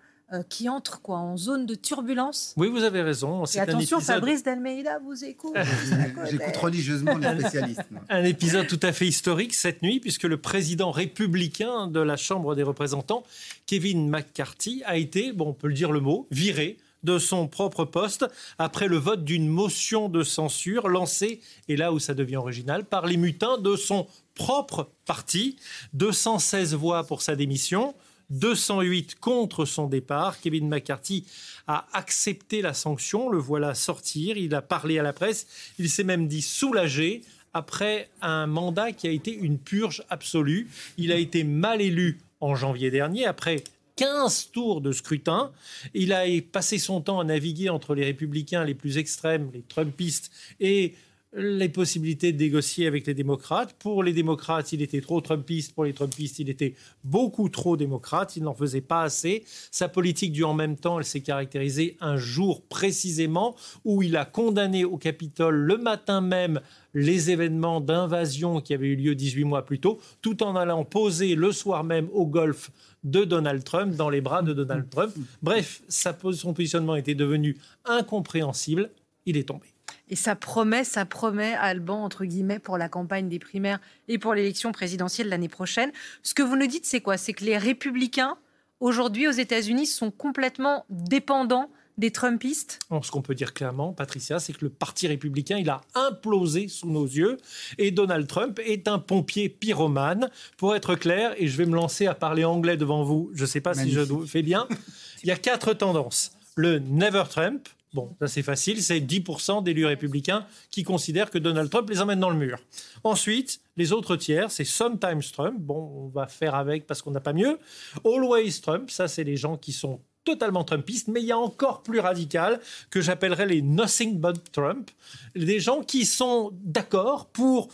qui 0.50 0.68
entre 0.68 1.02
quoi 1.02 1.18
en 1.18 1.38
zone 1.38 1.66
de 1.66 1.76
turbulence. 1.76 2.54
Oui, 2.58 2.68
vous 2.68 2.84
avez 2.84 3.02
raison. 3.02 3.46
Et 3.46 3.60
attention, 3.60 3.98
épisode- 4.00 4.16
Fabrice 4.16 4.44
D'Almeida 4.44 5.00
vous 5.00 5.24
écoute. 5.24 5.54
J'écoute 6.32 6.58
religieusement 6.62 7.18
les 7.18 7.40
spécialistes. 7.40 7.82
Un 8.10 8.24
épisode 8.24 8.68
tout 8.68 8.80
à 8.82 8.92
fait 8.92 9.06
historique 9.08 9.54
cette 9.54 9.82
nuit, 9.84 10.00
puisque 10.00 10.24
le 10.24 10.38
président 10.38 10.92
républicain 10.92 11.88
de 11.88 12.00
la 12.00 12.18
Chambre 12.18 12.56
des 12.56 12.64
représentants, 12.64 13.24
Kevin 13.68 14.10
McCarthy, 14.10 14.82
a 14.86 14.98
été, 14.98 15.32
bon, 15.34 15.50
on 15.50 15.54
peut 15.54 15.68
le 15.68 15.74
dire 15.74 15.92
le 15.92 16.00
mot, 16.00 16.28
viré 16.32 16.78
de 17.04 17.20
son 17.20 17.48
propre 17.48 17.84
poste 17.84 18.26
après 18.58 18.88
le 18.88 18.96
vote 18.98 19.26
d'une 19.26 19.50
motion 19.50 20.08
de 20.10 20.24
censure 20.24 20.88
lancée, 20.88 21.42
et 21.68 21.76
là 21.76 21.92
où 21.92 22.00
ça 22.00 22.14
devient 22.14 22.38
original, 22.38 22.86
par 22.86 23.06
les 23.06 23.18
mutins 23.18 23.58
de 23.58 23.76
son 23.76 24.08
propre 24.36 24.90
parti. 25.06 25.58
216 25.94 26.74
voix 26.76 27.04
pour 27.06 27.22
sa 27.22 27.36
démission. 27.36 27.94
208 28.30 29.16
contre 29.20 29.66
son 29.66 29.88
départ. 29.88 30.40
Kevin 30.40 30.68
McCarthy 30.68 31.26
a 31.68 31.88
accepté 31.94 32.62
la 32.62 32.74
sanction, 32.74 33.30
le 33.30 33.38
voilà 33.38 33.76
sortir, 33.76 34.38
il 34.38 34.54
a 34.56 34.62
parlé 34.62 35.00
à 35.00 35.04
la 35.04 35.14
presse, 35.14 35.48
il 35.80 35.90
s'est 35.90 36.04
même 36.04 36.28
dit 36.28 36.42
soulagé 36.42 37.22
après 37.54 38.10
un 38.22 38.48
mandat 38.48 38.92
qui 38.92 39.08
a 39.08 39.12
été 39.12 39.34
une 39.34 39.60
purge 39.60 40.04
absolue. 40.10 40.68
Il 40.98 41.12
a 41.12 41.18
été 41.18 41.44
mal 41.44 41.82
élu 41.82 42.20
en 42.42 42.56
janvier 42.56 42.92
dernier, 42.92 43.26
après 43.26 43.64
15 43.96 44.50
tours 44.52 44.82
de 44.82 44.92
scrutin. 44.92 45.52
Il 45.94 46.14
a 46.14 46.26
passé 46.52 46.78
son 46.78 47.02
temps 47.02 47.20
à 47.20 47.24
naviguer 47.24 47.70
entre 47.70 47.96
les 47.96 48.04
républicains 48.04 48.66
les 48.66 48.74
plus 48.74 48.98
extrêmes, 48.98 49.50
les 49.54 49.62
Trumpistes, 49.62 50.32
et 50.60 50.96
les 51.36 51.70
possibilités 51.70 52.32
de 52.32 52.38
négocier 52.38 52.88
avec 52.88 53.08
les 53.08 53.14
démocrates. 53.14 53.74
Pour 53.80 54.04
les 54.04 54.14
démocrates, 54.14 54.72
il 54.74 54.82
était 54.82 55.02
trop 55.02 55.20
trumpiste. 55.22 55.74
Pour 55.74 55.86
les 55.86 55.94
trumpistes, 55.94 56.40
il 56.40 56.50
était 56.50 56.76
beaucoup 57.04 57.50
trop 57.50 57.76
démocrate. 57.76 58.36
Il 58.36 58.44
n'en 58.44 58.54
faisait 58.54 58.82
pas 58.82 59.04
assez. 59.04 59.44
Sa 59.72 59.90
politique 59.90 60.32
du 60.32 60.44
en 60.44 60.54
même 60.54 60.76
temps, 60.76 61.00
elle 61.00 61.06
s'est 61.06 61.22
caractérisée 61.22 61.98
un 62.02 62.18
jour 62.18 62.62
précisément 62.64 63.56
où 63.84 64.04
il 64.04 64.16
a 64.16 64.26
condamné 64.26 64.86
au 64.86 64.98
Capitole 64.98 65.56
le 65.56 65.78
matin 65.78 66.22
même 66.22 66.62
les 66.94 67.32
événements 67.32 67.82
d'invasion 67.82 68.62
qui 68.62 68.74
avaient 68.74 68.88
eu 68.88 68.96
lieu 68.96 69.16
18 69.16 69.44
mois 69.46 69.66
plus 69.66 69.80
tôt, 69.80 70.00
tout 70.22 70.44
en 70.44 70.56
allant 70.56 70.86
poser 70.86 71.34
le 71.34 71.52
soir 71.52 71.84
même 71.84 72.08
au 72.14 72.28
golf 72.28 72.70
de 73.04 73.24
Donald 73.24 73.64
Trump, 73.64 73.96
dans 73.96 74.10
les 74.10 74.22
bras 74.22 74.44
de 74.44 74.54
Donald 74.54 74.90
Trump. 74.90 75.14
Bref, 75.42 75.82
son 75.90 76.54
positionnement 76.54 76.96
était 76.96 77.16
devenu 77.16 77.58
incompréhensible. 77.86 78.92
Il 79.26 79.38
est 79.38 79.48
tombé. 79.48 79.73
Et 80.10 80.16
ça 80.16 80.36
promet, 80.36 80.84
ça 80.84 81.06
promet, 81.06 81.54
Alban, 81.54 82.04
entre 82.04 82.26
guillemets, 82.26 82.60
pour 82.60 82.78
la 82.78 82.90
campagne 82.90 83.30
des 83.30 83.40
primaires 83.40 83.80
et 84.08 84.18
pour 84.18 84.34
l'élection 84.34 84.72
présidentielle 84.72 85.30
l'année 85.30 85.50
prochaine. 85.50 85.92
Ce 86.24 86.34
que 86.34 86.44
vous 86.44 86.56
nous 86.56 86.68
dites, 86.68 86.86
c'est 86.86 87.02
quoi? 87.02 87.18
C'est 87.18 87.34
que 87.34 87.46
les 87.46 87.58
républicains, 87.58 88.38
aujourd'hui 88.80 89.28
aux 89.28 89.32
États-Unis, 89.32 89.86
sont 89.86 90.12
complètement 90.12 90.86
dépendants 90.90 91.70
des 91.98 92.12
Trumpistes? 92.12 92.80
Ce 93.02 93.12
qu'on 93.12 93.22
peut 93.22 93.36
dire 93.36 93.54
clairement, 93.54 93.94
Patricia, 93.94 94.40
c'est 94.40 94.54
que 94.54 94.66
le 94.66 94.70
Parti 94.70 95.08
républicain, 95.08 95.58
il 95.58 95.70
a 95.70 95.82
implosé 95.96 96.68
sous 96.68 96.90
nos 96.90 97.06
yeux 97.06 97.38
et 97.78 97.92
Donald 97.92 98.28
Trump 98.28 98.60
est 98.66 98.88
un 98.88 99.00
pompier 99.00 99.50
pyromane. 99.50 100.30
Pour 100.58 100.76
être 100.76 100.96
clair, 100.96 101.34
et 101.38 101.48
je 101.48 101.58
vais 101.58 101.66
me 101.66 101.76
lancer 101.76 102.08
à 102.08 102.16
parler 102.16 102.46
anglais 102.46 102.78
devant 102.78 103.04
vous, 103.04 103.32
je 103.34 103.42
ne 103.44 103.48
sais 103.48 103.62
pas 103.62 103.74
si 103.74 103.92
je 103.92 104.02
fais 104.26 104.42
bien, 104.42 104.68
il 105.24 105.30
y 105.30 105.32
a 105.32 105.38
quatre 105.38 105.74
tendances. 105.74 106.34
Le 106.56 106.80
Never 106.80 107.24
Trump, 107.30 107.68
Bon, 107.94 108.16
ça 108.20 108.28
c'est 108.28 108.44
facile, 108.44 108.82
c'est 108.82 109.00
10% 109.00 109.64
d'élus 109.64 109.86
républicains 109.86 110.46
qui 110.72 110.84
considèrent 110.84 111.30
que 111.30 111.38
Donald 111.38 111.70
Trump 111.70 111.90
les 111.90 112.02
emmène 112.02 112.20
dans 112.20 112.30
le 112.30 112.38
mur. 112.38 112.60
Ensuite, 113.04 113.62
les 113.78 113.92
autres 113.92 114.16
tiers, 114.16 114.52
c'est 114.52 114.66
Sometimes 114.66 115.22
Trump, 115.32 115.58
bon, 115.60 115.92
on 116.06 116.08
va 116.08 116.28
faire 116.28 116.56
avec 116.56 116.88
parce 116.88 117.02
qu'on 117.02 117.12
n'a 117.12 117.20
pas 117.20 117.34
mieux. 117.34 117.60
Always 118.04 118.62
Trump, 118.62 118.90
ça 118.90 119.08
c'est 119.08 119.24
les 119.24 119.38
gens 119.38 119.58
qui 119.58 119.72
sont 119.72 120.00
totalement 120.24 120.64
trumpistes, 120.64 121.08
mais 121.08 121.22
il 121.22 121.28
y 121.28 121.32
a 121.32 121.38
encore 121.38 121.84
plus 121.84 122.00
radical 122.00 122.60
que 122.90 123.02
j'appellerais 123.02 123.46
les 123.46 123.62
Nothing 123.62 124.20
But 124.20 124.52
Trump, 124.52 124.90
des 125.36 125.60
gens 125.60 125.82
qui 125.82 126.06
sont 126.06 126.52
d'accord 126.64 127.28
pour 127.28 127.70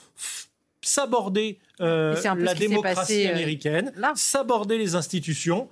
s'aborder 0.81 1.59
euh, 1.81 2.15
la 2.37 2.53
démocratie 2.53 3.27
euh, 3.27 3.31
américaine, 3.31 3.93
s'aborder 4.15 4.77
les 4.77 4.95
institutions, 4.95 5.69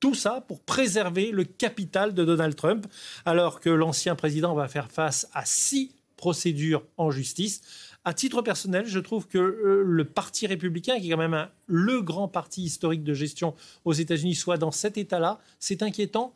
tout 0.00 0.14
ça 0.14 0.44
pour 0.48 0.60
préserver 0.62 1.30
le 1.30 1.44
capital 1.44 2.14
de 2.14 2.24
Donald 2.24 2.56
Trump, 2.56 2.86
alors 3.24 3.60
que 3.60 3.70
l'ancien 3.70 4.16
président 4.16 4.54
va 4.54 4.66
faire 4.66 4.90
face 4.90 5.28
à 5.34 5.44
six 5.44 5.94
procédures 6.16 6.84
en 6.96 7.10
justice. 7.10 7.60
À 8.04 8.14
titre 8.14 8.40
personnel, 8.40 8.86
je 8.86 8.98
trouve 8.98 9.28
que 9.28 9.38
euh, 9.38 9.82
le 9.84 10.04
Parti 10.04 10.46
républicain, 10.46 10.98
qui 10.98 11.08
est 11.08 11.10
quand 11.10 11.18
même 11.18 11.48
le 11.66 12.00
grand 12.00 12.28
parti 12.28 12.62
historique 12.62 13.04
de 13.04 13.12
gestion 13.12 13.54
aux 13.84 13.92
États-Unis, 13.92 14.34
soit 14.34 14.56
dans 14.56 14.70
cet 14.70 14.96
état-là, 14.96 15.38
c'est 15.58 15.82
inquiétant 15.82 16.34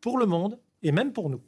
pour 0.00 0.18
le 0.18 0.26
monde 0.26 0.58
et 0.82 0.92
même 0.92 1.12
pour 1.12 1.30
nous. 1.30 1.40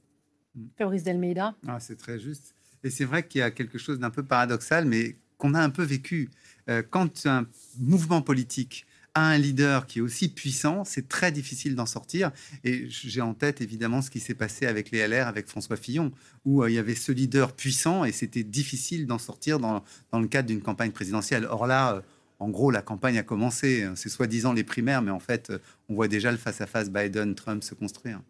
Fabrice 0.76 1.02
Delmeida. 1.02 1.54
Ah, 1.66 1.80
c'est 1.80 1.96
très 1.96 2.18
juste. 2.18 2.54
Et 2.82 2.90
c'est 2.90 3.04
vrai 3.04 3.26
qu'il 3.26 3.40
y 3.40 3.42
a 3.42 3.50
quelque 3.50 3.78
chose 3.78 3.98
d'un 3.98 4.10
peu 4.10 4.22
paradoxal, 4.22 4.86
mais 4.86 5.16
qu'on 5.36 5.54
a 5.54 5.60
un 5.60 5.70
peu 5.70 5.82
vécu. 5.82 6.30
Euh, 6.68 6.82
quand 6.88 7.26
un 7.26 7.46
mouvement 7.78 8.22
politique 8.22 8.86
un 9.20 9.38
leader 9.38 9.86
qui 9.86 9.98
est 9.98 10.02
aussi 10.02 10.28
puissant, 10.28 10.84
c'est 10.84 11.08
très 11.08 11.32
difficile 11.32 11.74
d'en 11.74 11.86
sortir. 11.86 12.30
Et 12.64 12.86
j'ai 12.88 13.20
en 13.20 13.34
tête 13.34 13.60
évidemment 13.60 14.02
ce 14.02 14.10
qui 14.10 14.20
s'est 14.20 14.34
passé 14.34 14.66
avec 14.66 14.90
les 14.90 15.06
LR, 15.06 15.26
avec 15.26 15.48
François 15.48 15.76
Fillon, 15.76 16.12
où 16.44 16.62
euh, 16.62 16.70
il 16.70 16.74
y 16.74 16.78
avait 16.78 16.94
ce 16.94 17.12
leader 17.12 17.52
puissant 17.52 18.04
et 18.04 18.12
c'était 18.12 18.44
difficile 18.44 19.06
d'en 19.06 19.18
sortir 19.18 19.58
dans, 19.58 19.84
dans, 20.12 20.20
le 20.20 20.28
cadre 20.28 20.48
d'une 20.48 20.62
campagne 20.62 20.92
présidentielle. 20.92 21.46
Or 21.50 21.66
là, 21.66 21.94
euh, 21.94 22.00
en 22.38 22.48
gros, 22.50 22.70
la 22.70 22.82
campagne 22.82 23.18
a 23.18 23.22
commencé. 23.22 23.88
C'est 23.96 24.08
soi-disant 24.08 24.52
les 24.52 24.64
primaires, 24.64 25.02
mais 25.02 25.10
en 25.10 25.20
fait, 25.20 25.50
euh, 25.50 25.58
on 25.88 25.94
voit 25.94 26.08
déjà 26.08 26.30
le 26.30 26.38
face-à-face 26.38 26.90
Biden-Trump 26.90 27.64
se 27.64 27.74
construire. 27.74 28.20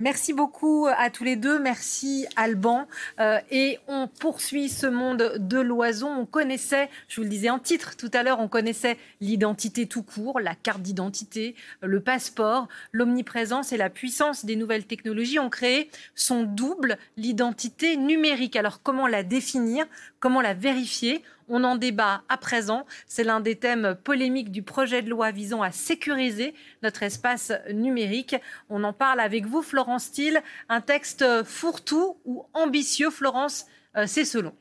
Merci 0.00 0.32
beaucoup 0.32 0.86
à 0.86 1.10
tous 1.10 1.24
les 1.24 1.36
deux. 1.36 1.58
Merci 1.58 2.26
Alban. 2.36 2.86
Euh, 3.20 3.38
et 3.50 3.78
on 3.88 4.08
poursuit 4.08 4.68
ce 4.68 4.86
monde 4.86 5.34
de 5.38 5.58
l'oison. 5.58 6.10
On 6.10 6.26
connaissait, 6.26 6.88
je 7.08 7.16
vous 7.16 7.24
le 7.24 7.28
disais 7.28 7.50
en 7.50 7.58
titre 7.58 7.96
tout 7.96 8.10
à 8.12 8.22
l'heure, 8.22 8.40
on 8.40 8.48
connaissait 8.48 8.98
l'identité 9.20 9.86
tout 9.86 10.02
court, 10.02 10.40
la 10.40 10.54
carte 10.54 10.82
d'identité, 10.82 11.54
le 11.82 12.00
passeport, 12.00 12.68
l'omniprésence 12.92 13.72
et 13.72 13.76
la 13.76 13.90
puissance 13.90 14.44
des 14.44 14.56
nouvelles 14.56 14.86
technologies 14.86 15.38
ont 15.38 15.50
créé 15.50 15.90
son 16.14 16.42
double, 16.42 16.98
l'identité 17.16 17.96
numérique. 17.96 18.56
Alors 18.56 18.82
comment 18.82 19.06
la 19.06 19.22
définir? 19.22 19.86
Comment 20.20 20.40
la 20.40 20.54
vérifier? 20.54 21.22
On 21.48 21.64
en 21.64 21.76
débat 21.76 22.22
à 22.28 22.36
présent. 22.36 22.86
C'est 23.06 23.24
l'un 23.24 23.40
des 23.40 23.56
thèmes 23.56 23.96
polémiques 24.02 24.50
du 24.50 24.62
projet 24.62 25.02
de 25.02 25.10
loi 25.10 25.30
visant 25.30 25.62
à 25.62 25.70
sécuriser 25.72 26.54
notre 26.82 27.02
espace 27.02 27.52
numérique. 27.72 28.36
On 28.70 28.84
en 28.84 28.92
parle 28.92 29.20
avec 29.20 29.46
vous, 29.46 29.62
Florence 29.62 30.04
Steele. 30.04 30.42
Un 30.68 30.80
texte 30.80 31.24
fourre-tout 31.44 32.18
ou 32.24 32.46
ambitieux, 32.54 33.10
Florence, 33.10 33.66
euh, 33.96 34.06
c'est 34.06 34.24
selon. 34.24 34.52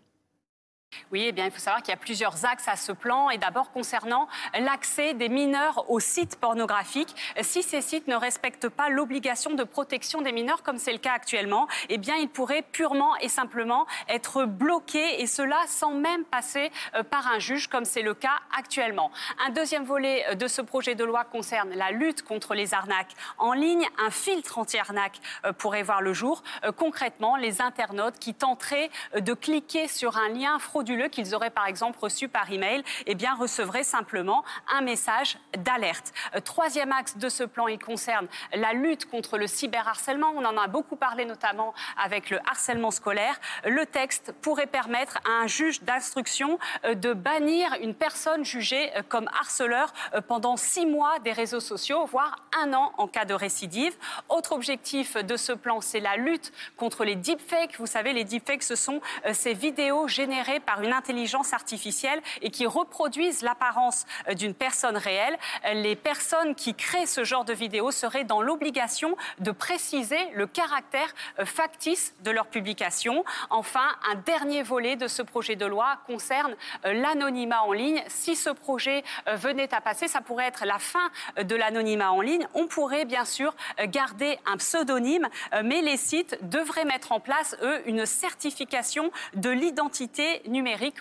Oui, 1.11 1.25
eh 1.27 1.31
bien, 1.31 1.45
il 1.45 1.51
faut 1.51 1.59
savoir 1.59 1.81
qu'il 1.81 1.91
y 1.91 1.97
a 1.97 1.99
plusieurs 1.99 2.45
axes 2.45 2.67
à 2.67 2.75
ce 2.75 2.91
plan. 2.91 3.29
Et 3.29 3.37
d'abord, 3.37 3.71
concernant 3.71 4.27
l'accès 4.59 5.13
des 5.13 5.29
mineurs 5.29 5.89
aux 5.89 5.99
sites 5.99 6.37
pornographiques, 6.37 7.15
si 7.41 7.63
ces 7.63 7.81
sites 7.81 8.07
ne 8.07 8.15
respectent 8.15 8.69
pas 8.69 8.89
l'obligation 8.89 9.53
de 9.53 9.63
protection 9.63 10.21
des 10.21 10.31
mineurs, 10.31 10.63
comme 10.63 10.77
c'est 10.77 10.93
le 10.93 10.99
cas 10.99 11.13
actuellement, 11.13 11.67
eh 11.89 11.97
bien, 11.97 12.15
ils 12.15 12.29
pourraient 12.29 12.63
purement 12.63 13.15
et 13.17 13.29
simplement 13.29 13.85
être 14.07 14.45
bloqués, 14.45 15.21
et 15.21 15.27
cela 15.27 15.57
sans 15.67 15.91
même 15.91 16.23
passer 16.25 16.71
euh, 16.95 17.03
par 17.03 17.27
un 17.27 17.39
juge, 17.39 17.67
comme 17.67 17.85
c'est 17.85 18.01
le 18.01 18.13
cas 18.13 18.39
actuellement. 18.57 19.11
Un 19.45 19.49
deuxième 19.51 19.83
volet 19.83 20.25
euh, 20.29 20.35
de 20.35 20.47
ce 20.47 20.61
projet 20.61 20.95
de 20.95 21.03
loi 21.03 21.23
concerne 21.23 21.73
la 21.73 21.91
lutte 21.91 22.23
contre 22.23 22.53
les 22.53 22.73
arnaques 22.73 23.13
en 23.37 23.53
ligne. 23.53 23.85
Un 24.05 24.11
filtre 24.11 24.57
anti-arnaque 24.57 25.19
euh, 25.45 25.53
pourrait 25.53 25.83
voir 25.83 26.01
le 26.01 26.13
jour. 26.13 26.43
Concrètement, 26.77 27.35
les 27.35 27.61
internautes 27.61 28.19
qui 28.19 28.33
tenteraient 28.33 28.89
de 29.17 29.33
cliquer 29.33 29.87
sur 29.87 30.17
un 30.17 30.29
lien 30.29 30.59
frauduleux 30.59 30.84
qu'ils 31.09 31.35
auraient 31.35 31.49
par 31.49 31.67
exemple 31.67 31.97
reçu 31.99 32.27
par 32.27 32.51
email, 32.51 32.83
eh 33.05 33.15
bien 33.15 33.35
recevraient 33.35 33.83
simplement 33.83 34.43
un 34.73 34.81
message 34.81 35.37
d'alerte. 35.57 36.13
Euh, 36.35 36.39
troisième 36.39 36.91
axe 36.91 37.17
de 37.17 37.29
ce 37.29 37.43
plan, 37.43 37.67
il 37.67 37.79
concerne 37.79 38.27
la 38.53 38.73
lutte 38.73 39.09
contre 39.09 39.37
le 39.37 39.47
cyberharcèlement. 39.47 40.31
On 40.35 40.45
en 40.45 40.57
a 40.57 40.67
beaucoup 40.67 40.95
parlé 40.95 41.25
notamment 41.25 41.73
avec 42.01 42.29
le 42.29 42.39
harcèlement 42.47 42.91
scolaire. 42.91 43.39
Le 43.65 43.85
texte 43.85 44.33
pourrait 44.41 44.67
permettre 44.67 45.17
à 45.25 45.43
un 45.43 45.47
juge 45.47 45.81
d'instruction 45.83 46.59
euh, 46.85 46.93
de 46.95 47.13
bannir 47.13 47.69
une 47.81 47.95
personne 47.95 48.45
jugée 48.45 48.95
euh, 48.95 49.01
comme 49.07 49.27
harceleur 49.39 49.93
pendant 50.27 50.57
six 50.57 50.85
mois 50.85 51.19
des 51.19 51.31
réseaux 51.31 51.59
sociaux, 51.59 52.05
voire 52.05 52.35
un 52.61 52.73
an 52.73 52.91
en 52.97 53.07
cas 53.07 53.25
de 53.25 53.33
récidive. 53.33 53.95
Autre 54.29 54.53
objectif 54.53 55.15
de 55.17 55.37
ce 55.37 55.51
plan, 55.51 55.81
c'est 55.81 55.99
la 55.99 56.15
lutte 56.15 56.51
contre 56.77 57.03
les 57.03 57.15
deepfakes. 57.15 57.77
Vous 57.79 57.85
savez, 57.85 58.13
les 58.13 58.23
deepfakes, 58.23 58.63
ce 58.63 58.75
sont 58.75 59.01
ces 59.33 59.53
vidéos 59.53 60.07
générées 60.07 60.59
par 60.65 60.81
une 60.81 60.93
intelligence 60.93 61.53
artificielle 61.53 62.21
et 62.41 62.49
qui 62.49 62.65
reproduisent 62.65 63.41
l'apparence 63.41 64.05
euh, 64.27 64.33
d'une 64.33 64.53
personne 64.53 64.97
réelle. 64.97 65.37
Les 65.73 65.95
personnes 65.95 66.55
qui 66.55 66.73
créent 66.73 67.05
ce 67.05 67.23
genre 67.23 67.45
de 67.45 67.53
vidéos 67.53 67.91
seraient 67.91 68.23
dans 68.23 68.41
l'obligation 68.41 69.15
de 69.39 69.51
préciser 69.51 70.19
le 70.33 70.47
caractère 70.47 71.13
euh, 71.39 71.45
factice 71.45 72.13
de 72.23 72.31
leur 72.31 72.47
publication. 72.47 73.23
Enfin, 73.49 73.87
un 74.11 74.15
dernier 74.15 74.63
volet 74.63 74.95
de 74.95 75.07
ce 75.07 75.21
projet 75.21 75.55
de 75.55 75.65
loi 75.65 75.97
concerne 76.07 76.55
euh, 76.85 76.93
l'anonymat 76.93 77.63
en 77.63 77.71
ligne. 77.71 78.03
Si 78.07 78.35
ce 78.35 78.49
projet 78.49 79.03
venait 79.27 79.73
à 79.73 79.81
passer, 79.81 80.07
ça 80.07 80.21
pourrait 80.21 80.47
être 80.47 80.65
la 80.65 80.79
fin 80.79 81.09
de 81.37 81.55
l'anonymat 81.55 82.11
en 82.11 82.21
ligne. 82.21 82.47
On 82.53 82.67
pourrait 82.67 83.05
bien 83.05 83.25
sûr 83.25 83.53
garder 83.85 84.39
un 84.45 84.57
pseudonyme, 84.57 85.27
mais 85.63 85.81
les 85.81 85.97
sites 85.97 86.37
devraient 86.41 86.85
mettre 86.85 87.11
en 87.11 87.19
place, 87.19 87.55
eux, 87.61 87.81
une 87.85 88.05
certification 88.05 89.11
de 89.35 89.49
l'identité 89.49 90.41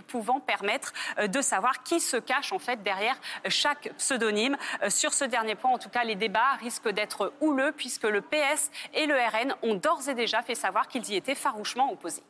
pouvant 0.07 0.41
permettre 0.41 0.93
euh, 1.19 1.27
de 1.27 1.41
savoir 1.41 1.83
qui 1.83 2.01
se 2.01 2.17
cache 2.17 2.53
en 2.53 2.59
fait 2.59 2.83
derrière 2.83 3.17
chaque 3.49 3.93
pseudonyme. 3.97 4.57
Euh, 4.83 4.91
sur 4.91 5.13
ce 5.13 5.25
dernier 5.25 5.55
point, 5.55 5.71
en 5.71 5.79
tout 5.79 5.89
cas, 5.89 6.05
les 6.05 6.15
débats 6.15 6.55
risquent 6.61 6.91
d'être 6.91 7.33
houleux 7.41 7.73
puisque 7.77 8.05
le 8.05 8.21
PS 8.21 8.71
et 8.93 9.07
le 9.07 9.15
RN 9.15 9.55
ont 9.63 9.75
d'ores 9.75 10.09
et 10.09 10.15
déjà 10.15 10.43
fait 10.43 10.55
savoir 10.55 10.89
qu'ils 10.89 11.09
y 11.11 11.17
étaient 11.17 11.35
farouchement 11.35 11.93
opposés. 11.93 12.23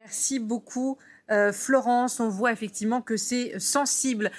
Merci 0.00 0.38
beaucoup. 0.38 0.98
Euh, 1.30 1.52
Florence, 1.52 2.20
on 2.20 2.28
voit 2.28 2.52
effectivement 2.52 3.00
que 3.00 3.16
c'est 3.16 3.58
sensible. 3.58 4.30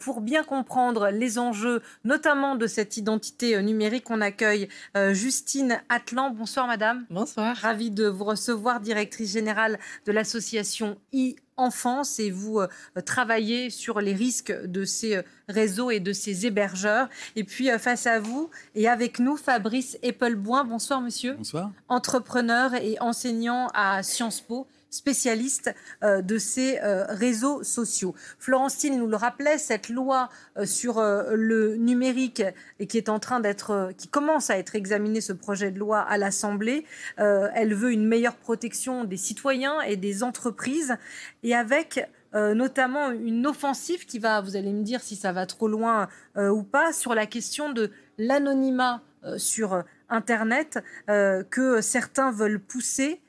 pour 0.00 0.20
bien 0.20 0.44
comprendre 0.44 1.10
les 1.10 1.38
enjeux, 1.38 1.82
notamment 2.04 2.54
de 2.54 2.66
cette 2.66 2.96
identité 2.96 3.60
numérique, 3.62 4.10
on 4.10 4.20
accueille 4.20 4.68
Justine 5.12 5.80
Atlan. 5.88 6.30
Bonsoir 6.30 6.66
madame. 6.66 7.06
Bonsoir. 7.10 7.56
Ravie 7.56 7.90
de 7.90 8.06
vous 8.06 8.24
recevoir, 8.24 8.80
directrice 8.80 9.32
générale 9.32 9.78
de 10.06 10.12
l'association 10.12 10.98
I 11.12 11.36
enfance 11.56 12.18
et 12.18 12.30
vous 12.30 12.60
euh, 12.60 12.68
travaillez 13.04 13.70
sur 13.70 14.00
les 14.00 14.14
risques 14.14 14.52
de 14.52 14.84
ces 14.84 15.16
euh, 15.16 15.22
réseaux 15.48 15.90
et 15.90 16.00
de 16.00 16.12
ces 16.12 16.46
hébergeurs. 16.46 17.08
Et 17.36 17.44
puis 17.44 17.70
euh, 17.70 17.78
face 17.78 18.06
à 18.06 18.18
vous 18.18 18.50
et 18.74 18.88
avec 18.88 19.18
nous, 19.18 19.36
Fabrice 19.36 19.98
Eppelboin. 20.02 20.64
Bonsoir 20.64 21.00
monsieur. 21.00 21.34
Bonsoir. 21.34 21.70
Entrepreneur 21.88 22.74
et 22.74 22.96
enseignant 23.00 23.68
à 23.74 24.02
Sciences 24.02 24.40
Po 24.40 24.66
spécialiste 24.94 25.74
de 26.02 26.38
ces 26.38 26.78
réseaux 27.08 27.62
sociaux. 27.62 28.14
Florentine 28.38 28.98
nous 28.98 29.06
le 29.06 29.16
rappelait, 29.16 29.58
cette 29.58 29.88
loi 29.88 30.28
sur 30.64 31.00
le 31.00 31.76
numérique 31.76 32.42
et 32.78 32.86
qui 32.86 32.98
est 32.98 33.08
en 33.08 33.18
train 33.18 33.40
d'être, 33.40 33.92
qui 33.96 34.08
commence 34.08 34.50
à 34.50 34.58
être 34.58 34.74
examinée, 34.74 35.20
ce 35.20 35.32
projet 35.32 35.70
de 35.70 35.78
loi 35.78 36.00
à 36.00 36.18
l'Assemblée, 36.18 36.84
elle 37.16 37.74
veut 37.74 37.92
une 37.92 38.06
meilleure 38.06 38.36
protection 38.36 39.04
des 39.04 39.16
citoyens 39.16 39.80
et 39.82 39.96
des 39.96 40.22
entreprises 40.22 40.96
et 41.42 41.54
avec 41.54 42.08
euh, 42.34 42.54
notamment 42.54 43.10
une 43.12 43.46
offensive 43.46 44.06
qui 44.06 44.18
va, 44.18 44.40
vous 44.40 44.56
allez 44.56 44.72
me 44.72 44.82
dire 44.82 45.00
si 45.00 45.14
ça 45.14 45.32
va 45.32 45.46
trop 45.46 45.68
loin 45.68 46.08
euh, 46.36 46.48
ou 46.48 46.64
pas, 46.64 46.92
sur 46.92 47.14
la 47.14 47.26
question 47.26 47.72
de 47.72 47.92
l'anonymat 48.18 49.02
euh, 49.24 49.38
sur 49.38 49.84
Internet 50.08 50.78
que 51.06 51.80
certains 51.80 52.30
veulent 52.30 52.60
pousser 52.60 53.20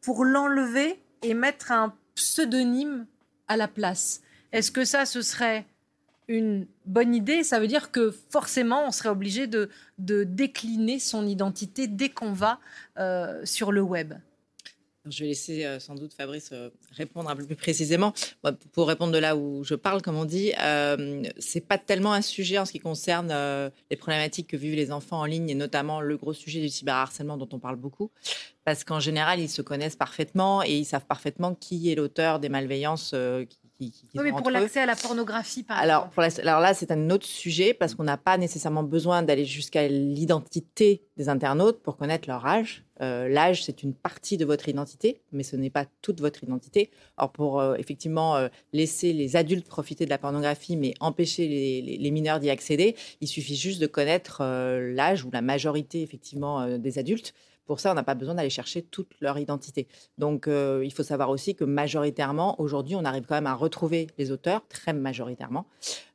pour 0.00 0.24
l'enlever 0.24 1.02
et 1.22 1.34
mettre 1.34 1.72
un 1.72 1.94
pseudonyme 2.14 3.06
à 3.48 3.56
la 3.56 3.68
place. 3.68 4.22
Est-ce 4.52 4.70
que 4.70 4.84
ça, 4.84 5.06
ce 5.06 5.22
serait 5.22 5.66
une 6.28 6.66
bonne 6.86 7.14
idée? 7.14 7.42
Ça 7.44 7.60
veut 7.60 7.66
dire 7.66 7.90
que 7.90 8.10
forcément, 8.30 8.86
on 8.86 8.90
serait 8.90 9.08
obligé 9.08 9.46
de, 9.46 9.68
de 9.98 10.24
décliner 10.24 10.98
son 10.98 11.26
identité 11.26 11.86
dès 11.86 12.08
qu'on 12.08 12.32
va 12.32 12.60
sur 13.44 13.72
le 13.72 13.80
web. 13.80 14.14
Je 15.08 15.20
vais 15.20 15.28
laisser 15.28 15.64
euh, 15.64 15.80
sans 15.80 15.94
doute 15.94 16.12
Fabrice 16.12 16.50
euh, 16.52 16.68
répondre 16.92 17.30
un 17.30 17.36
peu 17.36 17.46
plus 17.46 17.56
précisément. 17.56 18.12
pour 18.72 18.86
répondre 18.86 19.12
de 19.12 19.18
là 19.18 19.34
où 19.34 19.64
je 19.64 19.74
parle, 19.74 20.02
comme 20.02 20.16
on 20.16 20.26
dit, 20.26 20.52
euh, 20.60 21.22
c'est 21.38 21.66
pas 21.66 21.78
tellement 21.78 22.12
un 22.12 22.20
sujet 22.20 22.58
en 22.58 22.66
ce 22.66 22.72
qui 22.72 22.80
concerne 22.80 23.32
les 23.90 23.96
problématiques 23.96 24.48
que 24.48 24.58
vivent 24.58 24.74
les 24.74 24.92
enfants 24.92 25.20
en 25.20 25.24
ligne 25.24 25.48
et 25.48 25.54
notamment 25.54 26.02
le 26.02 26.16
gros 26.18 26.34
sujet 26.34 26.60
du 26.60 26.68
cyberharcèlement 26.68 27.38
dont 27.38 27.48
on 27.52 27.58
parle 27.58 27.76
beaucoup, 27.76 28.10
parce 28.64 28.84
qu'en 28.84 29.00
général 29.00 29.40
ils 29.40 29.48
se 29.48 29.62
connaissent 29.62 29.96
parfaitement 29.96 30.62
et 30.62 30.76
ils 30.76 30.84
savent 30.84 31.06
parfaitement 31.06 31.54
qui 31.54 31.90
est 31.90 31.94
l'auteur 31.94 32.38
des 32.38 32.48
malveillances 32.48 33.14
qui 33.48 33.58
oui, 33.80 34.20
mais 34.22 34.32
pour 34.32 34.50
l'accès 34.50 34.80
à 34.80 34.86
la 34.86 34.96
pornographie, 34.96 35.62
par 35.62 35.78
alors, 35.78 36.08
exemple. 36.08 36.30
Pour 36.30 36.46
alors 36.46 36.60
là, 36.60 36.74
c'est 36.74 36.90
un 36.90 37.10
autre 37.10 37.26
sujet 37.26 37.72
parce 37.72 37.94
qu'on 37.94 38.04
n'a 38.04 38.18
pas 38.18 38.36
nécessairement 38.36 38.82
besoin 38.82 39.22
d'aller 39.22 39.44
jusqu'à 39.44 39.88
l'identité 39.88 41.02
des 41.16 41.28
internautes 41.28 41.82
pour 41.82 41.96
connaître 41.96 42.28
leur 42.28 42.46
âge. 42.46 42.84
Euh, 43.00 43.28
l'âge, 43.28 43.64
c'est 43.64 43.82
une 43.82 43.94
partie 43.94 44.36
de 44.36 44.44
votre 44.44 44.68
identité, 44.68 45.22
mais 45.32 45.42
ce 45.42 45.56
n'est 45.56 45.70
pas 45.70 45.86
toute 46.02 46.20
votre 46.20 46.44
identité. 46.44 46.90
Or, 47.16 47.32
pour 47.32 47.60
euh, 47.60 47.74
effectivement 47.76 48.36
euh, 48.36 48.48
laisser 48.72 49.12
les 49.14 49.36
adultes 49.36 49.66
profiter 49.66 50.04
de 50.04 50.10
la 50.10 50.18
pornographie, 50.18 50.76
mais 50.76 50.92
empêcher 51.00 51.48
les, 51.48 51.96
les 51.98 52.10
mineurs 52.10 52.40
d'y 52.40 52.50
accéder, 52.50 52.96
il 53.22 53.28
suffit 53.28 53.56
juste 53.56 53.80
de 53.80 53.86
connaître 53.86 54.42
l'âge 54.42 55.24
ou 55.24 55.30
la 55.30 55.40
majorité 55.40 56.02
effectivement 56.02 56.78
des 56.78 56.98
adultes 56.98 57.34
pour 57.70 57.78
ça, 57.78 57.92
on 57.92 57.94
n'a 57.94 58.02
pas 58.02 58.16
besoin 58.16 58.34
d'aller 58.34 58.50
chercher 58.50 58.82
toute 58.82 59.12
leur 59.20 59.38
identité. 59.38 59.86
Donc, 60.18 60.48
euh, 60.48 60.82
il 60.84 60.92
faut 60.92 61.04
savoir 61.04 61.30
aussi 61.30 61.54
que 61.54 61.62
majoritairement, 61.62 62.60
aujourd'hui, 62.60 62.96
on 62.96 63.04
arrive 63.04 63.26
quand 63.28 63.36
même 63.36 63.46
à 63.46 63.54
retrouver 63.54 64.08
les 64.18 64.32
auteurs, 64.32 64.66
très 64.66 64.92
majoritairement, 64.92 65.68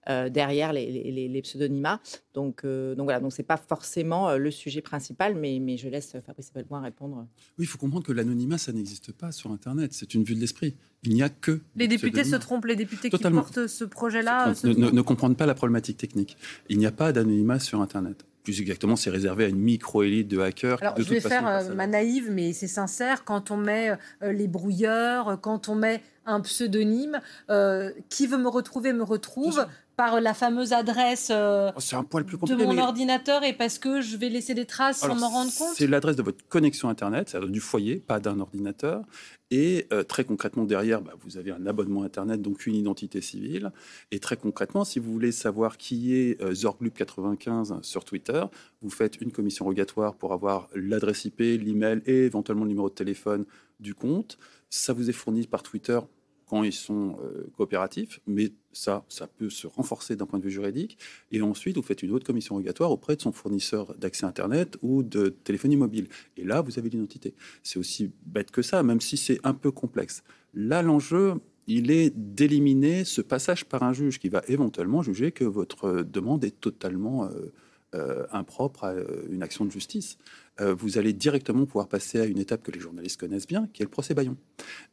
euh, 0.10 0.28
derrière 0.28 0.74
les, 0.74 1.42
pseudonymes. 1.42 1.98
Donc, 2.34 2.66
euh, 2.66 2.94
donc 2.96 3.06
voilà, 3.06 3.22
donc 3.22 3.32
c'est 3.32 3.44
pas 3.44 3.56
forcément 3.56 4.36
le 4.36 4.52
sujet 4.52 4.82
principal, 4.82 5.34
mais, 5.34 5.60
mais 5.62 5.78
je 5.78 5.88
laisse 5.88 6.18
Fabrice 6.26 6.52
Belboin 6.54 6.82
répondre. 6.82 7.26
Oui, 7.58 7.64
il 7.64 7.68
faut 7.68 7.78
comprendre 7.78 8.06
que 8.06 8.12
l'anonymat, 8.12 8.58
ça 8.58 8.74
n'existe 8.74 9.14
pas 9.14 9.32
sur 9.32 9.50
Internet. 9.52 9.94
C'est 9.94 10.14
une 10.14 10.26
vue 10.26 10.36
de 10.36 10.42
l'esprit. 10.42 10.76
Il 11.04 11.14
n'y 11.14 11.24
a 11.24 11.30
que. 11.30 11.62
Les 11.78 11.88
députés 11.88 12.26
se 12.26 12.36
trompent, 12.36 12.66
les 12.66 12.76
députés 12.76 13.10
qui 13.10 13.18
portent 13.18 13.68
ce 13.68 13.86
projet-là. 13.86 14.54
Ne, 14.66 14.90
ne 14.90 15.02
comprennent 15.02 15.38
pas 15.38 15.46
la 15.46 15.56
problématique 15.56 15.96
technique. 15.96 16.36
Il 16.68 16.80
n'y 16.80 16.86
a 16.86 16.92
pas 16.92 17.14
d'anonymat 17.14 17.60
sur 17.60 17.80
Internet 17.80 18.26
plus 18.46 18.62
exactement, 18.62 18.96
c'est 18.96 19.10
réservé 19.10 19.44
à 19.44 19.48
une 19.50 19.60
micro-élite 19.60 20.30
de 20.30 20.40
hackers. 20.40 20.82
Alors, 20.82 20.96
je 20.98 21.04
vais 21.04 21.20
faire 21.20 21.46
euh, 21.46 21.74
ma 21.74 21.88
naïve, 21.88 22.32
mais 22.32 22.54
c'est 22.54 22.68
sincère. 22.68 23.26
Quand 23.26 23.52
on 23.52 23.58
met 23.58 23.92
euh, 24.22 24.32
les 24.32 24.48
brouilleurs, 24.48 25.40
quand 25.42 25.68
on 25.68 25.76
met 25.76 26.02
un 26.26 26.40
pseudonyme, 26.40 27.20
euh, 27.50 27.92
qui 28.10 28.28
veut 28.28 28.38
me 28.38 28.48
retrouver 28.48 28.94
me 28.94 29.04
retrouve 29.04 29.66
par 29.96 30.22
la 30.22 30.34
fameuse 30.34 30.74
adresse 30.74 31.32
oh, 31.32 31.96
un 31.96 32.04
poil 32.04 32.26
plus 32.26 32.38
de 32.38 32.56
mon 32.56 32.78
ordinateur 32.78 33.44
et 33.44 33.54
parce 33.54 33.80
que 33.80 34.02
je 34.02 34.18
vais 34.18 34.30
laisser 34.30 34.54
des 34.54 34.66
traces 34.66 35.00
sans 35.00 35.16
m'en 35.16 35.30
rendre 35.30 35.52
compte 35.58 35.76
C'est 35.76 35.88
l'adresse 35.88 36.16
de 36.16 36.24
votre 36.24 36.46
connexion 36.48 36.90
Internet, 36.90 37.30
c'est-à-dire 37.30 37.50
du 37.50 37.60
foyer, 37.60 37.98
pas 37.98 38.20
d'un 38.20 38.40
ordinateur. 38.40 39.04
Et 39.52 39.88
euh, 39.94 40.04
très 40.04 40.24
concrètement, 40.24 40.66
derrière, 40.66 41.02
bah, 41.02 41.14
vous 41.20 41.38
avez 41.38 41.52
un 41.52 41.66
abonnement 41.68 42.04
Internet, 42.04 42.42
donc 42.42 42.66
une 42.66 42.76
identité 42.76 43.22
civile. 43.22 43.72
Et 44.12 44.20
très 44.20 44.38
concrètement, 44.38 44.84
si 44.84 45.00
vous 45.00 45.12
voulez 45.12 45.32
savoir 45.32 45.78
qui 45.78 46.16
est 46.16 46.42
euh, 46.42 46.54
95 46.94 47.76
sur 47.82 48.06
Twitter, 48.06 48.44
vous 48.82 48.90
faites 48.90 49.22
une 49.22 49.32
commission 49.32 49.66
rogatoire 49.66 50.16
pour 50.16 50.34
avoir 50.34 50.68
l'adresse 50.74 51.26
IP, 51.26 51.40
l'email 51.40 52.02
et 52.06 52.26
éventuellement 52.26 52.64
le 52.64 52.70
numéro 52.70 52.90
de 52.90 52.96
téléphone 52.96 53.46
du 53.80 53.94
compte. 53.94 54.38
Ça 54.70 54.94
vous 54.94 55.10
est 55.10 55.14
fourni 55.14 55.46
par 55.46 55.62
Twitter 55.62 56.00
quand 56.48 56.64
ils 56.64 56.74
sont 56.74 57.18
euh, 57.24 57.48
coopératifs, 57.58 58.20
mais 58.28 58.52
ça, 58.72 59.04
ça 59.10 59.28
peut 59.28 59.50
se 59.50 59.68
renforcer 59.68 60.16
d'un 60.16 60.26
point 60.26 60.40
de 60.40 60.44
vue 60.44 60.52
juridique. 60.52 60.98
Et 61.32 61.42
ensuite, 61.42 61.76
vous 61.76 61.82
faites 61.82 62.04
une 62.04 62.12
autre 62.12 62.26
commission 62.26 62.56
rogatoire 62.56 62.92
auprès 62.92 63.16
de 63.16 63.22
son 63.22 63.32
fournisseur 63.32 63.96
d'accès 63.98 64.26
Internet 64.26 64.78
ou 64.82 65.02
de 65.02 65.30
téléphonie 65.30 65.78
mobile. 65.78 66.08
Et 66.38 66.44
là, 66.44 66.62
vous 66.62 66.78
avez 66.78 66.90
l'identité. 66.90 67.34
C'est 67.64 67.80
aussi 67.80 68.12
bête 68.26 68.52
que 68.52 68.62
ça, 68.62 68.84
même 68.84 69.02
si 69.02 69.18
c'est 69.18 69.40
un 69.44 69.54
peu 69.54 69.72
complexe. 69.72 70.24
Là, 70.54 70.82
l'enjeu, 70.82 71.36
il 71.68 71.90
est 71.90 72.12
d'éliminer 72.16 73.06
ce 73.06 73.22
passage 73.22 73.66
par 73.66 73.84
un 73.84 73.94
juge 73.94 74.20
qui 74.20 74.30
va 74.30 74.44
éventuellement 74.48 75.02
juger 75.02 75.32
que 75.32 75.46
votre 75.46 76.04
demande 76.04 76.44
est 76.44 76.60
totalement 76.60 77.26
euh, 77.26 77.52
euh, 77.96 78.26
impropre 78.32 78.84
à 78.84 78.94
une 79.30 79.42
action 79.42 79.66
de 79.66 79.72
justice. 79.72 80.18
Euh, 80.62 80.74
vous 80.74 80.98
allez 80.98 81.14
directement 81.14 81.66
pouvoir 81.66 81.88
passer 81.88 82.22
à 82.22 82.26
une 82.26 82.38
étape 82.38 82.64
que 82.64 82.72
les 82.72 82.80
journalistes 82.80 83.20
connaissent 83.20 83.48
bien, 83.48 83.68
qui 83.74 83.82
est 83.82 83.86
le 83.86 83.90
procès 83.90 84.14
Bayon. 84.14 84.38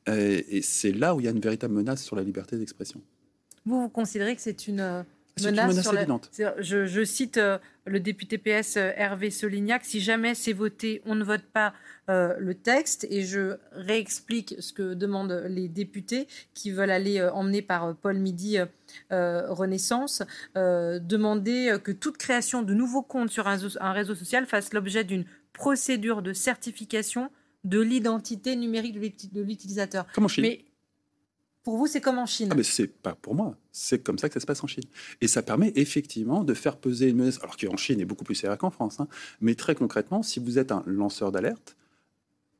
Euh, 0.09 0.41
et 0.49 0.63
c'est 0.63 0.93
là 0.93 1.15
où 1.15 1.21
il 1.21 1.25
y 1.25 1.29
a 1.29 1.31
une 1.31 1.41
véritable 1.41 1.75
menace 1.75 2.03
sur 2.03 2.17
la 2.17 2.23
liberté 2.23 2.57
d'expression. 2.57 3.01
Vous, 3.65 3.83
vous 3.83 3.89
considérez 3.89 4.35
que 4.35 4.43
c'est 4.43 4.67
une 4.67 4.81
euh, 4.81 5.03
menace, 5.41 5.81
sur 5.81 5.97
évidente. 5.97 6.31
Je, 6.59 7.05
cite 7.05 7.41
le 7.85 8.01
député 8.01 8.39
PS 8.39 8.77
Hervé 8.77 9.31
Solignac, 9.31 9.85
si 9.85 10.01
jamais 10.01 10.35
c'est 10.35 10.53
voté, 10.53 11.01
on 11.07 11.15
ne 11.15 11.23
vote 11.23 11.45
pas 11.53 11.75
le 12.09 12.53
texte. 12.55 13.07
Et 13.09 13.23
je 13.23 13.57
réexplique 13.71 14.57
ce 14.59 14.73
que 14.73 14.95
demandent 14.95 15.45
les 15.49 15.69
députés 15.69 16.27
qui 16.55 16.73
veulent 16.73 16.91
aller 16.91 17.23
emmener 17.23 17.63
par 17.63 17.95
Paul 17.95 18.19
Midi 18.19 18.59
Renaissance, 19.11 20.23
demander 20.57 21.79
que 21.83 21.93
toute 21.93 22.19
création 22.19 22.63
de 22.63 22.75
nouveaux 22.75 23.03
comptes 23.03 23.31
sur 23.31 23.47
un 23.47 23.93
réseau 23.93 24.15
social 24.15 24.45
fasse 24.45 24.75
l'objet 24.75 25.05
d'une 25.05 25.25
procédure 25.53 26.23
de 26.23 26.33
certification 26.33 27.31
de 27.65 27.81
l'identité 27.81 28.57
numérique 28.57 28.99
de 29.33 29.43
l'utilisateur. 29.43 30.07
Comme 30.15 30.25
en 30.25 30.29
Chine. 30.29 30.43
Mais 30.43 30.65
pour 31.63 31.77
vous, 31.77 31.87
c'est 31.87 32.01
comme 32.01 32.19
en 32.19 32.27
Chine. 32.27 32.49
Ah, 32.51 32.55
mais 32.57 32.65
c'est 32.65 32.89
pas 32.89 33.15
pour 33.15 33.35
moi. 33.35 33.57
C'est 33.71 34.03
comme 34.03 34.19
ça 34.19 34.29
que 34.29 34.35
ça 34.35 34.41
se 34.41 34.47
passe 34.47 34.65
en 34.65 34.67
Chine. 34.67 34.85
Et 35.21 35.29
ça 35.29 35.43
permet 35.43 35.73
effectivement 35.77 36.43
de 36.43 36.55
faire 36.55 36.77
peser 36.77 37.09
une 37.09 37.17
menace, 37.17 37.39
alors 37.43 37.57
qu'en 37.57 37.77
Chine 37.77 38.01
est 38.01 38.05
beaucoup 38.05 38.25
plus 38.25 38.35
sévère 38.35 38.59
qu'en 38.59 38.71
France. 38.71 38.99
Hein. 38.99 39.07
Mais 39.41 39.55
très 39.55 39.75
concrètement, 39.75 40.23
si 40.23 40.41
vous 40.41 40.59
êtes 40.59 40.73
un 40.73 40.83
lanceur 40.87 41.31
d'alerte, 41.31 41.77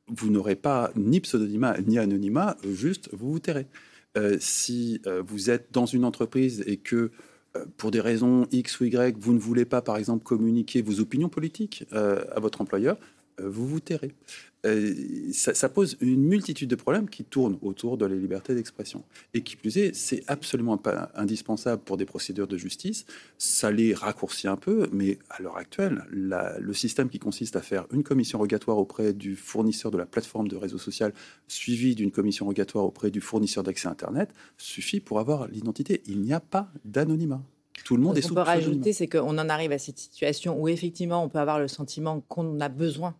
vous 0.07 0.29
n'aurez 0.29 0.55
pas 0.55 0.91
ni 0.95 1.19
pseudonymat 1.19 1.79
ni 1.81 1.97
anonymat, 1.97 2.57
juste 2.63 3.09
vous 3.13 3.31
vous 3.31 3.39
tairez. 3.39 3.67
Euh, 4.15 4.37
si 4.39 5.01
euh, 5.07 5.23
vous 5.25 5.49
êtes 5.49 5.69
dans 5.71 5.87
une 5.87 6.05
entreprise 6.05 6.63
et 6.67 6.77
que 6.77 7.11
pour 7.77 7.91
des 7.91 8.01
raisons 8.01 8.47
X 8.51 8.79
ou 8.79 8.85
Y, 8.85 9.17
vous 9.19 9.33
ne 9.33 9.39
voulez 9.39 9.65
pas, 9.65 9.81
par 9.81 9.97
exemple, 9.97 10.23
communiquer 10.23 10.81
vos 10.81 10.99
opinions 10.99 11.29
politiques 11.29 11.85
euh, 11.93 12.23
à 12.35 12.39
votre 12.39 12.61
employeur, 12.61 12.97
euh, 12.97 13.12
vous 13.41 13.67
vous 13.67 13.79
tairez. 13.79 14.13
Ça, 15.33 15.67
pose 15.67 15.97
une 15.99 16.23
multitude 16.23 16.69
de 16.69 16.75
problèmes 16.75 17.09
qui 17.09 17.25
tournent 17.25 17.57
autour 17.61 17.97
de 17.97 18.05
la 18.05 18.15
liberté 18.15 18.55
d'expression. 18.55 19.03
Et 19.33 19.41
qui 19.41 19.57
plus 19.57 19.77
est, 19.77 19.93
c'est 19.93 20.23
absolument 20.27 20.77
pas 20.77 21.11
indispensable 21.15 21.83
pour 21.83 21.97
des 21.97 22.05
procédures 22.05 22.47
de 22.47 22.57
justice. 22.57 23.05
Ça 23.37 23.71
les 23.71 23.93
raccourcit 23.93 24.47
un 24.47 24.55
peu, 24.55 24.87
mais 24.93 25.19
à 25.29 25.41
l'heure 25.41 25.57
actuelle, 25.57 26.05
le 26.09 26.73
système 26.73 27.09
qui 27.09 27.19
consiste 27.19 27.57
à 27.57 27.61
faire 27.61 27.87
une 27.91 28.03
commission 28.03 28.39
rogatoire 28.39 28.77
auprès 28.77 29.13
du 29.13 29.35
fournisseur 29.35 29.91
de 29.91 29.97
la 29.97 30.05
plateforme 30.05 30.47
de 30.47 30.55
réseau 30.55 30.77
social, 30.77 31.13
suivi 31.49 31.93
d'une 31.93 32.11
commission 32.11 32.45
rogatoire 32.45 32.85
auprès 32.85 33.11
du 33.11 33.19
fournisseur 33.19 33.63
d'accès 33.63 33.89
Internet, 33.89 34.29
suffit 34.57 35.01
pour 35.01 35.19
avoir 35.19 35.49
l'identité. 35.49 36.01
Il 36.05 36.21
n'y 36.21 36.31
a 36.31 36.39
pas 36.39 36.71
d'anonymat. 36.85 37.43
Tout 37.83 37.97
le 37.97 38.03
monde 38.03 38.17
est 38.17 38.21
sous. 38.21 38.31
On 38.31 38.35
peut 38.35 38.41
rajouter, 38.41 38.93
c'est 38.93 39.07
qu'on 39.07 39.37
en 39.37 39.49
arrive 39.49 39.73
à 39.73 39.77
cette 39.77 39.97
situation 39.97 40.57
où 40.61 40.69
effectivement, 40.69 41.21
on 41.21 41.27
peut 41.27 41.39
avoir 41.39 41.59
le 41.59 41.67
sentiment 41.67 42.21
qu'on 42.21 42.61
a 42.61 42.69
besoin 42.69 43.15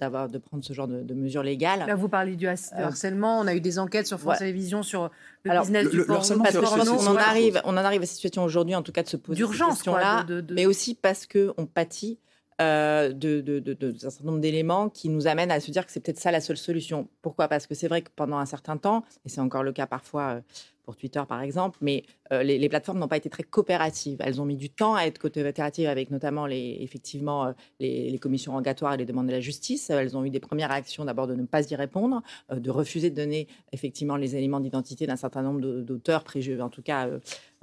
d'avoir 0.00 0.28
de 0.28 0.38
prendre 0.38 0.64
ce 0.64 0.72
genre 0.72 0.88
de, 0.88 1.14
mesures 1.14 1.42
légales. 1.42 1.84
Là, 1.86 1.94
vous 1.94 2.08
parlez 2.08 2.36
du 2.36 2.48
euh, 2.48 2.54
harcèlement. 2.74 3.40
on 3.40 3.46
a 3.46 3.54
eu 3.54 3.60
des 3.60 3.78
enquêtes 3.78 4.06
sur 4.06 4.18
France 4.18 4.38
Télévisions 4.38 4.82
sur 4.82 5.10
le 5.44 5.60
business 5.60 5.90
du 5.90 6.04
porno. 6.04 6.42
Parce 6.42 6.88
on 6.88 7.06
en 7.06 7.16
arrive, 7.16 7.60
on 7.64 7.74
en 7.74 7.76
arrive 7.76 8.02
à 8.02 8.06
cette 8.06 8.16
situation 8.16 8.42
aujourd'hui, 8.44 8.74
en 8.74 8.82
tout 8.82 8.92
cas, 8.92 9.02
de 9.02 9.08
se 9.08 9.16
poser 9.16 9.36
d'urgence 9.36 9.74
question-là, 9.74 10.26
mais 10.50 10.66
aussi 10.66 10.94
parce 10.94 11.26
que 11.26 11.52
on 11.56 11.66
pâtit. 11.66 12.18
Euh, 12.60 13.14
de, 13.14 13.40
de, 13.40 13.58
de, 13.58 13.72
d'un 13.72 14.10
certain 14.10 14.26
nombre 14.26 14.40
d'éléments 14.40 14.90
qui 14.90 15.08
nous 15.08 15.26
amènent 15.26 15.50
à 15.50 15.60
se 15.60 15.70
dire 15.70 15.86
que 15.86 15.90
c'est 15.90 16.00
peut-être 16.00 16.20
ça 16.20 16.30
la 16.30 16.42
seule 16.42 16.58
solution. 16.58 17.08
Pourquoi? 17.22 17.48
Parce 17.48 17.66
que 17.66 17.74
c'est 17.74 17.88
vrai 17.88 18.02
que 18.02 18.10
pendant 18.14 18.36
un 18.36 18.44
certain 18.44 18.76
temps, 18.76 19.02
et 19.24 19.30
c'est 19.30 19.40
encore 19.40 19.62
le 19.62 19.72
cas 19.72 19.86
parfois 19.86 20.22
euh, 20.22 20.40
Twitter 20.96 21.22
par 21.28 21.42
exemple, 21.42 21.78
mais 21.80 22.04
euh, 22.32 22.42
les, 22.42 22.68
plateformes 22.68 22.98
n'ont 22.98 23.08
pas 23.08 23.16
été 23.16 23.28
très 23.28 23.42
coopératives. 23.42 24.18
Elles 24.20 24.40
ont 24.40 24.44
mis 24.44 24.56
du 24.56 24.70
temps 24.70 24.94
à 24.94 25.04
être 25.04 25.18
coopératives 25.18 25.88
avec 25.88 26.10
notamment 26.10 26.46
les, 26.46 26.78
effectivement 26.80 27.46
euh, 27.46 27.52
les, 27.80 28.18
commissions 28.18 28.52
rogatoires 28.52 28.94
et 28.94 28.96
les 28.96 29.04
demandes 29.04 29.26
de 29.26 29.32
la 29.32 29.40
justice. 29.40 29.90
Elles 29.90 30.16
ont 30.16 30.24
eu 30.24 30.30
des 30.30 30.40
premières 30.40 30.70
réactions 30.70 31.04
d'abord 31.04 31.26
de 31.26 31.34
ne 31.34 31.44
pas 31.44 31.68
y 31.70 31.74
répondre, 31.74 32.22
euh, 32.52 32.60
de 32.60 32.70
refuser 32.70 33.10
de 33.10 33.16
donner 33.16 33.48
effectivement 33.72 34.16
les 34.16 34.36
éléments 34.36 34.60
d'identité 34.60 35.06
d'un 35.06 35.16
certain 35.16 35.42
nombre 35.42 35.60
d'auteurs, 35.60 36.24
en 36.60 36.68
tout 36.68 36.82
cas 36.82 37.08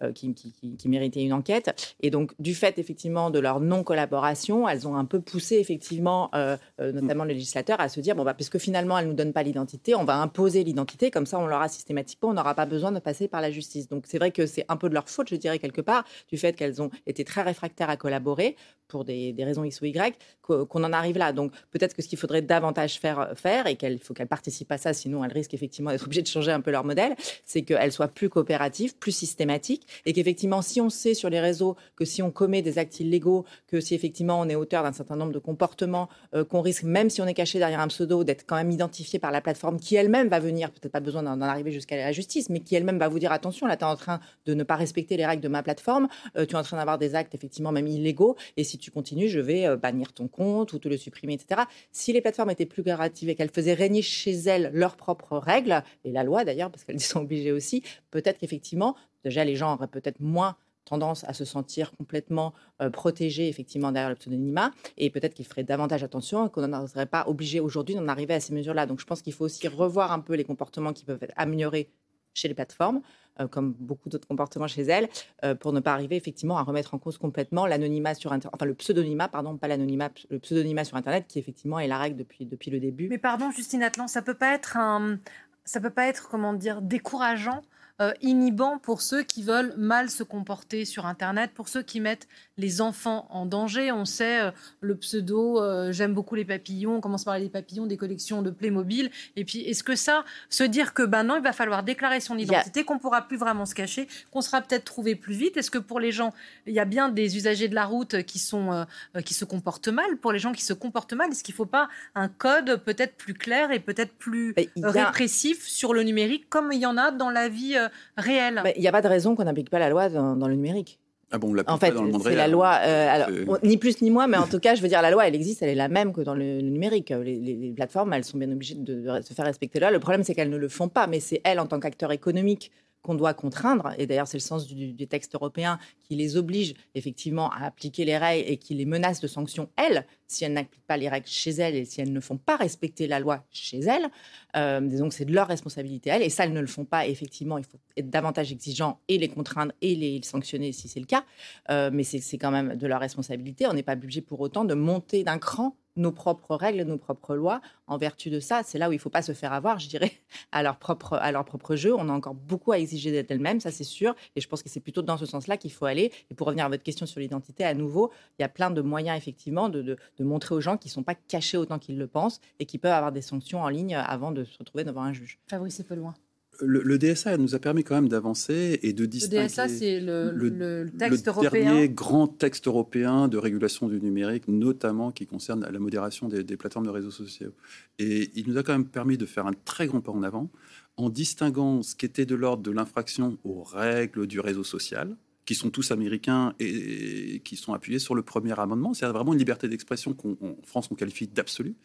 euh, 0.03 0.11
qui, 0.11 0.31
qui, 0.31 0.87
méritaient 0.87 1.23
une 1.23 1.33
enquête. 1.33 1.95
Et 2.01 2.11
donc, 2.11 2.31
du 2.37 2.53
fait 2.53 2.77
effectivement 2.77 3.31
de 3.31 3.39
leur 3.39 3.59
non-collaboration, 3.59 4.69
elles 4.69 4.87
ont 4.87 4.95
un 4.95 5.05
peu 5.05 5.19
poussé 5.19 5.55
effectivement, 5.55 6.29
euh, 6.35 6.55
euh, 6.79 6.91
notamment 6.91 7.23
le 7.23 7.33
législateur, 7.33 7.81
à 7.81 7.89
se 7.89 7.99
dire 7.99 8.15
bon 8.15 8.23
bah 8.23 8.35
puisque 8.35 8.59
finalement 8.59 8.99
elles 8.99 9.07
nous 9.07 9.15
donnent 9.15 9.33
pas 9.33 9.41
l'identité, 9.41 9.95
on 9.95 10.03
va 10.03 10.17
imposer 10.17 10.63
l'identité, 10.63 11.09
comme 11.09 11.25
ça 11.25 11.39
on 11.39 11.47
l'aura 11.47 11.67
systématiquement, 11.67 12.29
on 12.29 12.33
n'aura 12.33 12.53
pas 12.53 12.67
besoin 12.67 12.91
de 12.91 12.99
passer 12.99 13.27
par 13.27 13.41
la 13.41 13.49
justice. 13.49 13.89
Donc 13.89 14.03
c'est 14.07 14.19
vrai 14.19 14.29
que 14.29 14.45
c'est 14.45 14.65
un 14.69 14.77
peu 14.77 14.87
de 14.87 14.93
leur 14.93 15.09
faute, 15.09 15.29
je 15.29 15.35
dirais 15.35 15.57
quelque 15.57 15.81
part, 15.81 16.05
du 16.29 16.37
fait 16.37 16.53
qu'elles 16.53 16.79
ont 16.79 16.91
été 17.07 17.23
très 17.23 17.41
réfractaires 17.41 17.89
à 17.89 17.97
collaborer 17.97 18.55
pour 18.87 19.03
des, 19.03 19.33
raisons 19.39 19.63
X 19.63 19.81
ou 19.81 19.85
Y, 19.85 20.15
qu'on 20.41 20.83
en 20.83 20.93
arrive 20.93 21.17
là. 21.17 21.33
Donc 21.33 21.51
peut-être 21.71 21.95
que 21.95 22.01
ce 22.01 22.07
qu'il 22.07 22.19
faudrait 22.19 22.43
davantage 22.43 22.99
faire, 22.99 23.31
faire 23.35 23.65
et 23.65 23.75
qu'il 23.75 23.99
faut 23.99 24.13
qu'elles 24.13 24.27
participent 24.27 24.71
à 24.71 24.77
ça, 24.77 24.93
sinon 24.93 25.23
elles 25.23 25.33
risquent 25.33 25.55
effectivement 25.55 25.89
d'être 25.89 26.05
obligées 26.05 26.21
de 26.21 26.27
changer 26.27 26.51
un 26.51 26.61
peu 26.61 26.71
leur 26.71 26.85
modèle, 26.85 27.15
c'est 27.45 27.63
qu'elles 27.63 27.91
soient 27.91 28.07
plus 28.07 28.29
coopératives, 28.29 28.95
plus 28.95 29.11
systématiques 29.11 29.86
et 30.05 30.13
qu'effectivement, 30.13 30.61
si 30.61 30.81
on 30.81 30.89
sait 30.89 31.13
sur 31.13 31.29
les 31.29 31.39
réseaux 31.39 31.75
que 31.95 32.05
si 32.05 32.21
on 32.21 32.31
commet 32.31 32.61
des 32.61 32.77
actes 32.77 32.99
illégaux, 32.99 33.45
que 33.67 33.79
si 33.79 33.95
effectivement 33.95 34.39
on 34.39 34.49
est 34.49 34.55
auteur 34.55 34.83
d'un 34.83 34.93
certain 34.93 35.15
nombre 35.15 35.33
de 35.33 35.39
comportements, 35.39 36.09
euh, 36.33 36.43
qu'on 36.43 36.61
risque, 36.61 36.83
même 36.83 37.09
si 37.09 37.21
on 37.21 37.27
est 37.27 37.33
caché 37.33 37.59
derrière 37.59 37.79
un 37.79 37.87
pseudo, 37.87 38.23
d'être 38.23 38.45
quand 38.45 38.55
même 38.55 38.71
identifié 38.71 39.19
par 39.19 39.31
la 39.31 39.41
plateforme 39.41 39.79
qui 39.79 39.95
elle-même 39.95 40.27
va 40.27 40.39
venir, 40.39 40.71
peut-être 40.71 40.91
pas 40.91 40.99
besoin 40.99 41.23
d'en 41.23 41.41
arriver 41.41 41.71
jusqu'à 41.71 41.95
la 41.97 42.11
justice, 42.11 42.49
mais 42.49 42.59
qui 42.59 42.75
elle-même 42.75 42.99
va 42.99 43.07
vous 43.07 43.19
dire 43.19 43.31
attention, 43.31 43.67
là 43.67 43.77
tu 43.77 43.83
es 43.83 43.87
en 43.87 43.95
train 43.95 44.19
de 44.45 44.53
ne 44.53 44.63
pas 44.63 44.75
respecter 44.75 45.17
les 45.17 45.25
règles 45.25 45.43
de 45.43 45.47
ma 45.47 45.63
plateforme, 45.63 46.07
euh, 46.37 46.45
tu 46.45 46.55
es 46.55 46.57
en 46.57 46.63
train 46.63 46.77
d'avoir 46.77 46.97
des 46.97 47.15
actes 47.15 47.35
effectivement 47.35 47.71
même 47.71 47.87
illégaux, 47.87 48.35
et 48.55 48.63
si 48.63 48.77
tu 48.77 48.91
continues, 48.91 49.29
je 49.29 49.39
vais 49.39 49.65
euh, 49.65 49.77
bannir 49.77 50.13
ton 50.13 50.27
compte 50.27 50.73
ou 50.73 50.79
te 50.79 50.87
le 50.87 50.97
supprimer, 50.97 51.33
etc. 51.33 51.61
Si 51.91 52.13
les 52.13 52.21
plateformes 52.21 52.49
étaient 52.49 52.65
plus 52.65 52.83
créatives 52.83 53.29
et 53.29 53.35
qu'elles 53.35 53.51
faisaient 53.51 53.73
régner 53.73 54.01
chez 54.01 54.31
elles 54.31 54.71
leurs 54.73 54.95
propres 54.95 55.37
règles, 55.37 55.83
et 56.03 56.11
la 56.11 56.23
loi 56.23 56.45
d'ailleurs, 56.45 56.71
parce 56.71 56.83
qu'elles 56.83 56.97
y 56.97 56.99
sont 56.99 57.21
obligées 57.21 57.51
aussi, 57.51 57.83
peut-être 58.11 58.37
qu'effectivement, 58.37 58.95
déjà 59.27 59.43
les 59.43 59.55
gens 59.55 59.73
auraient 59.73 59.87
peut-être 59.87 60.19
moins 60.19 60.55
tendance 60.85 61.25
à 61.25 61.33
se 61.33 61.43
sentir 61.43 61.91
complètement 61.97 62.53
euh, 62.81 62.89
protégés 62.89 63.49
effectivement 63.49 63.91
derrière 63.91 64.09
le 64.09 64.15
pseudonymat 64.15 64.71
et 64.97 65.09
peut-être 65.09 65.33
qu'il 65.33 65.45
ferait 65.45 65.65
davantage 65.65 66.01
attention 66.01 66.47
et 66.47 66.49
qu'on 66.49 66.65
n'en 66.65 66.87
serait 66.87 67.05
pas 67.05 67.25
obligé 67.27 67.59
aujourd'hui 67.59 67.95
d'en 67.95 68.07
arriver 68.07 68.33
à 68.33 68.39
ces 68.39 68.53
mesures-là. 68.53 68.85
Donc 68.85 69.01
je 69.01 69.05
pense 69.05 69.21
qu'il 69.21 69.33
faut 69.33 69.45
aussi 69.45 69.67
revoir 69.67 70.13
un 70.13 70.19
peu 70.19 70.33
les 70.35 70.45
comportements 70.45 70.93
qui 70.93 71.03
peuvent 71.03 71.21
être 71.21 71.33
améliorés 71.35 71.89
chez 72.33 72.47
les 72.47 72.53
plateformes, 72.53 73.01
euh, 73.41 73.47
comme 73.47 73.73
beaucoup 73.73 74.09
d'autres 74.09 74.27
comportements 74.27 74.67
chez 74.67 74.83
elles, 74.83 75.09
euh, 75.43 75.55
pour 75.55 75.73
ne 75.73 75.79
pas 75.81 75.91
arriver 75.91 76.15
effectivement 76.15 76.57
à 76.57 76.63
remettre 76.63 76.93
en 76.93 76.99
cause 76.99 77.17
complètement 77.17 77.65
l'anonymat 77.65 78.13
sur 78.13 78.31
Internet, 78.31 78.53
enfin 78.55 78.65
le 78.65 78.75
pseudonymat, 78.75 79.27
pardon, 79.27 79.57
pas 79.57 79.67
l'anonymat, 79.67 80.11
le 80.29 80.39
pseudonymat 80.39 80.85
sur 80.85 80.95
Internet, 80.95 81.25
qui 81.27 81.39
effectivement 81.39 81.79
est 81.79 81.87
la 81.87 81.97
règle 81.97 82.15
depuis, 82.15 82.45
depuis 82.45 82.71
le 82.71 82.79
début. 82.79 83.09
Mais 83.09 83.17
pardon, 83.17 83.51
Justine 83.51 83.83
Atlan, 83.83 84.07
ça 84.07 84.21
peut 84.21 84.35
pas 84.35 84.53
être 84.53 84.77
un, 84.77 85.17
ça 85.65 85.81
peut 85.81 85.89
pas 85.89 86.07
être 86.07 86.29
comment 86.29 86.53
dire 86.53 86.81
décourageant 86.81 87.61
euh, 87.99 88.13
inhibant 88.21 88.77
pour 88.77 89.01
ceux 89.01 89.23
qui 89.23 89.41
veulent 89.41 89.73
mal 89.75 90.11
se 90.11 90.21
comporter 90.21 90.85
sur 90.85 91.07
Internet, 91.07 91.49
pour 91.55 91.67
ceux 91.67 91.81
qui 91.81 91.99
mettent 91.99 92.27
les 92.59 92.79
enfants 92.79 93.25
en 93.31 93.47
danger. 93.47 93.91
On 93.91 94.05
sait 94.05 94.39
euh, 94.39 94.51
le 94.81 94.95
pseudo 94.97 95.59
euh, 95.59 95.91
j'aime 95.91 96.13
beaucoup 96.13 96.35
les 96.35 96.45
papillons, 96.45 96.97
on 96.97 97.01
commence 97.01 97.23
par 97.23 97.39
les 97.39 97.49
papillons 97.49 97.87
des 97.87 97.97
collections 97.97 98.43
de 98.43 98.51
Playmobil. 98.51 99.09
Et 99.35 99.45
puis, 99.45 99.61
est-ce 99.61 99.83
que 99.83 99.95
ça, 99.95 100.25
se 100.47 100.63
dire 100.63 100.93
que 100.93 101.01
ben 101.01 101.23
non, 101.23 101.37
il 101.37 101.41
va 101.41 101.53
falloir 101.53 101.81
déclarer 101.81 102.19
son 102.19 102.37
identité, 102.37 102.83
qu'on 102.83 102.99
pourra 102.99 103.23
plus 103.23 103.37
vraiment 103.37 103.65
se 103.65 103.73
cacher, 103.73 104.07
qu'on 104.29 104.41
sera 104.41 104.61
peut-être 104.61 104.85
trouvé 104.85 105.15
plus 105.15 105.33
vite 105.33 105.57
Est-ce 105.57 105.71
que 105.71 105.79
pour 105.79 105.99
les 105.99 106.11
gens, 106.11 106.35
il 106.67 106.75
y 106.75 106.79
a 106.79 106.85
bien 106.85 107.09
des 107.09 107.35
usagers 107.35 107.67
de 107.67 107.75
la 107.75 107.85
route 107.85 108.21
qui, 108.23 108.37
sont, 108.37 108.85
qui 109.25 109.33
se 109.33 109.43
comportent 109.43 109.87
mal? 109.87 110.17
Pour 110.17 110.31
les 110.31 110.39
gens 110.39 110.51
qui 110.51 110.63
se 110.63 110.73
comportent 110.73 111.13
mal, 111.13 111.31
est-ce 111.31 111.43
qu'il 111.43 111.53
ne 111.53 111.57
faut 111.57 111.65
pas 111.65 111.89
un 112.13 112.27
code 112.27 112.75
peut-être 112.85 113.15
plus 113.15 113.33
clair 113.33 113.71
et 113.71 113.79
peut-être 113.79 114.13
plus 114.13 114.53
répressif 114.83 115.67
sur 115.67 115.95
le 115.95 116.03
numérique, 116.03 116.47
comme 116.49 116.71
il 116.71 116.79
y 116.79 116.85
en 116.85 116.97
a 116.97 117.09
dans 117.09 117.31
la 117.31 117.49
vie 117.49 117.75
réel. 118.17 118.61
Il 118.75 118.81
n'y 118.81 118.87
a 118.87 118.91
pas 118.91 119.01
de 119.01 119.07
raison 119.07 119.35
qu'on 119.35 119.43
n'applique 119.43 119.69
pas 119.69 119.79
la 119.79 119.89
loi 119.89 120.09
dans, 120.09 120.47
le 120.47 120.55
numérique. 120.55 120.99
Ah 121.31 121.37
bon, 121.39 121.53
on 121.53 121.71
en 121.71 121.77
fait, 121.77 121.89
réel. 121.89 122.37
la 122.37 122.47
loi. 122.47 122.79
Euh, 122.83 123.07
alors, 123.09 123.57
ni 123.63 123.77
plus 123.77 124.01
ni 124.01 124.09
moins, 124.09 124.27
mais 124.27 124.37
en 124.37 124.47
tout 124.47 124.59
cas, 124.59 124.75
je 124.75 124.81
veux 124.81 124.87
dire, 124.87 125.01
la 125.01 125.11
loi, 125.11 125.27
elle 125.27 125.35
existe, 125.35 125.61
elle 125.61 125.69
est 125.69 125.75
la 125.75 125.89
même 125.89 126.13
que 126.13 126.21
dans 126.21 126.35
le, 126.35 126.61
numérique. 126.61 127.09
Les, 127.09 127.73
plateformes, 127.75 128.13
elles 128.13 128.23
sont 128.23 128.37
bien 128.37 128.51
obligées 128.51 128.75
de, 128.75 129.21
se 129.21 129.33
faire 129.33 129.45
respecter 129.45 129.79
là. 129.79 129.91
Le 129.91 129.99
problème, 129.99 130.23
c'est 130.23 130.33
qu'elles 130.33 130.49
ne 130.49 130.57
le 130.57 130.69
font 130.69 130.87
pas, 130.87 131.07
mais 131.07 131.19
c'est 131.19 131.41
elles, 131.43 131.59
en 131.59 131.65
tant 131.65 131.79
qu'acteurs 131.79 132.11
économiques, 132.11 132.71
qu'on 133.01 133.15
doit 133.15 133.33
contraindre. 133.33 133.91
Et 133.97 134.07
d'ailleurs, 134.07 134.27
c'est 134.27 134.37
le 134.37 134.41
sens 134.43 134.67
du, 134.67 134.93
du, 134.93 135.07
texte 135.07 135.35
européen 135.35 135.79
qui 135.99 136.15
les 136.15 136.35
oblige 136.35 136.73
effectivement 136.95 137.49
à 137.51 137.65
appliquer 137.65 138.05
les 138.05 138.17
règles 138.17 138.49
et 138.49 138.57
qui 138.57 138.73
les 138.73 138.85
menace 138.85 139.21
de 139.21 139.27
sanctions, 139.27 139.69
elles, 139.77 140.05
si 140.27 140.43
elles 140.43 140.53
n'appliquent 140.53 140.85
pas 140.85 140.97
les 140.97 141.09
règles 141.09 141.27
chez 141.27 141.51
elles 141.51 141.75
et 141.75 141.85
si 141.85 142.01
elles 142.01 142.11
ne 142.11 142.19
font 142.19 142.37
pas 142.37 142.57
respecter 142.57 143.07
la 143.07 143.19
loi 143.19 143.45
chez 143.51 143.79
elles. 143.79 144.07
Euh, 144.55 144.81
donc, 144.81 145.13
c'est 145.13 145.25
de 145.25 145.33
leur 145.33 145.47
responsabilité, 145.47 146.09
elles. 146.09 146.21
Et 146.21 146.29
ça, 146.29 146.43
elles 146.43 146.53
ne 146.53 146.61
le 146.61 146.67
font 146.67 146.85
pas. 146.85 147.07
effectivement, 147.07 147.57
il 147.57 147.63
faut 147.63 147.79
être 147.95 148.09
davantage 148.09 148.51
exigeant 148.51 148.99
et 149.07 149.17
les 149.17 149.29
contraindre 149.29 149.73
et 149.81 149.95
les 149.95 150.21
sanctionner 150.23 150.71
si 150.71 150.87
c'est 150.87 150.99
le 150.99 151.05
cas. 151.05 151.23
Euh, 151.69 151.89
mais 151.91 152.03
c'est 152.03 152.37
quand 152.37 152.51
même 152.51 152.75
de 152.75 152.87
leur 152.87 152.99
responsabilité. 152.99 153.65
On 153.67 153.73
n'est 153.73 153.83
pas 153.83 153.93
obligé 153.93 154.21
pour 154.21 154.39
autant 154.41 154.65
de 154.65 154.73
monter 154.73 155.23
d'un 155.23 155.39
cran 155.39 155.75
nos 155.97 156.11
propres 156.11 156.55
règles, 156.55 156.83
nos 156.83 156.97
propres 156.97 157.35
lois. 157.35 157.59
En 157.87 157.97
vertu 157.97 158.29
de 158.29 158.39
ça, 158.39 158.61
c'est 158.63 158.77
là 158.77 158.87
où 158.89 158.91
il 158.91 158.95
ne 158.95 159.01
faut 159.01 159.09
pas 159.09 159.21
se 159.21 159.33
faire 159.33 159.51
avoir, 159.51 159.79
je 159.79 159.89
dirais, 159.89 160.11
à 160.51 160.63
leur 160.63 160.77
propre, 160.77 161.13
à 161.13 161.31
leur 161.31 161.43
propre 161.43 161.75
jeu. 161.75 161.93
On 161.93 162.09
a 162.09 162.13
encore 162.13 162.35
beaucoup 162.35 162.71
à 162.71 162.79
exiger 162.79 163.23
d'elles-mêmes, 163.23 163.59
ça 163.59 163.71
c'est 163.71 163.83
sûr. 163.83 164.15
Et 164.35 164.41
je 164.41 164.47
pense 164.47 164.63
que 164.63 164.69
c'est 164.69 164.79
plutôt 164.79 165.01
dans 165.01 165.17
ce 165.17 165.25
sens-là 165.25 165.57
qu'il 165.57 165.71
faut 165.71 165.85
aller. 165.85 166.11
Et 166.29 166.35
pour 166.35 166.47
revenir 166.47 166.65
à 166.65 166.69
votre 166.69 166.83
question 166.83 167.05
sur 167.05 167.19
l'identité, 167.19 167.65
à 167.65 167.73
nouveau, 167.73 168.11
il 168.37 168.43
y 168.43 168.45
a 168.45 168.49
plein 168.49 168.71
de 168.71 168.81
moyens, 168.81 169.17
effectivement, 169.17 169.69
de, 169.69 169.81
de, 169.81 169.97
de 170.17 170.23
montrer 170.23 170.55
aux 170.55 170.61
gens 170.61 170.77
qu'ils 170.77 170.89
ne 170.89 170.93
sont 170.93 171.03
pas 171.03 171.15
cachés 171.15 171.57
autant 171.57 171.79
qu'ils 171.79 171.97
le 171.97 172.07
pensent 172.07 172.41
et 172.59 172.65
qui 172.65 172.77
peuvent 172.77 172.91
avoir 172.91 173.11
des 173.11 173.21
sanctions 173.21 173.61
en 173.61 173.69
ligne 173.69 173.95
avant 173.95 174.31
de 174.31 174.43
se 174.43 174.57
retrouver 174.57 174.83
devant 174.83 175.03
un 175.03 175.13
juge. 175.13 175.39
Fabrice 175.47 175.81
loin 175.89 176.13
le, 176.61 176.97
DSA 176.97 177.37
nous 177.37 177.55
a 177.55 177.59
permis 177.59 177.83
quand 177.83 177.95
même 177.95 178.09
d'avancer 178.09 178.79
et 178.81 178.93
de 178.93 179.05
distinguer. 179.05 179.43
Le 179.43 179.47
DSA, 179.47 179.67
c'est 179.67 179.99
le, 179.99 180.31
le, 180.31 180.89
texte 180.97 181.27
le 181.27 181.49
dernier 181.49 181.89
grand 181.89 182.27
texte 182.27 182.67
européen 182.67 183.27
de 183.27 183.37
régulation 183.37 183.87
du 183.87 184.01
numérique, 184.01 184.47
notamment 184.47 185.11
qui 185.11 185.27
concerne 185.27 185.67
la 185.69 185.79
modération 185.79 186.27
des, 186.27 186.43
des, 186.43 186.57
plateformes 186.57 186.85
de 186.85 186.91
réseaux 186.91 187.11
sociaux. 187.11 187.53
Et 187.99 188.31
il 188.35 188.47
nous 188.47 188.57
a 188.57 188.63
quand 188.63 188.71
même 188.71 188.87
permis 188.87 189.17
de 189.17 189.25
faire 189.25 189.45
un 189.45 189.53
très 189.65 189.87
grand 189.87 190.01
pas 190.01 190.11
en 190.11 190.23
avant 190.23 190.49
en 190.97 191.09
distinguant 191.09 191.83
ce 191.83 191.95
qui 191.95 192.05
était 192.05 192.25
de 192.25 192.35
l'ordre 192.35 192.63
de 192.63 192.71
l'infraction 192.71 193.37
aux 193.43 193.61
règles 193.61 194.25
du 194.25 194.39
réseau 194.39 194.63
social, 194.63 195.15
qui 195.47 195.55
sont 195.55 195.69
tous 195.69 195.91
américains 195.91 196.53
et, 196.59 197.39
qui 197.39 197.55
sont 197.55 197.73
appuyés 197.73 197.99
sur 197.99 198.13
le 198.13 198.21
premier 198.21 198.59
amendement. 198.59 198.93
C'est 198.93 199.07
vraiment 199.07 199.31
une 199.31 199.39
liberté 199.39 199.69
d'expression 199.69 200.13
qu'en 200.13 200.35
France 200.63 200.89
on 200.91 200.95
qualifie 200.95 201.27
d'absolue. 201.27 201.75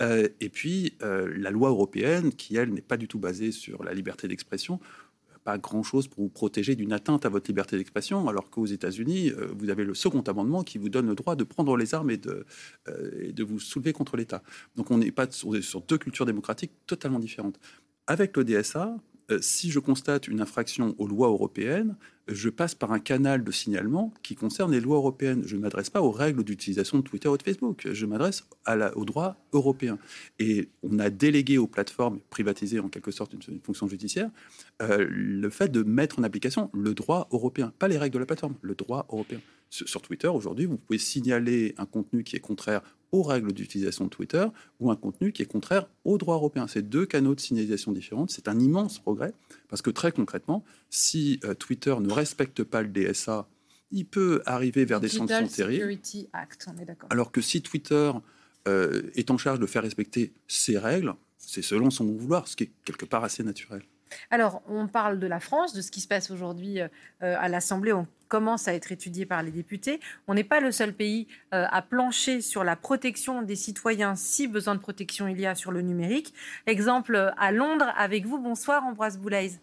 Euh, 0.00 0.28
et 0.40 0.48
puis 0.48 0.94
euh, 1.02 1.30
la 1.36 1.50
loi 1.50 1.68
européenne, 1.68 2.32
qui 2.32 2.56
elle 2.56 2.72
n'est 2.72 2.80
pas 2.80 2.96
du 2.96 3.08
tout 3.08 3.18
basée 3.18 3.50
sur 3.50 3.82
la 3.82 3.92
liberté 3.92 4.28
d'expression, 4.28 4.78
pas 5.42 5.58
grand-chose 5.58 6.06
pour 6.06 6.22
vous 6.22 6.28
protéger 6.28 6.76
d'une 6.76 6.92
atteinte 6.92 7.26
à 7.26 7.28
votre 7.28 7.48
liberté 7.48 7.76
d'expression, 7.76 8.28
alors 8.28 8.50
qu'aux 8.50 8.66
États-Unis, 8.66 9.30
euh, 9.30 9.48
vous 9.58 9.68
avez 9.68 9.84
le 9.84 9.94
second 9.94 10.20
amendement 10.20 10.62
qui 10.62 10.78
vous 10.78 10.88
donne 10.88 11.08
le 11.08 11.16
droit 11.16 11.34
de 11.34 11.42
prendre 11.42 11.76
les 11.76 11.94
armes 11.94 12.10
et 12.10 12.18
de, 12.18 12.44
vous 13.42 13.58
soulever 13.58 13.92
contre 13.92 14.16
l'État. 14.16 14.44
Donc 14.76 14.92
on 14.92 14.98
n'est 14.98 15.10
pas 15.10 15.28
sur, 15.28 15.60
sur 15.64 15.80
deux 15.80 15.98
cultures 15.98 16.26
démocratiques 16.26 16.72
totalement 16.86 17.18
différentes. 17.18 17.58
Avec 18.06 18.36
le 18.36 18.44
DSA, 18.44 18.96
si 19.40 19.70
je 19.70 19.78
constate 19.78 20.28
une 20.28 20.40
infraction 20.40 20.94
aux 20.98 21.06
lois 21.06 21.28
européennes, 21.28 21.96
je 22.28 22.50
passe 22.50 22.74
par 22.74 22.92
un 22.92 22.98
canal 22.98 23.42
de 23.42 23.50
signalement 23.50 24.12
qui 24.22 24.34
concerne 24.34 24.72
les 24.72 24.80
lois 24.80 24.96
européennes. 24.96 25.42
Je 25.46 25.56
ne 25.56 25.62
m'adresse 25.62 25.90
pas 25.90 26.02
aux 26.02 26.10
règles 26.10 26.44
d'utilisation 26.44 26.98
de 26.98 27.02
Twitter 27.02 27.28
ou 27.28 27.36
de 27.36 27.42
Facebook. 27.42 27.88
Je 27.90 28.06
m'adresse 28.06 28.44
au 28.94 29.04
droit 29.04 29.36
européen. 29.52 29.98
Et 30.38 30.68
on 30.82 30.98
a 30.98 31.10
délégué 31.10 31.58
aux 31.58 31.66
plateformes, 31.66 32.20
privatisées 32.30 32.80
en 32.80 32.88
quelque 32.88 33.10
sorte 33.10 33.32
une, 33.32 33.60
fonction 33.60 33.88
judiciaire, 33.88 34.30
euh, 34.82 35.06
le 35.08 35.50
fait 35.50 35.68
de 35.68 35.82
mettre 35.82 36.18
en 36.18 36.22
application 36.22 36.70
le 36.74 36.94
droit 36.94 37.28
européen, 37.32 37.72
pas 37.78 37.88
les 37.88 37.98
règles 37.98 38.14
de 38.14 38.18
la 38.20 38.26
plateforme, 38.26 38.54
le 38.62 38.74
droit 38.74 39.06
européen. 39.10 39.40
Sur, 39.70 40.00
Twitter, 40.00 40.28
aujourd'hui, 40.28 40.64
vous 40.64 40.78
pouvez 40.78 40.98
signaler 40.98 41.74
un 41.76 41.84
contenu 41.84 42.24
qui 42.24 42.36
est 42.36 42.40
contraire 42.40 42.80
aux 43.12 43.22
règles 43.22 43.52
d'utilisation 43.52 44.04
de 44.04 44.10
Twitter 44.10 44.46
ou 44.80 44.90
un 44.90 44.96
contenu 44.96 45.32
qui 45.32 45.42
est 45.42 45.46
contraire 45.46 45.88
au 46.04 46.18
droit 46.18 46.36
européen. 46.36 46.66
C'est 46.66 46.88
deux 46.88 47.06
canaux 47.06 47.34
de 47.34 47.40
signalisation 47.40 47.92
différents. 47.92 48.26
C'est 48.28 48.48
un 48.48 48.58
immense 48.58 48.98
progrès 48.98 49.32
parce 49.68 49.82
que 49.82 49.90
très 49.90 50.12
concrètement, 50.12 50.64
si 50.90 51.40
euh, 51.44 51.54
Twitter 51.54 51.94
ne 52.00 52.12
respecte 52.12 52.62
pas 52.62 52.82
le 52.82 52.88
DSA, 52.88 53.48
il 53.90 54.06
peut 54.06 54.42
arriver 54.46 54.84
vers 54.84 55.00
des 55.00 55.08
sanctions 55.08 55.46
terribles. 55.46 55.98
Alors 57.10 57.32
que 57.32 57.40
si 57.40 57.62
Twitter 57.62 58.12
euh, 58.66 59.02
est 59.14 59.30
en 59.30 59.38
charge 59.38 59.60
de 59.60 59.66
faire 59.66 59.82
respecter 59.82 60.32
ses 60.46 60.78
règles, 60.78 61.14
c'est 61.38 61.62
selon 61.62 61.90
son 61.90 62.04
vouloir, 62.04 62.48
ce 62.48 62.56
qui 62.56 62.64
est 62.64 62.72
quelque 62.84 63.06
part 63.06 63.24
assez 63.24 63.42
naturel. 63.42 63.82
Alors, 64.30 64.62
on 64.68 64.86
parle 64.86 65.18
de 65.18 65.26
la 65.26 65.40
France, 65.40 65.72
de 65.72 65.82
ce 65.82 65.90
qui 65.90 66.00
se 66.00 66.08
passe 66.08 66.30
aujourd'hui 66.30 66.80
euh, 66.80 66.88
à 67.20 67.48
l'Assemblée. 67.48 67.92
On 67.92 68.06
commence 68.28 68.68
à 68.68 68.74
être 68.74 68.92
étudié 68.92 69.24
par 69.26 69.42
les 69.42 69.50
députés. 69.50 70.00
On 70.26 70.34
n'est 70.34 70.44
pas 70.44 70.60
le 70.60 70.70
seul 70.70 70.92
pays 70.92 71.28
à 71.50 71.80
plancher 71.80 72.42
sur 72.42 72.62
la 72.62 72.76
protection 72.76 73.40
des 73.40 73.56
citoyens 73.56 74.16
si 74.16 74.46
besoin 74.46 74.74
de 74.74 74.80
protection 74.80 75.28
il 75.28 75.40
y 75.40 75.46
a 75.46 75.54
sur 75.54 75.72
le 75.72 75.80
numérique. 75.80 76.34
Exemple 76.66 77.32
à 77.38 77.52
Londres 77.52 77.90
avec 77.96 78.26
vous. 78.26 78.38
Bonsoir 78.38 78.84
Ambroise 78.84 79.16
Boulaise. 79.16 79.60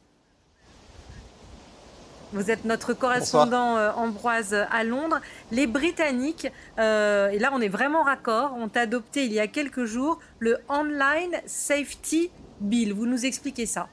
Vous 2.35 2.51
êtes 2.51 2.65
notre 2.65 2.93
correspondant 2.93 3.77
euh, 3.77 3.91
Ambroise 3.93 4.53
à 4.53 4.83
Londres. 4.83 5.21
Les 5.51 5.67
Britanniques, 5.67 6.51
euh, 6.79 7.29
et 7.29 7.39
là 7.39 7.51
on 7.53 7.61
est 7.61 7.69
vraiment 7.69 8.03
raccord, 8.03 8.53
ont 8.57 8.71
adopté 8.75 9.25
il 9.25 9.31
y 9.31 9.39
a 9.39 9.47
quelques 9.47 9.85
jours 9.85 10.19
le 10.39 10.57
Online 10.67 11.35
Safety 11.45 12.29
Bill. 12.59 12.93
Vous 12.93 13.05
nous 13.05 13.25
expliquez 13.25 13.65
ça 13.65 13.87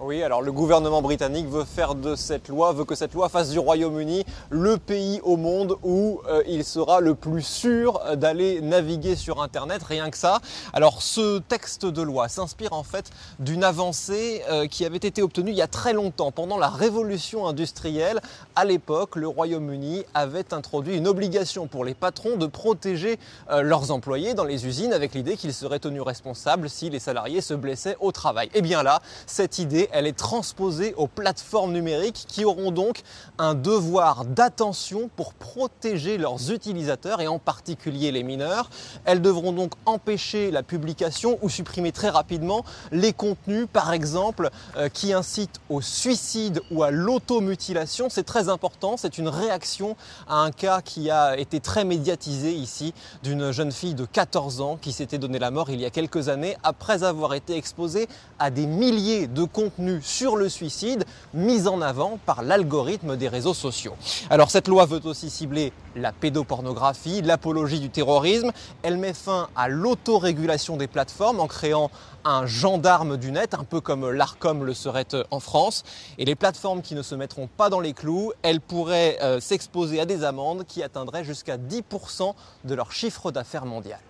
oui, 0.00 0.24
alors 0.24 0.42
le 0.42 0.50
gouvernement 0.50 1.02
britannique 1.02 1.46
veut 1.46 1.62
faire 1.62 1.94
de 1.94 2.16
cette 2.16 2.48
loi, 2.48 2.72
veut 2.72 2.84
que 2.84 2.96
cette 2.96 3.14
loi 3.14 3.28
fasse 3.28 3.50
du 3.50 3.60
Royaume-Uni 3.60 4.24
le 4.50 4.76
pays 4.76 5.20
au 5.22 5.36
monde 5.36 5.76
où 5.84 6.20
euh, 6.28 6.42
il 6.48 6.64
sera 6.64 6.98
le 6.98 7.14
plus 7.14 7.42
sûr 7.42 8.00
d'aller 8.16 8.60
naviguer 8.60 9.14
sur 9.14 9.40
Internet, 9.40 9.84
rien 9.84 10.10
que 10.10 10.16
ça. 10.16 10.40
Alors 10.72 11.00
ce 11.00 11.38
texte 11.38 11.86
de 11.86 12.02
loi 12.02 12.26
s'inspire 12.26 12.72
en 12.72 12.82
fait 12.82 13.12
d'une 13.38 13.62
avancée 13.62 14.42
euh, 14.50 14.66
qui 14.66 14.84
avait 14.84 14.96
été 14.96 15.22
obtenue 15.22 15.52
il 15.52 15.56
y 15.56 15.62
a 15.62 15.68
très 15.68 15.92
longtemps, 15.92 16.32
pendant 16.32 16.58
la 16.58 16.70
révolution 16.70 17.46
industrielle. 17.46 18.20
À 18.56 18.64
l'époque, 18.64 19.14
le 19.14 19.28
Royaume-Uni 19.28 20.02
avait 20.12 20.52
introduit 20.52 20.96
une 20.96 21.06
obligation 21.06 21.68
pour 21.68 21.84
les 21.84 21.94
patrons 21.94 22.36
de 22.36 22.46
protéger 22.46 23.16
euh, 23.48 23.62
leurs 23.62 23.92
employés 23.92 24.34
dans 24.34 24.44
les 24.44 24.66
usines 24.66 24.92
avec 24.92 25.14
l'idée 25.14 25.36
qu'ils 25.36 25.54
seraient 25.54 25.78
tenus 25.78 26.02
responsables 26.02 26.68
si 26.68 26.90
les 26.90 26.98
salariés 26.98 27.40
se 27.40 27.54
blessaient 27.54 27.96
au 28.00 28.10
travail. 28.10 28.48
Et 28.48 28.58
eh 28.58 28.62
bien 28.62 28.82
là, 28.82 29.00
cette 29.26 29.60
idée 29.60 29.83
elle 29.92 30.06
est 30.06 30.16
transposée 30.16 30.94
aux 30.96 31.06
plateformes 31.06 31.72
numériques 31.72 32.24
qui 32.28 32.44
auront 32.44 32.70
donc 32.70 33.02
un 33.38 33.54
devoir 33.54 34.24
d'attention 34.24 35.10
pour 35.16 35.34
protéger 35.34 36.18
leurs 36.18 36.50
utilisateurs 36.50 37.20
et 37.20 37.26
en 37.26 37.38
particulier 37.38 38.12
les 38.12 38.22
mineurs. 38.22 38.70
Elles 39.04 39.22
devront 39.22 39.52
donc 39.52 39.72
empêcher 39.86 40.50
la 40.50 40.62
publication 40.62 41.38
ou 41.42 41.48
supprimer 41.48 41.92
très 41.92 42.10
rapidement 42.10 42.64
les 42.92 43.12
contenus, 43.12 43.66
par 43.72 43.92
exemple, 43.92 44.50
euh, 44.76 44.88
qui 44.88 45.12
incitent 45.12 45.60
au 45.68 45.80
suicide 45.80 46.60
ou 46.70 46.82
à 46.82 46.90
l'automutilation. 46.90 48.08
C'est 48.08 48.24
très 48.24 48.48
important, 48.48 48.96
c'est 48.96 49.18
une 49.18 49.28
réaction 49.28 49.96
à 50.28 50.36
un 50.36 50.50
cas 50.50 50.80
qui 50.80 51.10
a 51.10 51.38
été 51.38 51.60
très 51.60 51.84
médiatisé 51.84 52.52
ici 52.52 52.94
d'une 53.22 53.50
jeune 53.50 53.72
fille 53.72 53.94
de 53.94 54.04
14 54.04 54.60
ans 54.60 54.78
qui 54.80 54.92
s'était 54.92 55.18
donné 55.18 55.38
la 55.38 55.50
mort 55.50 55.70
il 55.70 55.80
y 55.80 55.84
a 55.84 55.90
quelques 55.90 56.28
années 56.28 56.56
après 56.62 57.02
avoir 57.02 57.34
été 57.34 57.56
exposée 57.56 58.08
à 58.38 58.50
des 58.50 58.66
milliers 58.66 59.26
de 59.26 59.44
contenus 59.44 59.73
sur 60.02 60.36
le 60.36 60.48
suicide 60.48 61.04
mis 61.32 61.66
en 61.66 61.80
avant 61.80 62.18
par 62.24 62.42
l'algorithme 62.42 63.16
des 63.16 63.28
réseaux 63.28 63.54
sociaux. 63.54 63.94
Alors 64.30 64.50
cette 64.50 64.68
loi 64.68 64.86
veut 64.86 65.00
aussi 65.04 65.30
cibler 65.30 65.72
la 65.96 66.12
pédopornographie, 66.12 67.22
l'apologie 67.22 67.80
du 67.80 67.90
terrorisme. 67.90 68.52
Elle 68.82 68.96
met 68.96 69.12
fin 69.12 69.48
à 69.56 69.68
l'autorégulation 69.68 70.76
des 70.76 70.86
plateformes 70.86 71.40
en 71.40 71.46
créant 71.46 71.90
un 72.24 72.46
gendarme 72.46 73.16
du 73.16 73.30
net, 73.30 73.54
un 73.54 73.64
peu 73.64 73.80
comme 73.80 74.10
l'ARCOM 74.10 74.64
le 74.64 74.74
serait 74.74 75.06
en 75.30 75.40
France. 75.40 75.82
Et 76.18 76.24
les 76.24 76.34
plateformes 76.34 76.82
qui 76.82 76.94
ne 76.94 77.02
se 77.02 77.14
mettront 77.14 77.48
pas 77.48 77.68
dans 77.68 77.80
les 77.80 77.92
clous, 77.92 78.32
elles 78.42 78.60
pourraient 78.60 79.18
euh, 79.22 79.40
s'exposer 79.40 80.00
à 80.00 80.06
des 80.06 80.24
amendes 80.24 80.64
qui 80.66 80.82
atteindraient 80.82 81.24
jusqu'à 81.24 81.58
10% 81.58 82.34
de 82.64 82.74
leur 82.74 82.92
chiffre 82.92 83.30
d'affaires 83.30 83.66
mondial. 83.66 84.00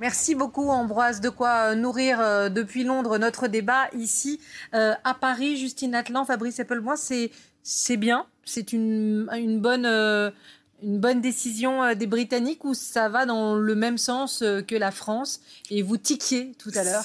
Merci 0.00 0.34
beaucoup 0.34 0.68
Ambroise, 0.68 1.20
de 1.20 1.28
quoi 1.28 1.70
euh, 1.70 1.74
nourrir 1.74 2.20
euh, 2.20 2.48
depuis 2.48 2.82
Londres 2.82 3.18
notre 3.18 3.46
débat 3.46 3.88
ici 3.96 4.40
euh, 4.74 4.92
à 5.04 5.14
Paris. 5.14 5.56
Justine 5.56 5.94
Atlan, 5.94 6.24
Fabrice 6.24 6.60
c'est 6.96 7.30
c'est 7.62 7.96
bien, 7.96 8.26
c'est 8.44 8.72
une, 8.72 9.28
une 9.32 9.60
bonne 9.60 9.86
une 9.86 10.98
bonne 11.00 11.20
décision 11.22 11.94
des 11.94 12.06
Britanniques 12.06 12.64
ou 12.64 12.74
ça 12.74 13.08
va 13.08 13.24
dans 13.24 13.54
le 13.54 13.74
même 13.74 13.96
sens 13.96 14.40
que 14.40 14.74
la 14.74 14.90
France? 14.90 15.40
Et 15.70 15.80
vous 15.80 15.96
tiquiez 15.96 16.52
tout 16.58 16.70
à 16.74 16.84
l'heure 16.84 17.04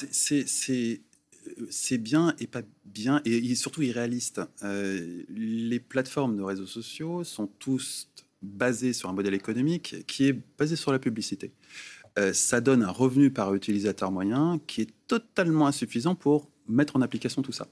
C'est 1.69 1.97
bien 1.97 2.35
et 2.39 2.47
pas 2.47 2.63
bien 2.83 3.21
et 3.23 3.55
surtout 3.55 3.83
irréaliste. 3.83 4.41
les 4.61 5.79
plateformes 5.79 6.35
de 6.35 6.43
réseaux 6.43 6.67
sociaux 6.67 7.23
sont 7.23 7.47
tous 7.47 8.09
basées 8.41 8.91
sur 8.91 9.09
un 9.09 9.13
modèle 9.13 9.33
économique 9.33 10.05
qui 10.07 10.27
est 10.27 10.37
basé 10.57 10.75
sur 10.75 10.91
la 10.91 10.99
publicité. 10.99 11.53
Euh, 12.17 12.33
ça 12.33 12.61
donne 12.61 12.83
un 12.83 12.91
revenu 12.91 13.31
par 13.31 13.53
utilisateur 13.53 14.11
moyen 14.11 14.59
qui 14.67 14.81
est 14.81 14.89
totalement 15.07 15.67
insuffisant 15.67 16.15
pour 16.15 16.49
mettre 16.67 16.95
en 16.95 17.01
application 17.01 17.41
tout 17.41 17.51
ça. 17.51 17.67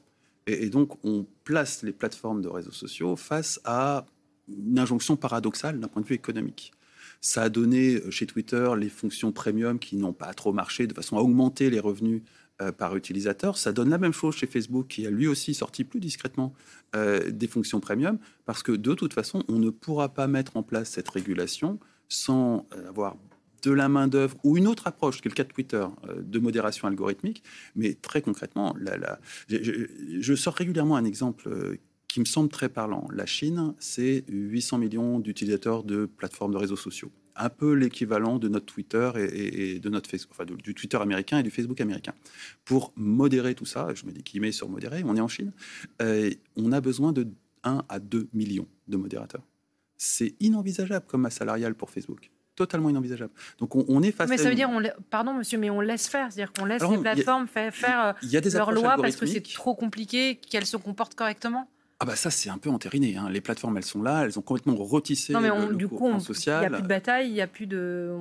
Et, 0.46 0.70
donc, 0.70 0.98
on 1.04 1.26
place 1.44 1.84
les 1.84 1.92
plateformes 1.92 2.42
de 2.42 2.48
réseaux 2.48 2.72
sociaux 2.72 3.16
face 3.16 3.60
à 3.66 4.06
une 4.48 4.80
injonction 4.80 5.18
paradoxale 5.18 5.80
d'un 5.80 5.88
point 5.90 6.02
de 6.02 6.08
vue 6.08 6.16
économique. 6.16 6.72
Ça 7.20 7.44
a 7.44 7.50
donné 7.50 7.96
euh, 7.96 8.12
chez 8.12 8.26
Twitter 8.28 8.70
les 8.78 8.90
fonctions 8.90 9.32
premium 9.32 9.80
qui 9.80 9.98
n'ont 9.98 10.14
pas 10.14 10.34
trop 10.34 10.54
marché 10.54 10.88
de 10.88 10.94
façon 10.94 11.18
à 11.18 11.22
augmenter 11.22 11.70
les 11.70 11.80
revenus 11.80 12.22
euh, 12.62 12.72
par 12.72 12.96
utilisateur. 12.96 13.58
Ça 13.58 13.74
donne 13.74 13.90
la 13.90 13.98
même 13.98 14.14
chose 14.14 14.36
chez 14.36 14.48
Facebook 14.48 14.88
qui 14.88 15.06
a 15.06 15.10
lui 15.10 15.28
aussi 15.28 15.54
sorti 15.54 15.84
plus 15.84 16.00
discrètement 16.00 16.54
des 17.30 17.48
fonctions 17.48 17.82
premium 17.82 18.18
parce 18.46 18.64
que 18.64 18.72
de 18.72 18.94
toute 18.94 19.14
façon, 19.14 19.44
on 19.50 19.60
ne 19.60 19.70
pourra 19.70 20.10
pas 20.10 20.26
mettre 20.26 20.56
en 20.56 20.64
place 20.64 20.90
cette 20.90 21.10
régulation 21.10 21.80
sans 22.08 22.66
avoir 22.88 23.18
de 23.68 23.74
la 23.74 23.90
main-d'œuvre 23.90 24.38
ou 24.44 24.58
une 24.58 24.66
autre 24.66 24.88
approche, 24.88 25.22
qui 25.22 25.28
est 25.28 25.32
le 25.32 25.36
cas 25.36 25.44
de 25.44 25.52
Twitter, 25.52 25.86
euh, 26.08 26.22
de 26.22 26.40
modération 26.40 26.88
algorithmique. 26.88 27.44
Mais 27.76 27.96
très 27.96 28.22
concrètement, 28.22 28.74
je, 29.50 30.36
sors 30.36 30.54
régulièrement 30.54 30.96
un 30.96 31.04
exemple 31.04 31.50
euh, 31.50 31.76
qui 32.08 32.22
me 32.22 32.26
semble 32.26 32.50
très 32.50 32.70
parlant. 32.70 33.10
La 33.12 33.26
Chine, 33.26 33.74
c'est 33.80 34.24
800 34.30 34.78
millions 34.78 35.20
d'utilisateurs 35.20 35.84
de 35.84 36.06
plateformes 36.06 36.54
de 36.54 36.58
réseaux 36.58 36.78
sociaux. 36.78 37.12
Un 37.36 37.50
peu 37.50 37.74
l'équivalent 37.74 38.40
de 38.40 38.48
notre 38.48 38.66
Twitter 38.66 39.12
et, 39.18 39.80
de 39.80 39.90
notre 39.90 40.10
Facebook, 40.10 40.32
enfin 40.40 40.46
du 40.46 40.74
Twitter 40.74 40.98
américain 40.98 41.40
et 41.40 41.44
du 41.44 41.52
Facebook 41.52 41.80
américain. 41.82 42.14
Pour 42.64 42.94
modérer 42.96 43.54
tout 43.54 43.66
ça, 43.66 43.94
je 43.94 44.06
me 44.06 44.12
dis 44.12 44.24
qu'il 44.24 44.42
met 44.42 44.54
sur 44.54 44.70
modérer, 44.70 45.04
on 45.06 45.16
est 45.16 45.22
en 45.22 45.28
Chine, 45.28 45.52
euh, 46.02 46.32
on 46.56 46.72
a 46.72 46.82
besoin 46.82 47.12
de 47.12 47.28
1 47.64 47.84
à 47.90 48.00
2 48.00 48.30
millions 48.34 48.68
de 48.88 48.98
modérateurs. 48.98 49.44
C'est 49.98 50.36
inenvisageable 50.40 51.06
comme 51.06 51.22
masse 51.22 51.36
salariale 51.36 51.76
pour 51.76 51.92
Facebook 51.92 52.32
totalement 52.58 52.90
inenvisageable. 52.90 53.32
Donc 53.60 53.76
on, 53.76 54.04
est 54.04 54.12
face. 54.12 54.30
Mais 54.30 54.38
ça 54.38 54.50
veut 54.50 54.56
dire, 54.56 54.70
on, 54.70 54.82
pardon 55.10 55.34
monsieur, 55.34 55.58
mais 55.58 55.70
on 55.70 55.80
laisse 55.80 56.10
faire, 56.10 56.32
c'est-à-dire 56.32 56.52
qu'on 56.52 56.66
laisse 56.66 56.84
les 56.84 56.98
plateformes 56.98 57.48
faire, 57.48 57.74
faire 57.74 58.16
leur 58.54 58.72
loi 58.72 58.98
parce 59.00 59.16
que 59.16 59.26
c'est 59.26 59.42
trop 59.42 59.76
compliqué 59.76 60.36
qu'elles 60.36 60.66
se 60.66 60.76
comportent 60.76 61.16
correctement. 61.16 61.70
Ah 62.00 62.06
bah 62.06 62.16
ça 62.16 62.30
c'est 62.30 62.50
un 62.50 62.60
peu 62.60 62.70
entériné. 62.70 63.18
Hein. 63.18 63.28
Les 63.32 63.42
plateformes 63.42 63.76
elles 63.78 63.86
sont 63.86 64.04
là, 64.04 64.24
elles 64.24 64.38
ont 64.38 64.44
complètement 64.44 64.76
retissé 64.76 65.34
non, 65.34 65.42
mais 65.42 65.50
on, 65.50 65.72
du 65.72 65.88
coup, 65.88 66.20
social. 66.20 66.64
Il 66.64 66.70
n'y 66.70 66.76
a 66.76 66.78
plus 66.78 66.84
de 66.84 66.88
bataille, 66.88 67.28
il 67.28 67.34
n'y 67.34 67.42
a 67.42 67.48
plus 67.48 67.66
de. 67.66 68.12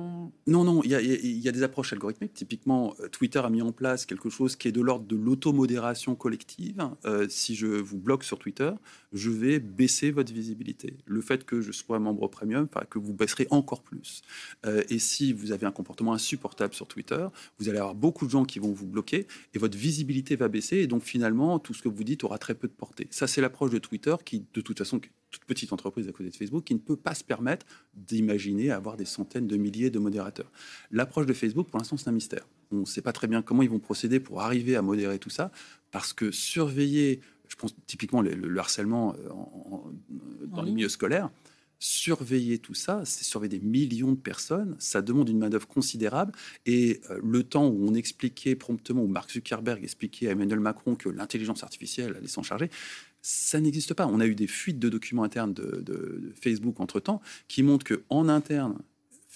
Non 0.47 0.63
non, 0.63 0.81
il 0.83 0.89
y, 0.89 0.95
a, 0.95 1.01
il 1.01 1.37
y, 1.37 1.47
a 1.47 1.51
des 1.51 1.61
approches 1.61 1.93
algorithmiques. 1.93 2.33
Typiquement, 2.33 2.95
euh, 2.99 3.07
Twitter 3.07 3.37
a 3.37 3.49
mis 3.51 3.61
en 3.61 3.71
place 3.71 4.07
quelque 4.07 4.29
chose 4.29 4.55
qui 4.55 4.67
est 4.67 4.71
de 4.71 4.81
l'ordre 4.81 5.05
de 5.05 5.15
l'automodération 5.15 6.15
collective. 6.15 6.89
Euh, 7.05 7.27
si 7.29 7.55
je 7.55 7.67
vous 7.67 7.99
bloque 7.99 8.23
sur 8.23 8.39
Twitter, 8.39 8.71
je 9.13 9.29
vais 9.29 9.59
baisser 9.59 10.09
votre 10.09 10.33
visibilité. 10.33 10.97
Le 11.05 11.21
fait 11.21 11.45
que 11.45 11.61
je 11.61 11.71
sois 11.71 11.99
membre 11.99 12.27
premium, 12.29 12.67
que 12.89 12.97
vous 12.97 13.13
baisserez 13.13 13.45
encore 13.51 13.83
plus. 13.83 14.23
Euh, 14.65 14.81
et 14.89 14.97
si 14.97 15.33
vous 15.33 15.51
avez 15.51 15.67
un 15.67 15.71
comportement 15.71 16.13
insupportable 16.13 16.73
sur 16.73 16.87
Twitter, 16.87 17.27
vous 17.59 17.69
allez 17.69 17.77
avoir 17.77 17.93
beaucoup 17.93 18.25
de 18.25 18.31
gens 18.31 18.43
qui 18.43 18.57
vont 18.57 18.71
vous 18.71 18.87
bloquer 18.87 19.27
et 19.53 19.59
votre 19.59 19.77
visibilité 19.77 20.35
va 20.35 20.47
baisser. 20.47 20.77
Et 20.77 20.87
donc 20.87 21.03
finalement, 21.03 21.59
tout 21.59 21.75
ce 21.75 21.83
que 21.83 21.89
vous 21.89 22.03
dites 22.03 22.23
aura 22.23 22.39
très 22.39 22.55
peu 22.55 22.67
de 22.67 22.73
portée. 22.73 23.07
Ça, 23.11 23.27
c'est 23.27 23.39
l'approche 23.39 23.66
de 23.71 23.79
Twitter 23.79 24.15
qui, 24.23 24.45
de 24.53 24.61
toute 24.61 24.77
façon, 24.77 24.99
toute 25.29 25.45
petite 25.45 25.73
entreprise 25.73 26.07
à 26.07 26.11
côté 26.11 26.29
de 26.29 26.35
Facebook, 26.35 26.63
qui 26.63 26.73
ne 26.73 26.79
peut 26.79 26.95
pas 26.95 27.13
se 27.13 27.23
permettre 27.23 27.65
d'imaginer 27.93 28.71
avoir 28.71 28.97
des 28.97 29.05
centaines 29.05 29.47
de 29.47 29.57
milliers 29.57 29.89
de 29.89 29.99
modérateurs. 29.99 30.51
L'approche 30.91 31.25
de 31.25 31.33
Facebook, 31.33 31.67
pour 31.69 31.79
l'instant, 31.79 31.97
c'est 31.97 32.09
un 32.09 32.13
mystère. 32.13 32.47
On 32.71 32.81
ne 32.81 32.85
sait 32.85 33.01
pas 33.01 33.13
très 33.13 33.27
bien 33.27 33.41
comment 33.41 33.63
ils 33.63 33.69
vont 33.69 33.79
procéder 33.79 34.19
pour 34.19 34.41
arriver 34.41 34.75
à 34.75 34.81
modérer 34.81 35.19
tout 35.19 35.29
ça, 35.29 35.51
parce 35.91 36.13
que 36.13 36.31
surveiller 36.31 37.21
je 37.47 37.55
pense 37.55 37.75
typiquement 37.85 38.21
le, 38.21 38.59
harcèlement 38.59 39.15
euh, 39.15 40.47
dans 40.47 40.61
les 40.61 40.71
milieux 40.71 40.89
scolaires, 40.89 41.29
surveiller 41.79 42.57
tout 42.57 42.73
ça, 42.73 43.03
c'est 43.05 43.23
surveiller 43.23 43.59
des 43.59 43.65
millions 43.65 44.11
de 44.11 44.17
personnes, 44.17 44.75
ça 44.79 45.01
demande 45.01 45.29
une 45.29 45.37
main-d'œuvre 45.37 45.67
considérable. 45.67 46.31
Et 46.65 47.01
euh, 47.09 47.19
le 47.23 47.43
temps 47.43 47.67
où 47.67 47.87
on 47.87 47.93
expliquait 47.93 48.55
promptement, 48.55 49.03
où 49.03 49.07
Mark 49.07 49.31
Zuckerberg 49.31 49.83
expliquait 49.83 50.27
à 50.27 50.31
Emmanuel 50.31 50.59
Macron 50.59 50.95
que 50.95 51.09
l'intelligence 51.09 51.63
artificielle 51.63 52.15
allait 52.17 52.27
s'en 52.27 52.43
charger, 52.43 52.69
ça 53.21 53.59
n'existe 53.59 53.93
pas. 53.93 54.07
On 54.07 54.19
a 54.19 54.25
eu 54.25 54.35
des 54.35 54.47
fuites 54.47 54.79
de 54.79 54.89
documents 54.89 55.23
internes 55.23 55.53
de, 55.53 55.81
de 55.81 56.33
Facebook 56.39 56.79
entre-temps 56.79 57.21
qui 57.47 57.63
montrent 57.63 57.85
qu'en 57.85 58.29
interne, 58.29 58.77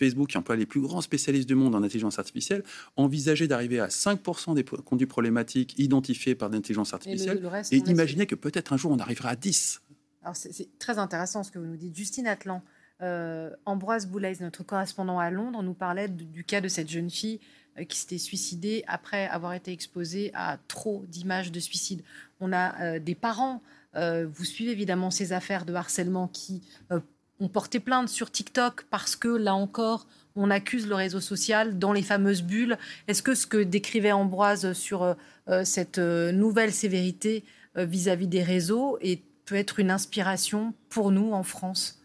Facebook, 0.02 0.30
qui 0.30 0.38
emploie 0.38 0.56
les 0.56 0.66
plus 0.66 0.82
grands 0.82 1.02
spécialistes 1.02 1.48
du 1.48 1.56
monde 1.56 1.76
en 1.76 1.84
intelligence 1.84 2.18
artificielle, 2.18 2.64
envisageait 2.96 3.48
d'arriver 3.48 3.80
à 3.80 3.88
5% 3.88 4.56
des 4.56 4.64
conduits 4.64 5.06
problématiques 5.06 5.78
identifiés 5.78 6.34
par 6.34 6.50
l'intelligence 6.50 6.94
artificielle 6.94 7.42
et, 7.72 7.78
imaginer 7.78 8.26
que 8.26 8.36
peut-être 8.36 8.74
un 8.74 8.78
jour 8.78 8.92
on 8.92 8.98
arrivera 8.98 9.30
à 9.30 9.36
10. 9.36 9.82
Alors 10.24 10.36
c'est 10.36 10.70
très 10.80 10.98
intéressant 10.98 11.44
ce 11.44 11.52
que 11.52 11.60
vous 11.60 11.66
nous 11.66 11.78
dites. 11.78 11.96
Justine 11.96 12.28
Atlan, 12.28 12.64
euh, 13.02 13.52
Ambroise 13.66 14.08
Boulez, 14.08 14.34
notre 14.40 14.64
correspondant 14.64 15.20
à 15.20 15.30
Londres, 15.30 15.62
nous 15.62 15.74
parlait 15.74 16.08
du 16.08 16.44
cas 16.44 16.62
de 16.62 16.68
cette 16.68 16.90
jeune 16.90 17.10
fille 17.10 17.40
qui 17.88 17.98
s'était 17.98 18.18
suicidée 18.18 18.84
après 18.88 19.28
avoir 19.28 19.54
été 19.54 19.72
exposée 19.72 20.32
à 20.34 20.58
trop 20.68 21.06
d'images 21.08 21.52
de 21.52 21.60
suicide. 21.60 22.04
On 22.40 22.54
a 22.54 22.82
euh, 22.82 23.00
des 23.00 23.16
parents, 23.16 23.62
vous 23.94 24.46
suivez 24.46 24.72
évidemment 24.72 25.12
ces 25.12 25.34
affaires 25.34 25.66
de 25.66 25.74
harcèlement 25.74 26.30
qui 26.30 26.62
on 27.42 27.50
porté 27.50 27.82
plainte 27.82 28.08
sur 28.08 28.32
TikTok 28.32 28.86
parce 28.90 29.18
que, 29.18 29.28
là 29.28 29.54
encore, 29.54 30.08
on 30.38 30.50
accuse 30.50 30.88
le 30.88 30.96
réseau 30.96 31.20
social 31.20 31.78
dans 31.78 31.92
les 31.92 32.04
fameuses 32.04 32.42
bulles. 32.44 32.78
Est-ce 33.10 33.22
que 33.22 33.36
ce 33.36 33.46
que 33.48 33.58
décrivait 33.58 34.14
Ambroise 34.14 34.72
sur 34.72 35.04
euh, 35.04 35.66
cette 35.66 35.98
euh, 35.98 36.32
nouvelle 36.32 36.72
sévérité 36.72 37.44
vis-à-vis 37.76 38.28
des 38.28 38.44
réseaux 38.44 39.00
peut 39.46 39.56
être 39.56 39.80
une 39.80 39.92
inspiration 39.92 40.74
pour 40.90 41.12
nous 41.12 41.32
en 41.32 41.44
France? 41.44 42.01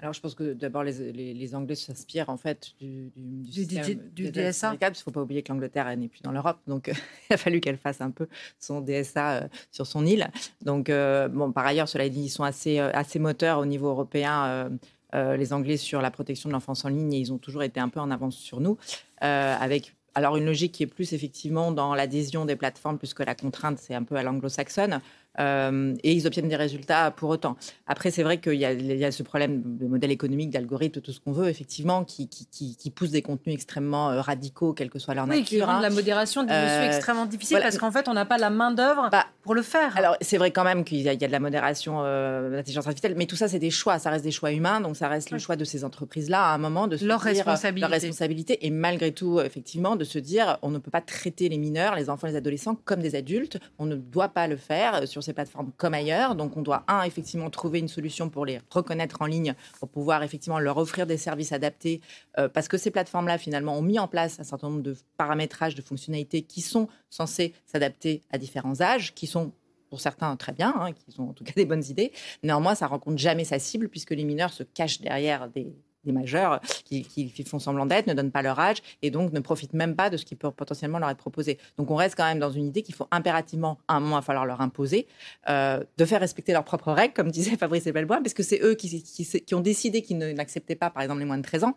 Alors, 0.00 0.12
je 0.12 0.20
pense 0.20 0.36
que 0.36 0.52
d'abord, 0.52 0.84
les, 0.84 1.12
les, 1.12 1.54
Anglais 1.56 1.74
s'inspirent 1.74 2.28
en 2.28 2.36
fait 2.36 2.68
du, 2.78 3.10
du, 3.16 3.66
du, 3.66 4.30
DSA. 4.30 4.76
Il 4.80 4.88
ne 4.88 4.94
faut 4.94 5.10
pas 5.10 5.22
oublier 5.22 5.42
que 5.42 5.52
l'Angleterre 5.52 5.96
n'est 5.96 6.06
plus 6.06 6.22
dans 6.22 6.30
l'Europe, 6.30 6.58
donc 6.68 6.86
il 7.30 7.34
a 7.34 7.36
fallu 7.36 7.60
qu'elle 7.60 7.78
fasse 7.78 8.00
un 8.00 8.12
peu 8.12 8.28
son 8.60 8.80
DSA 8.80 9.48
sur 9.72 9.88
son 9.88 10.06
île. 10.06 10.30
Donc, 10.62 10.88
bon, 10.88 11.50
par 11.50 11.66
ailleurs, 11.66 11.88
cela 11.88 12.08
dit, 12.08 12.20
ils 12.20 12.28
sont 12.28 12.44
assez, 12.44 12.78
assez 12.78 13.18
moteurs 13.18 13.58
au 13.58 13.66
niveau 13.66 13.88
européen 13.88 14.70
euh, 15.14 15.38
les 15.38 15.54
Anglais 15.54 15.78
sur 15.78 16.02
la 16.02 16.10
protection 16.10 16.50
de 16.50 16.52
l'enfance 16.52 16.84
en 16.84 16.90
ligne 16.90 17.14
et 17.14 17.18
ils 17.18 17.32
ont 17.32 17.38
toujours 17.38 17.62
été 17.62 17.80
un 17.80 17.88
peu 17.88 17.98
en 17.98 18.10
avance 18.10 18.36
sur 18.36 18.60
nous, 18.60 18.76
euh, 19.22 19.56
avec 19.58 19.94
alors 20.14 20.36
une 20.36 20.44
logique 20.44 20.72
qui 20.72 20.82
est 20.82 20.86
plus 20.86 21.14
effectivement 21.14 21.72
dans 21.72 21.94
l'adhésion 21.94 22.44
des 22.44 22.56
plateformes 22.56 22.98
puisque 22.98 23.20
la 23.20 23.34
contrainte 23.34 23.78
c'est 23.78 23.94
un 23.94 24.02
peu 24.02 24.16
à 24.16 24.22
l'anglo-saxonne. 24.22 25.00
Euh, 25.38 25.94
et 26.02 26.12
ils 26.12 26.26
obtiennent 26.26 26.48
des 26.48 26.56
résultats 26.56 27.10
pour 27.10 27.30
autant. 27.30 27.56
Après, 27.86 28.10
c'est 28.10 28.22
vrai 28.22 28.38
qu'il 28.38 28.54
y, 28.54 28.64
a 28.64 29.12
ce 29.12 29.22
problème 29.22 29.62
de 29.64 29.86
modèle 29.86 30.10
économique, 30.10 30.50
d'algorithme, 30.50 31.00
tout 31.00 31.12
ce 31.12 31.20
qu'on 31.20 31.32
veut, 31.32 31.48
effectivement, 31.48 32.04
qui, 32.04 32.28
qui, 32.28 32.90
pousse 32.90 33.10
des 33.10 33.22
contenus 33.22 33.54
extrêmement 33.54 34.10
euh, 34.10 34.20
radicaux, 34.20 34.72
quelle 34.72 34.90
que 34.90 34.98
soit 34.98 35.14
leur 35.14 35.24
oui, 35.24 35.40
nature. 35.40 35.46
Qui 35.46 35.62
rend 35.62 35.80
la 35.80 35.88
hein. 35.88 35.90
modération 35.90 36.42
des 36.42 36.52
euh, 36.52 36.86
extrêmement 36.86 37.26
difficile 37.26 37.58
parce 37.62 37.78
qu'en 37.78 37.92
fait, 37.92 38.08
on 38.08 38.14
n'a 38.14 38.24
pas 38.24 38.38
la 38.38 38.50
main-d'œuvre 38.50 39.08
bah, 39.10 39.26
pour 39.42 39.54
le 39.54 39.62
faire. 39.62 39.96
Alors, 39.96 40.16
c'est 40.20 40.38
vrai 40.38 40.50
quand 40.50 40.64
même 40.64 40.84
qu'il 40.84 41.00
y, 41.00 41.08
a 41.08 41.16
de 41.16 41.26
la 41.32 41.40
modération 41.40 42.02
euh, 42.02 42.50
d'intelligence 42.50 42.86
artificielle, 42.86 43.14
mais 43.16 43.26
tout 43.26 43.36
ça, 43.36 43.48
c'est 43.48 43.58
des 43.58 43.70
choix. 43.70 43.98
Ça 43.98 44.10
reste 44.10 44.24
des 44.24 44.30
choix 44.30 44.52
humains, 44.52 44.80
donc 44.80 44.96
ça 44.96 45.08
reste 45.08 45.30
le 45.30 45.38
choix 45.38 45.56
de 45.56 45.64
ces 45.64 45.84
entreprises-là 45.84 46.42
à 46.42 46.54
un 46.54 46.58
moment 46.58 46.88
de 46.88 46.96
se 46.96 47.04
leur 47.04 47.20
dire, 47.20 47.28
responsabilité. 47.28 47.80
leur 47.80 47.90
responsabilité. 47.90 48.66
Et 48.66 48.70
malgré 48.70 49.12
tout, 49.12 49.40
effectivement, 49.40 49.96
de 49.96 50.04
se 50.04 50.18
dire, 50.18 50.58
on 50.62 50.70
ne 50.70 50.78
peut 50.78 50.90
pas 50.90 51.00
traiter 51.00 51.48
les 51.48 51.58
mineurs, 51.58 51.94
les 51.94 52.10
enfants, 52.10 52.26
les 52.26 52.36
adolescents 52.36 52.76
comme 52.84 53.00
des 53.00 53.14
adultes. 53.14 53.58
On 53.78 53.86
ne 53.86 53.96
doit 53.96 54.28
pas 54.28 54.48
le 54.48 54.56
faire 54.56 55.06
sur 55.06 55.22
ces 55.28 55.34
plateformes 55.34 55.72
comme 55.76 55.94
ailleurs 55.94 56.34
donc, 56.34 56.56
on 56.56 56.62
doit, 56.62 56.84
un, 56.88 57.02
effectivement, 57.02 57.50
trouver 57.50 57.78
une 57.78 57.88
solution 57.88 58.30
pour 58.30 58.46
les 58.46 58.60
reconnaître 58.70 59.20
en 59.20 59.26
ligne, 59.26 59.54
pour 59.78 59.88
pouvoir 59.88 60.22
effectivement 60.22 60.58
leur 60.58 60.78
offrir 60.78 61.06
des 61.06 61.16
services 61.16 61.52
adaptés, 61.52 62.00
euh, 62.38 62.48
parce 62.48 62.68
que 62.68 62.78
ces 62.78 62.90
plateformes-là, 62.90 63.38
finalement, 63.38 63.76
ont 63.76 63.82
mis 63.82 63.98
en 63.98 64.08
place 64.08 64.40
un 64.40 64.44
certain 64.44 64.68
nombre 64.68 64.82
de 64.82 64.96
paramétrages, 65.16 65.74
de 65.74 65.82
fonctionnalités 65.82 66.42
qui 66.42 66.60
sont 66.60 66.88
censés 67.10 67.54
s'adapter 67.66 68.22
à 68.30 68.38
différents 68.38 68.80
âges, 68.80 69.14
qui 69.14 69.26
sont 69.26 69.52
pour 69.90 70.00
certains 70.00 70.36
très 70.36 70.52
bien, 70.52 70.74
hein, 70.78 70.92
qui 70.92 71.12
sont 71.12 71.24
en 71.24 71.32
tout 71.32 71.44
cas 71.44 71.52
des 71.56 71.66
bonnes 71.66 71.84
idées. 71.84 72.12
Néanmoins, 72.42 72.74
ça 72.74 72.86
rencontre 72.86 73.18
jamais 73.18 73.44
sa 73.44 73.58
cible 73.58 73.88
puisque 73.88 74.10
les 74.10 74.24
mineurs 74.24 74.52
se 74.52 74.62
cachent 74.62 75.00
derrière 75.00 75.48
des, 75.48 75.76
des 76.08 76.12
majeurs 76.12 76.60
qui, 76.84 77.04
font 77.46 77.58
semblant 77.58 77.86
d'être, 77.86 78.06
ne 78.06 78.14
donnent 78.14 78.32
pas 78.32 78.42
leur 78.42 78.58
âge 78.58 78.78
et 79.02 79.10
donc 79.10 79.32
ne 79.32 79.40
profitent 79.40 79.74
même 79.74 79.94
pas 79.94 80.10
de 80.10 80.16
ce 80.16 80.24
qui 80.24 80.34
peut 80.34 80.50
potentiellement 80.50 80.98
leur 80.98 81.10
être 81.10 81.18
proposé. 81.18 81.58
Donc 81.76 81.90
on 81.90 81.94
reste 81.94 82.16
quand 82.16 82.24
même 82.24 82.40
dans 82.40 82.50
une 82.50 82.66
idée 82.66 82.82
qu'il 82.82 82.94
faut 82.94 83.06
impérativement, 83.10 83.78
à 83.86 83.96
un 83.96 84.00
moment, 84.00 84.16
il 84.16 84.18
va 84.18 84.22
falloir 84.22 84.46
leur 84.46 84.60
imposer, 84.60 85.06
euh, 85.48 85.82
de 85.96 86.04
faire 86.04 86.20
respecter 86.20 86.52
leurs 86.52 86.64
propres 86.64 86.92
règles, 86.92 87.14
comme 87.14 87.30
disait 87.30 87.56
Fabrice 87.58 87.86
Ebelbois, 87.86 88.18
parce 88.18 88.34
que 88.34 88.42
c'est 88.42 88.60
eux 88.62 88.74
qui, 88.74 89.54
ont 89.54 89.60
décidé 89.60 90.02
qu'ils 90.02 90.18
n'acceptaient 90.18 90.74
pas, 90.74 90.90
par 90.90 91.02
exemple, 91.02 91.20
les 91.20 91.26
moins 91.26 91.38
de 91.38 91.42
13 91.42 91.64
ans. 91.64 91.74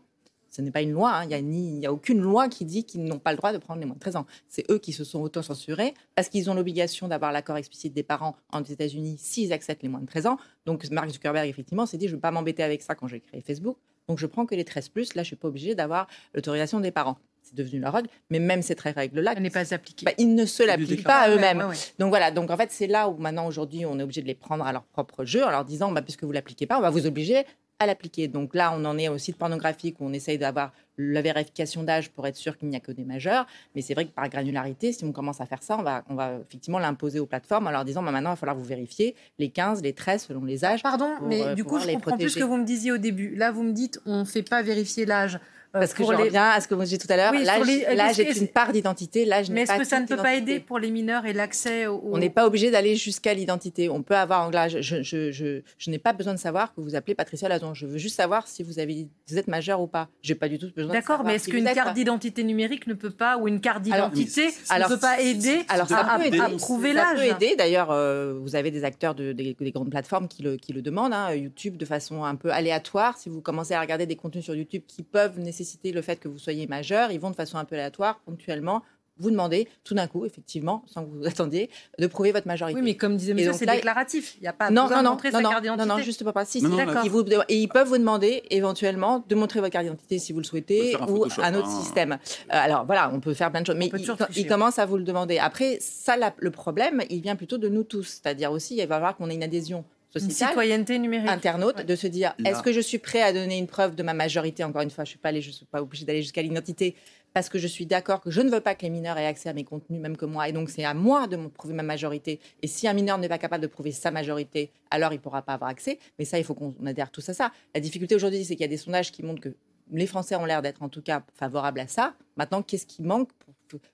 Ce 0.51 0.61
n'est 0.61 0.71
pas 0.71 0.81
une 0.81 0.91
loi, 0.91 1.13
hein. 1.13 1.27
il 1.29 1.45
n'y 1.45 1.85
a, 1.85 1.93
aucune 1.93 2.19
loi 2.19 2.49
qui 2.49 2.65
dit 2.65 2.83
qu'ils 2.83 3.05
n'ont 3.05 3.19
pas 3.19 3.31
le 3.31 3.37
droit 3.37 3.53
de 3.53 3.57
prendre 3.57 3.79
les 3.79 3.85
moins 3.85 3.95
de 3.95 4.01
13 4.01 4.17
ans. 4.17 4.25
C'est 4.49 4.69
eux 4.69 4.79
qui 4.79 4.91
se 4.91 5.05
sont 5.05 5.21
auto-censurés 5.21 5.93
parce 6.13 6.27
qu'ils 6.27 6.49
ont 6.49 6.53
l'obligation 6.53 7.07
d'avoir 7.07 7.31
l'accord 7.31 7.55
explicite 7.55 7.93
des 7.93 8.03
parents 8.03 8.35
en 8.51 8.61
États-Unis 8.61 9.17
s'ils 9.17 9.53
acceptent 9.53 9.81
les 9.81 9.87
moins 9.87 10.01
de 10.01 10.07
13 10.07 10.27
ans. 10.27 10.37
Donc 10.65 10.89
Mark 10.91 11.09
Zuckerberg, 11.09 11.47
effectivement, 11.47 11.85
s'est 11.85 11.97
dit 11.97 12.07
je 12.07 12.11
ne 12.11 12.17
veux 12.17 12.21
pas 12.21 12.31
m'embêter 12.31 12.63
avec 12.63 12.81
ça 12.81 12.95
quand 12.95 13.07
j'ai 13.07 13.21
créé 13.21 13.39
Facebook. 13.39 13.77
Donc 14.07 14.19
je 14.19 14.25
prends 14.25 14.45
que 14.45 14.55
les 14.55 14.65
13 14.65 14.89
plus. 14.89 15.15
Là, 15.15 15.23
je 15.23 15.27
suis 15.27 15.35
pas 15.35 15.47
obligée 15.47 15.75
d'avoir 15.75 16.07
l'autorisation 16.33 16.79
des 16.79 16.91
parents. 16.91 17.17
C'est 17.43 17.55
devenu 17.55 17.79
leur 17.79 17.93
règle, 17.93 18.07
mais 18.29 18.39
même 18.39 18.61
cette 18.61 18.79
règle-là, 18.81 19.33
n'est 19.35 19.49
pas 19.49 19.73
appliquée. 19.73 20.05
Bah, 20.05 20.11
ils 20.19 20.35
ne 20.35 20.45
se 20.45 20.61
l'appliquent 20.61 21.03
pas 21.03 21.21
à 21.21 21.29
eux-mêmes. 21.29 21.65
Donc 21.97 22.09
voilà. 22.09 22.29
Donc 22.29 22.51
en 22.51 22.57
fait, 22.57 22.71
c'est 22.71 22.87
là 22.87 23.09
où 23.09 23.17
maintenant 23.17 23.47
aujourd'hui, 23.47 23.85
on 23.85 23.97
est 23.99 24.03
obligé 24.03 24.21
de 24.21 24.27
les 24.27 24.35
prendre 24.35 24.63
à 24.65 24.71
leur 24.71 24.83
propre 24.83 25.25
jeu 25.25 25.43
en 25.43 25.49
leur 25.49 25.65
disant, 25.65 25.91
bah, 25.91 26.03
puisque 26.03 26.23
vous 26.23 26.31
l'appliquez 26.31 26.67
pas, 26.67 26.77
on 26.77 26.81
va 26.81 26.91
vous 26.91 27.07
obliger 27.07 27.43
à 27.81 27.87
l'appliquer. 27.87 28.27
Donc 28.27 28.53
là, 28.53 28.71
on 28.77 28.85
en 28.85 28.95
est 28.99 29.09
au 29.09 29.17
site 29.17 29.37
pornographique 29.37 29.99
où 29.99 30.05
on 30.05 30.13
essaye 30.13 30.37
d'avoir 30.37 30.71
la 30.99 31.23
vérification 31.23 31.81
d'âge 31.81 32.11
pour 32.11 32.27
être 32.27 32.35
sûr 32.35 32.55
qu'il 32.55 32.69
n'y 32.69 32.75
a 32.75 32.79
que 32.79 32.91
des 32.91 33.05
majeurs. 33.05 33.47
Mais 33.73 33.81
c'est 33.81 33.95
vrai 33.95 34.05
que 34.05 34.11
par 34.11 34.29
granularité, 34.29 34.93
si 34.93 35.03
on 35.03 35.11
commence 35.11 35.41
à 35.41 35.47
faire 35.47 35.63
ça, 35.63 35.79
on 35.79 35.81
va, 35.81 36.03
on 36.07 36.13
va 36.13 36.37
effectivement 36.47 36.77
l'imposer 36.77 37.19
aux 37.19 37.25
plateformes 37.25 37.65
en 37.65 37.71
leur 37.71 37.83
disant 37.83 38.03
bah, 38.03 38.11
maintenant, 38.11 38.29
il 38.29 38.33
va 38.33 38.37
falloir 38.37 38.55
vous 38.55 38.63
vérifier 38.63 39.15
les 39.39 39.49
15, 39.49 39.81
les 39.81 39.93
13 39.93 40.25
selon 40.25 40.45
les 40.45 40.63
âges. 40.63 40.83
Pardon, 40.83 41.09
mais 41.23 41.41
euh, 41.41 41.55
du 41.55 41.63
coup, 41.63 41.79
je 41.79 41.91
comprends 41.91 42.17
plus 42.17 42.29
ce 42.29 42.39
que 42.39 42.43
vous 42.43 42.57
me 42.57 42.65
disiez 42.65 42.91
au 42.91 42.97
début. 42.97 43.35
Là, 43.35 43.51
vous 43.51 43.63
me 43.63 43.73
dites 43.73 43.99
on 44.05 44.19
ne 44.19 44.25
fait 44.25 44.43
pas 44.43 44.61
vérifier 44.61 45.05
l'âge. 45.07 45.39
Euh, 45.73 45.79
Parce 45.79 45.93
que 45.93 46.03
je 46.03 46.09
reviens 46.09 46.49
à 46.49 46.59
ce 46.59 46.67
que 46.67 46.75
vous 46.75 46.81
disiez 46.81 46.97
tout 46.97 47.07
à 47.09 47.15
l'heure. 47.15 47.33
l'âge 47.33 48.19
est 48.19 48.37
une 48.37 48.49
part 48.49 48.73
d'identité. 48.73 49.25
Mais 49.49 49.61
est-ce 49.61 49.77
que 49.77 49.83
ça 49.85 49.99
ne 50.01 50.05
peut 50.05 50.17
pas 50.17 50.35
aider 50.35 50.59
pour 50.59 50.79
les 50.79 50.91
mineurs 50.91 51.25
et 51.25 51.33
l'accès 51.33 51.87
au... 51.87 52.01
On 52.11 52.17
n'est 52.17 52.29
pas 52.29 52.45
obligé 52.45 52.71
d'aller 52.71 52.95
jusqu'à 52.95 53.33
l'identité. 53.33 53.89
On 53.89 54.03
peut 54.03 54.15
avoir 54.15 54.47
en 54.47 54.67
Je, 54.67 54.81
je, 54.81 55.31
je, 55.31 55.61
je 55.77 55.89
n'ai 55.89 55.97
pas 55.99 56.11
besoin 56.11 56.33
de 56.33 56.39
savoir 56.39 56.73
que 56.73 56.81
vous 56.81 56.95
appelez 56.95 57.15
Patricia 57.15 57.47
Lazon. 57.47 57.73
Je 57.73 57.85
veux 57.85 57.97
juste 57.97 58.17
savoir 58.17 58.47
si 58.47 58.63
vous, 58.63 58.79
avez, 58.79 59.07
vous 59.29 59.37
êtes 59.37 59.47
majeur 59.47 59.79
ou 59.81 59.87
pas. 59.87 60.09
J'ai 60.21 60.35
pas 60.35 60.49
du 60.49 60.57
tout 60.57 60.67
besoin 60.75 60.93
de 60.93 60.99
savoir. 60.99 61.19
D'accord, 61.19 61.25
mais 61.25 61.35
est-ce 61.35 61.49
qu'une 61.49 61.63
carte 61.63 61.95
d'identité 61.95 62.43
numérique 62.43 62.87
ne 62.87 62.93
peut 62.93 63.11
pas, 63.11 63.37
ou 63.37 63.47
une 63.47 63.61
carte 63.61 63.81
d'identité 63.81 64.47
ne 64.47 64.87
peut 64.87 64.99
pas 64.99 65.21
aider 65.21 65.63
alors, 65.69 65.87
à, 65.93 66.19
prouver 66.57 66.91
l'âge 66.91 67.17
Ça 67.17 67.35
peut 67.35 67.45
aider. 67.45 67.55
D'ailleurs, 67.55 67.91
euh, 67.91 68.33
vous 68.41 68.55
avez 68.55 68.71
des 68.71 68.83
acteurs 68.83 69.15
de, 69.15 69.31
des, 69.31 69.55
grandes 69.71 69.89
plateformes 69.89 70.27
qui 70.27 70.43
le, 70.43 70.57
qui 70.57 70.73
le 70.73 70.81
demandent. 70.81 71.13
Hein. 71.13 71.33
YouTube, 71.33 71.77
de 71.77 71.85
façon 71.85 72.25
un 72.25 72.35
peu 72.35 72.51
aléatoire, 72.51 73.17
si 73.17 73.29
vous 73.29 73.41
commencez 73.41 73.73
à 73.73 73.79
regarder 73.79 74.05
des 74.05 74.17
contenus 74.17 74.43
sur 74.43 74.55
YouTube 74.55 74.83
qui 74.85 75.03
peuvent 75.03 75.39
nécessiter 75.39 75.60
le 75.83 76.01
fait 76.01 76.19
que 76.19 76.27
vous 76.27 76.39
soyez 76.39 76.67
majeur, 76.67 77.11
ils 77.11 77.19
vont 77.19 77.31
de 77.31 77.35
façon 77.35 77.57
un 77.57 77.65
peu 77.65 77.75
aléatoire, 77.75 78.19
ponctuellement, 78.25 78.83
vous 79.21 79.31
demander 79.31 79.67
tout 79.83 79.93
d'un 79.93 80.07
coup, 80.07 80.25
effectivement, 80.25 80.83
sans 80.87 81.03
que 81.03 81.09
vous 81.09 81.19
vous 81.19 81.27
attendiez, 81.27 81.69
de 81.99 82.07
prouver 82.07 82.31
votre 82.31 82.47
majorité. 82.47 82.79
Oui, 82.79 82.83
mais 82.83 82.95
comme 82.95 83.15
disait 83.15 83.33
monsieur, 83.33 83.53
c'est 83.53 83.65
déclaratif. 83.65 84.35
Il 84.37 84.41
n'y 84.41 84.47
a 84.47 84.53
pas 84.53 84.71
non, 84.71 84.83
besoin 84.83 84.97
non, 84.97 85.03
de 85.03 85.09
montrer 85.09 85.31
sa 85.31 85.41
carte 85.41 85.61
d'identité. 85.61 85.87
Non, 85.87 85.97
non, 85.97 86.03
juste 86.03 86.23
pas. 86.23 86.45
Si, 86.45 86.59
ils 86.59 87.43
et 87.47 87.55
ils 87.55 87.67
peuvent 87.67 87.87
vous 87.87 87.97
demander 87.97 88.43
éventuellement 88.49 89.23
de 89.27 89.35
montrer 89.35 89.59
votre 89.59 89.71
carte 89.71 89.85
d'identité 89.85 90.17
si 90.17 90.33
vous 90.33 90.39
le 90.39 90.45
souhaitez 90.45 90.95
ou 91.07 91.25
un 91.25 91.55
autre 91.55 91.67
hein. 91.67 91.81
système. 91.81 92.11
Euh, 92.13 92.15
alors 92.49 92.85
voilà, 92.85 93.11
on 93.13 93.19
peut 93.19 93.33
faire 93.33 93.51
plein 93.51 93.61
de 93.61 93.67
choses, 93.67 93.75
mais 93.75 93.91
ils, 94.35 94.47
commencent 94.47 94.79
à 94.79 94.85
vous 94.85 94.97
le 94.97 95.03
demander. 95.03 95.37
Après, 95.37 95.77
ça, 95.79 96.15
le 96.37 96.51
problème, 96.51 97.03
il 97.09 97.21
vient 97.21 97.35
plutôt 97.35 97.57
de 97.57 97.69
nous 97.69 97.83
tous. 97.83 98.19
C'est-à-dire 98.21 98.51
aussi, 98.51 98.75
il 98.75 98.87
va 98.87 98.95
falloir 98.95 99.15
qu'on 99.15 99.29
ait 99.29 99.35
une 99.35 99.43
adhésion 99.43 99.85
sociétale, 100.11 100.47
une 100.47 100.51
citoyenneté 100.51 100.99
numérique, 100.99 101.29
internaute, 101.29 101.85
de 101.85 101.95
se 101.95 102.07
dire 102.07 102.33
est-ce 102.45 102.61
que 102.61 102.71
je 102.71 102.79
suis 102.79 102.97
prêt 102.97 103.21
à 103.21 103.33
donner 103.33 103.57
une 103.57 103.67
preuve 103.67 103.95
de 103.95 104.03
ma 104.03 104.13
majorité 104.13 104.63
Encore 104.63 104.81
une 104.81 104.89
fois, 104.89 105.03
je 105.03 105.09
suis 105.09 105.41
je 105.41 105.51
suis 105.51 105.65
pas 105.65 105.81
obligée 105.81 106.05
d'aller 106.05 106.21
jusqu'à 106.21 106.41
l'identité 106.41 106.95
parce 107.33 107.49
que 107.49 107.57
je 107.57 107.67
suis 107.67 107.85
d'accord 107.85 108.21
que 108.21 108.29
je 108.29 108.41
ne 108.41 108.49
veux 108.49 108.59
pas 108.59 108.75
que 108.75 108.81
les 108.83 108.89
mineurs 108.89 109.17
aient 109.17 109.25
accès 109.25 109.49
à 109.49 109.53
mes 109.53 109.63
contenus, 109.63 110.01
même 110.01 110.17
que 110.17 110.25
moi. 110.25 110.49
Et 110.49 110.51
donc, 110.51 110.69
c'est 110.69 110.83
à 110.83 110.93
moi 110.93 111.27
de 111.27 111.37
me 111.37 111.47
prouver 111.47 111.73
ma 111.73 111.83
majorité. 111.83 112.39
Et 112.61 112.67
si 112.67 112.87
un 112.87 112.93
mineur 112.93 113.17
n'est 113.17 113.29
pas 113.29 113.37
capable 113.37 113.61
de 113.61 113.67
prouver 113.67 113.91
sa 113.91 114.11
majorité, 114.11 114.71
alors 114.89 115.13
il 115.13 115.17
ne 115.17 115.21
pourra 115.21 115.41
pas 115.41 115.53
avoir 115.53 115.69
accès. 115.69 115.97
Mais 116.19 116.25
ça, 116.25 116.37
il 116.37 116.43
faut 116.43 116.53
qu'on 116.53 116.75
adhère 116.85 117.09
tous 117.09 117.27
à 117.29 117.33
ça. 117.33 117.51
La 117.73 117.79
difficulté 117.79 118.15
aujourd'hui, 118.15 118.43
c'est 118.43 118.55
qu'il 118.55 118.61
y 118.61 118.65
a 118.65 118.67
des 118.67 118.77
sondages 118.77 119.11
qui 119.11 119.23
montrent 119.23 119.41
que 119.41 119.55
les 119.93 120.07
Français 120.07 120.35
ont 120.35 120.45
l'air 120.45 120.61
d'être 120.61 120.83
en 120.83 120.89
tout 120.89 121.01
cas 121.01 121.23
favorables 121.33 121.79
à 121.79 121.87
ça. 121.87 122.15
Maintenant, 122.37 122.61
qu'est-ce 122.61 122.85
qui 122.85 123.01
manque 123.01 123.29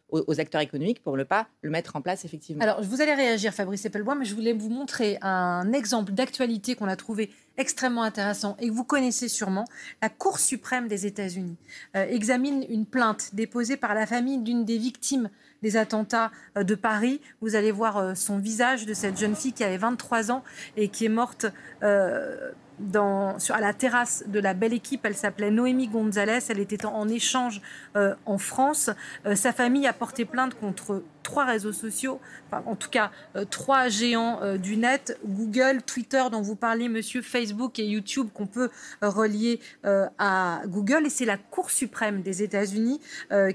aux, 0.09 0.39
acteurs 0.39 0.61
économiques 0.61 1.03
pour 1.03 1.17
ne 1.17 1.23
pas 1.23 1.47
le 1.61 1.69
mettre 1.69 1.95
en 1.95 2.01
place 2.01 2.25
effectivement 2.25 2.61
Alors, 2.61 2.82
vous 2.82 3.01
allez 3.01 3.13
réagir, 3.13 3.53
Fabrice 3.53 3.86
Eppelbois, 3.86 4.15
mais 4.15 4.25
je 4.25 4.36
voulais 4.36 4.53
vous 4.53 4.69
montrer 4.69 5.17
un 5.21 5.71
exemple 5.73 6.13
d'actualité 6.13 6.75
qu'on 6.75 6.88
a 6.88 6.95
trouvé 6.95 7.30
extrêmement 7.57 8.03
intéressant 8.03 8.55
et 8.59 8.67
que 8.67 8.73
vous 8.73 8.84
connaissez 8.84 9.28
sûrement. 9.28 9.65
La 10.01 10.09
Cour 10.09 10.39
suprême 10.39 10.88
des 10.88 11.05
États-Unis 11.05 11.57
euh, 11.95 12.05
examine 12.07 12.65
une 12.69 12.86
plainte 12.86 13.32
déposée 13.34 13.78
par 13.78 13.93
la 13.93 14.05
famille 14.05 14.38
d'une 14.38 14.63
des 14.63 14.78
victimes 14.78 15.30
des 15.63 15.75
attentats 15.75 16.32
euh, 16.55 16.63
de 16.63 16.75
Paris. 16.75 17.19
Vous 17.41 17.55
allez 17.55 17.71
voir 17.71 17.97
euh, 17.97 18.13
son 18.13 18.38
visage 18.38 18.86
de 18.86 18.93
cette 18.93 19.17
jeune 19.17 19.36
fille 19.36 19.53
qui 19.53 19.63
avait 19.63 19.78
23 19.78 20.32
ans 20.32 20.43
et 20.75 20.89
qui 20.89 21.05
est 21.05 21.09
morte 21.09 21.47
à 21.82 23.59
la 23.59 23.73
terrasse 23.73 24.23
de 24.28 24.39
la 24.39 24.53
belle 24.53 24.73
équipe. 24.73 25.03
Elle 25.03 25.15
s'appelait 25.15 25.49
Noémie 25.49 25.88
Gonzalez. 25.88 26.39
Elle 26.49 26.59
était 26.59 26.86
en, 26.86 27.07
échange 27.07 27.61
en 27.95 28.38
France. 28.38 28.91
Sa 29.34 29.51
famille 29.51 29.66
a 29.88 29.93
porté 29.93 30.26
plainte 30.26 30.53
contre 30.55 31.03
trois 31.24 31.45
réseaux 31.45 31.74
sociaux, 31.74 32.22
en 32.51 32.76
tout 32.76 32.89
cas 32.89 33.11
euh, 33.36 33.43
trois 33.43 33.89
géants 33.89 34.39
du 34.57 34.78
net, 34.78 35.20
Google, 35.26 35.82
Twitter 35.86 36.24
dont 36.32 36.41
vous 36.41 36.55
parlez, 36.55 36.88
monsieur, 36.88 37.22
Facebook 37.22 37.80
et 37.80 37.86
YouTube 37.86 38.30
qu'on 38.34 38.47
peut 38.47 38.70
relier 39.01 39.59
à 39.84 40.61
Google. 40.65 41.05
Et 41.05 41.09
c'est 41.09 41.26
la 41.26 41.38
Cour 41.38 41.70
suprême 41.70 42.22
des 42.22 42.43
États-Unis 42.43 43.01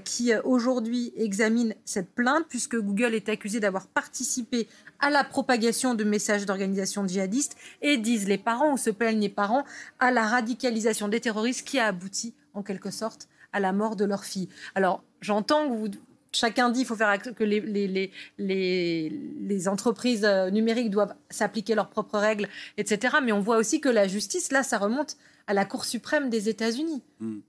qui 0.03 0.31
aujourd'hui 0.43 1.13
examine 1.17 1.73
cette 1.85 2.11
plainte 2.13 2.45
puisque 2.47 2.79
Google 2.79 3.15
est 3.15 3.29
accusé 3.29 3.59
d'avoir 3.59 3.87
participé 3.87 4.67
à 5.03 5.09
la 5.09 5.25
propagation 5.25 5.95
de 5.95 6.05
messages 6.05 6.45
d'organisations 6.45 7.05
djihadistes 7.05 7.57
et 7.81 7.97
disent 7.97 8.27
les 8.27 8.37
parents 8.37 8.73
ou 8.73 8.77
se 8.77 8.89
plaignent 8.89 9.19
les 9.19 9.29
parents 9.29 9.65
à 9.99 10.11
la 10.11 10.25
radicalisation 10.25 11.09
des 11.09 11.19
terroristes 11.19 11.67
qui 11.67 11.77
a 11.77 11.87
abouti 11.87 12.33
en 12.53 12.63
quelque 12.63 12.89
sorte 12.89 13.27
à 13.51 13.59
la 13.59 13.73
mort 13.73 13.95
de 13.95 14.05
leur 14.05 14.23
fille. 14.23 14.49
Alors 14.75 15.03
j'entends 15.23 15.69
que 15.69 15.73
vous, 15.73 15.87
chacun 16.31 16.69
dit 16.69 16.79
qu'il 16.79 16.87
faut 16.87 16.95
faire 16.95 17.19
que 17.21 17.43
les, 17.43 17.59
les, 17.59 18.11
les, 18.37 19.09
les, 19.39 19.67
entreprises 19.67 20.25
euh, 20.25 20.49
numériques 20.49 20.89
doivent 20.89 21.15
s'appliquer 21.29 21.75
leurs 21.75 21.89
propres 21.89 22.17
règles, 22.17 22.47
etc. 22.77 23.17
Mais 23.23 23.31
on 23.31 23.39
voit 23.39 23.57
aussi 23.57 23.79
que 23.79 23.89
la 23.89 24.07
justice, 24.07 24.51
là, 24.51 24.63
ça 24.63 24.77
remonte 24.77 25.17
à 25.47 25.53
la 25.53 25.65
Cour 25.65 25.85
suprême 25.85 26.29
des 26.29 26.49
États-Unis. 26.49 27.01
Hmm. 27.19 27.39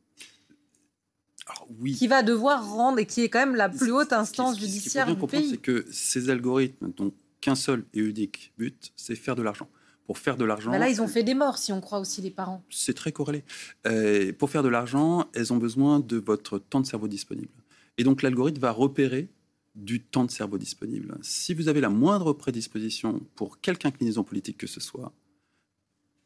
oui. 1.80 1.94
Qui 1.94 2.06
va 2.06 2.22
devoir 2.22 2.68
rendre, 2.68 2.98
et 2.98 3.06
qui 3.06 3.22
est 3.22 3.28
quand 3.28 3.40
même 3.40 3.56
la 3.56 3.68
plus 3.68 3.92
haute 3.92 4.12
instance 4.12 4.58
judiciaire 4.58 5.14
du 5.14 5.26
pays. 5.26 5.50
c'est 5.50 5.56
que 5.56 5.86
ces 5.90 6.30
algorithmes, 6.30 6.92
dont 6.96 7.12
qu'un 7.40 7.54
seul 7.54 7.84
et 7.92 8.00
unique 8.00 8.52
but, 8.58 8.92
c'est 8.96 9.16
faire 9.16 9.34
de 9.34 9.42
l'argent. 9.42 9.68
Pour 10.06 10.18
faire 10.18 10.36
de 10.36 10.44
l'argent. 10.44 10.70
Bah 10.70 10.78
là, 10.78 10.90
ils 10.90 11.00
ont 11.00 11.08
fait 11.08 11.22
des 11.22 11.32
morts, 11.32 11.56
si 11.56 11.72
on 11.72 11.80
croit 11.80 11.98
aussi 11.98 12.20
les 12.20 12.30
parents. 12.30 12.62
C'est 12.68 12.92
très 12.92 13.10
corrélé. 13.10 13.42
Euh, 13.86 14.34
pour 14.34 14.50
faire 14.50 14.62
de 14.62 14.68
l'argent, 14.68 15.26
elles 15.32 15.50
ont 15.50 15.56
besoin 15.56 15.98
de 15.98 16.18
votre 16.18 16.58
temps 16.58 16.80
de 16.80 16.86
cerveau 16.86 17.08
disponible. 17.08 17.48
Et 17.98 18.04
donc, 18.04 18.22
l'algorithme 18.22 18.60
va 18.60 18.70
repérer 18.70 19.28
du 19.74 20.00
temps 20.00 20.24
de 20.24 20.30
cerveau 20.30 20.58
disponible. 20.58 21.18
Si 21.22 21.54
vous 21.54 21.68
avez 21.68 21.80
la 21.80 21.90
moindre 21.90 22.32
prédisposition 22.32 23.20
pour 23.34 23.60
quelque 23.60 23.86
inclinaison 23.86 24.22
politique 24.22 24.58
que 24.58 24.66
ce 24.66 24.80
soit, 24.80 25.12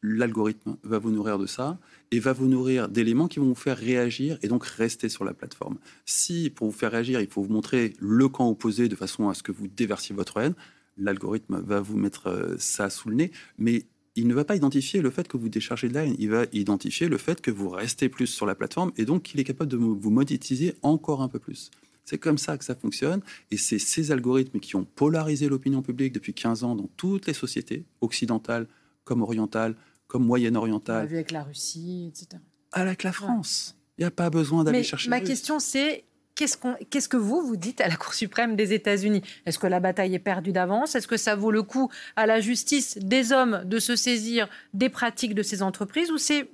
l'algorithme 0.01 0.77
va 0.83 0.99
vous 0.99 1.11
nourrir 1.11 1.37
de 1.37 1.45
ça 1.45 1.79
et 2.11 2.19
va 2.19 2.33
vous 2.33 2.47
nourrir 2.47 2.87
d'éléments 2.89 3.27
qui 3.27 3.39
vont 3.39 3.47
vous 3.47 3.55
faire 3.55 3.77
réagir 3.77 4.37
et 4.41 4.47
donc 4.47 4.65
rester 4.65 5.09
sur 5.09 5.25
la 5.25 5.33
plateforme. 5.33 5.77
Si 6.05 6.49
pour 6.49 6.67
vous 6.67 6.77
faire 6.77 6.91
réagir, 6.91 7.19
il 7.21 7.27
faut 7.27 7.41
vous 7.41 7.51
montrer 7.51 7.93
le 7.99 8.29
camp 8.29 8.49
opposé 8.49 8.87
de 8.87 8.95
façon 8.95 9.29
à 9.29 9.33
ce 9.33 9.43
que 9.43 9.51
vous 9.51 9.67
déversiez 9.67 10.15
votre 10.15 10.37
haine, 10.37 10.55
l'algorithme 10.97 11.59
va 11.59 11.81
vous 11.81 11.97
mettre 11.97 12.27
euh, 12.27 12.55
ça 12.57 12.89
sous 12.89 13.09
le 13.09 13.15
nez, 13.15 13.31
mais 13.57 13.85
il 14.19 14.27
ne 14.27 14.33
va 14.33 14.45
pas 14.45 14.55
identifier 14.55 15.01
le 15.01 15.09
fait 15.09 15.27
que 15.27 15.37
vous 15.37 15.49
déchargez 15.49 15.89
de 15.89 15.93
la 15.93 16.05
haine, 16.05 16.15
il 16.19 16.29
va 16.29 16.45
identifier 16.53 17.07
le 17.07 17.17
fait 17.17 17.41
que 17.41 17.51
vous 17.51 17.69
restez 17.69 18.09
plus 18.09 18.27
sur 18.27 18.45
la 18.45 18.55
plateforme 18.55 18.91
et 18.97 19.05
donc 19.05 19.23
qu'il 19.23 19.39
est 19.39 19.43
capable 19.43 19.71
de 19.71 19.77
vous 19.77 20.09
monétiser 20.09 20.75
encore 20.81 21.21
un 21.21 21.27
peu 21.27 21.39
plus. 21.39 21.71
C'est 22.09 22.17
comme 22.17 22.39
ça 22.39 22.57
que 22.57 22.65
ça 22.65 22.73
fonctionne. 22.73 23.21
Et 23.51 23.57
c'est 23.57 23.77
ces 23.77 24.11
algorithmes 24.11 24.59
qui 24.59 24.75
ont 24.75 24.83
polarisé 24.83 25.47
l'opinion 25.47 25.83
publique 25.83 26.11
depuis 26.11 26.33
15 26.33 26.63
ans 26.63 26.75
dans 26.75 26.89
toutes 26.97 27.27
les 27.27 27.35
sociétés, 27.35 27.85
occidentales 28.01 28.67
comme 29.03 29.21
orientales, 29.21 29.75
comme 30.07 30.25
moyenne-orientale. 30.25 31.03
Avec 31.03 31.29
la 31.29 31.43
Russie, 31.43 32.11
etc. 32.11 32.41
Avec 32.71 33.03
la 33.03 33.11
France. 33.11 33.75
Il 33.99 34.01
n'y 34.01 34.05
a 34.05 34.11
pas 34.11 34.31
besoin 34.31 34.63
d'aller 34.63 34.83
chercher. 34.83 35.07
Ma 35.09 35.21
question, 35.21 35.59
c'est 35.59 36.03
qu'est-ce, 36.39 36.57
qu'est-ce 36.89 37.09
que 37.09 37.17
vous, 37.17 37.41
vous 37.41 37.57
dites 37.57 37.81
à 37.81 37.89
la 37.89 37.97
Cour 37.97 38.13
suprême 38.13 38.55
des 38.55 38.71
États-Unis? 38.71 39.21
Est-ce 39.45 39.59
que 39.59 39.67
la 39.67 39.81
bataille 39.81 40.15
est 40.15 40.19
perdue 40.19 40.53
d'avance? 40.53 40.95
Est-ce 40.95 41.07
que 41.07 41.17
ça 41.17 41.35
vaut 41.35 41.51
le 41.51 41.63
coup 41.63 41.91
à 42.15 42.25
la 42.25 42.39
justice 42.39 42.97
des 42.97 43.33
hommes 43.33 43.63
de 43.65 43.77
se 43.77 43.97
saisir 43.97 44.47
des 44.73 44.87
pratiques 44.87 45.35
de 45.35 45.43
ces 45.43 45.61
entreprises? 45.61 46.11
Ou 46.11 46.17
c'est 46.17 46.49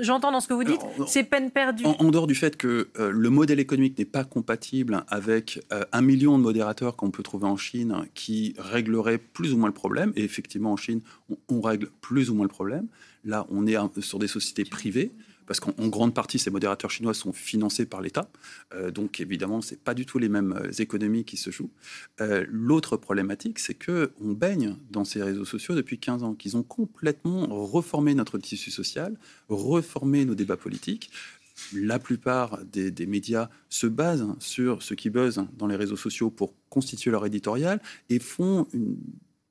J'entends 0.00 0.32
dans 0.32 0.40
ce 0.40 0.48
que 0.48 0.54
vous 0.54 0.64
dites, 0.64 0.80
c'est 1.06 1.22
peine 1.22 1.52
perdue? 1.52 1.84
En, 1.84 2.10
dehors 2.10 2.26
du 2.26 2.34
fait 2.34 2.56
que 2.56 2.88
euh, 2.98 3.12
le 3.12 3.30
modèle 3.30 3.60
économique 3.60 3.96
n'est 3.96 4.04
pas 4.04 4.24
compatible 4.24 5.04
avec 5.06 5.64
euh, 5.72 5.84
un 5.92 6.00
million 6.02 6.36
de 6.38 6.42
modérateurs 6.42 6.96
qu'on 6.96 7.12
peut 7.12 7.22
trouver 7.22 7.46
en 7.46 7.56
Chine 7.56 7.94
qui 8.12 8.56
régleraient 8.58 9.18
plus 9.18 9.52
ou 9.52 9.58
moins 9.58 9.68
le 9.68 9.74
problème, 9.74 10.12
et 10.16 10.24
effectivement 10.24 10.72
en 10.72 10.76
Chine, 10.76 11.02
on 11.48 11.60
règle 11.60 11.88
plus 12.00 12.30
ou 12.30 12.34
moins 12.34 12.46
le 12.46 12.50
problème. 12.50 12.88
Là, 13.24 13.46
on 13.48 13.64
est 13.68 13.76
sur 14.00 14.18
des 14.18 14.26
sociétés 14.26 14.64
privées 14.64 15.12
parce 15.46 15.60
qu'en 15.60 15.88
grande 15.88 16.14
partie, 16.14 16.38
ces 16.38 16.50
modérateurs 16.50 16.90
chinois 16.90 17.14
sont 17.14 17.32
financés 17.32 17.86
par 17.86 18.00
l'État. 18.00 18.28
Euh, 18.74 18.90
donc, 18.90 19.20
évidemment, 19.20 19.60
ce 19.60 19.72
n'est 19.72 19.80
pas 19.80 19.94
du 19.94 20.06
tout 20.06 20.18
les 20.18 20.28
mêmes 20.28 20.52
euh, 20.52 20.70
économies 20.78 21.24
qui 21.24 21.36
se 21.36 21.50
jouent. 21.50 21.70
Euh, 22.20 22.44
l'autre 22.48 22.96
problématique, 22.96 23.58
c'est 23.58 23.74
qu'on 23.74 24.32
baigne 24.32 24.76
dans 24.90 25.04
ces 25.04 25.22
réseaux 25.22 25.44
sociaux 25.44 25.74
depuis 25.74 25.98
15 25.98 26.22
ans, 26.22 26.34
qu'ils 26.34 26.56
ont 26.56 26.62
complètement 26.62 27.46
reformé 27.46 28.14
notre 28.14 28.38
tissu 28.38 28.70
social, 28.70 29.16
reformé 29.48 30.24
nos 30.24 30.34
débats 30.34 30.56
politiques. 30.56 31.10
La 31.72 31.98
plupart 31.98 32.58
des, 32.64 32.90
des, 32.90 33.06
médias 33.06 33.48
se 33.70 33.86
basent 33.86 34.26
sur 34.40 34.82
ce 34.82 34.92
qui 34.92 35.08
buzz 35.08 35.42
dans 35.56 35.66
les 35.66 35.76
réseaux 35.76 35.96
sociaux 35.96 36.28
pour 36.28 36.52
constituer 36.68 37.10
leur 37.10 37.24
éditorial 37.24 37.80
et 38.10 38.18
font 38.18 38.66
une 38.74 38.98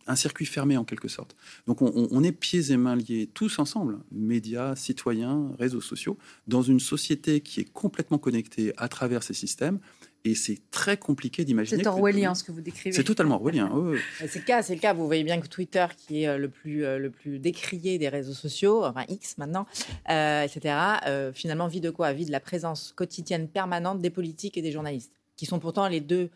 un 0.08 0.16
circuit 0.16 0.46
fermé 0.46 0.78
en 0.78 0.84
quelque 0.84 1.08
sorte. 1.08 1.36
Donc 1.68 1.82
on, 1.82 2.24
est 2.24 2.32
pieds 2.32 2.72
et 2.72 2.78
mains 2.78 2.96
liés 2.96 3.30
tous 3.34 3.60
ensemble, 3.60 4.00
médias, 4.12 4.76
citoyens, 4.76 5.52
réseaux 5.58 5.82
sociaux, 5.82 6.18
dans 6.48 6.62
une 6.62 6.80
société 6.80 7.42
qui 7.42 7.62
est 7.62 7.72
complètement 7.72 8.18
connectée 8.18 8.74
à 8.78 8.88
travers 8.88 9.24
ces 9.24 9.34
systèmes. 9.34 9.80
Et 10.28 10.34
c'est 10.34 10.60
très 10.72 10.98
compliqué 10.98 11.46
d'imaginer. 11.46 11.84
C'est 11.84 11.88
orwellien 11.88 12.34
ce 12.34 12.44
que 12.44 12.52
vous 12.52 12.62
décrivez. 12.62 12.96
C'est 12.96 13.04
totalement 13.04 13.36
orwellien. 13.36 13.70
C'est 14.18 14.40
le 14.40 14.42
cas, 14.42 14.64
c'est 14.64 14.74
le 14.74 14.82
cas. 14.82 14.92
Vous 14.92 15.06
voyez 15.06 15.24
bien 15.24 15.40
que 15.40 15.48
Twitter, 15.48 15.86
qui 15.96 16.24
est 16.24 16.28
euh, 16.28 16.40
le 16.40 16.50
plus 16.50 16.84
euh, 16.84 16.98
le 16.98 17.12
plus 17.12 17.38
décrié 17.38 18.00
des 18.00 18.10
réseaux 18.10 18.34
sociaux, 18.34 18.84
enfin 18.84 19.06
X 19.08 19.38
maintenant, 19.38 19.68
euh, 20.10 20.42
etc. 20.42 20.76
finalement 21.36 21.68
vit 21.68 21.80
de 21.80 21.92
quoi? 21.92 22.12
Vit 22.12 22.26
de 22.26 22.32
la 22.32 22.40
présence 22.40 22.92
quotidienne 22.96 23.48
permanente 23.48 24.02
des 24.02 24.10
politiques 24.10 24.58
et 24.58 24.64
des 24.64 24.72
journalistes, 24.72 25.12
qui 25.38 25.46
sont 25.46 25.60
pourtant 25.60 25.88
les 25.88 26.02
deux 26.02 26.32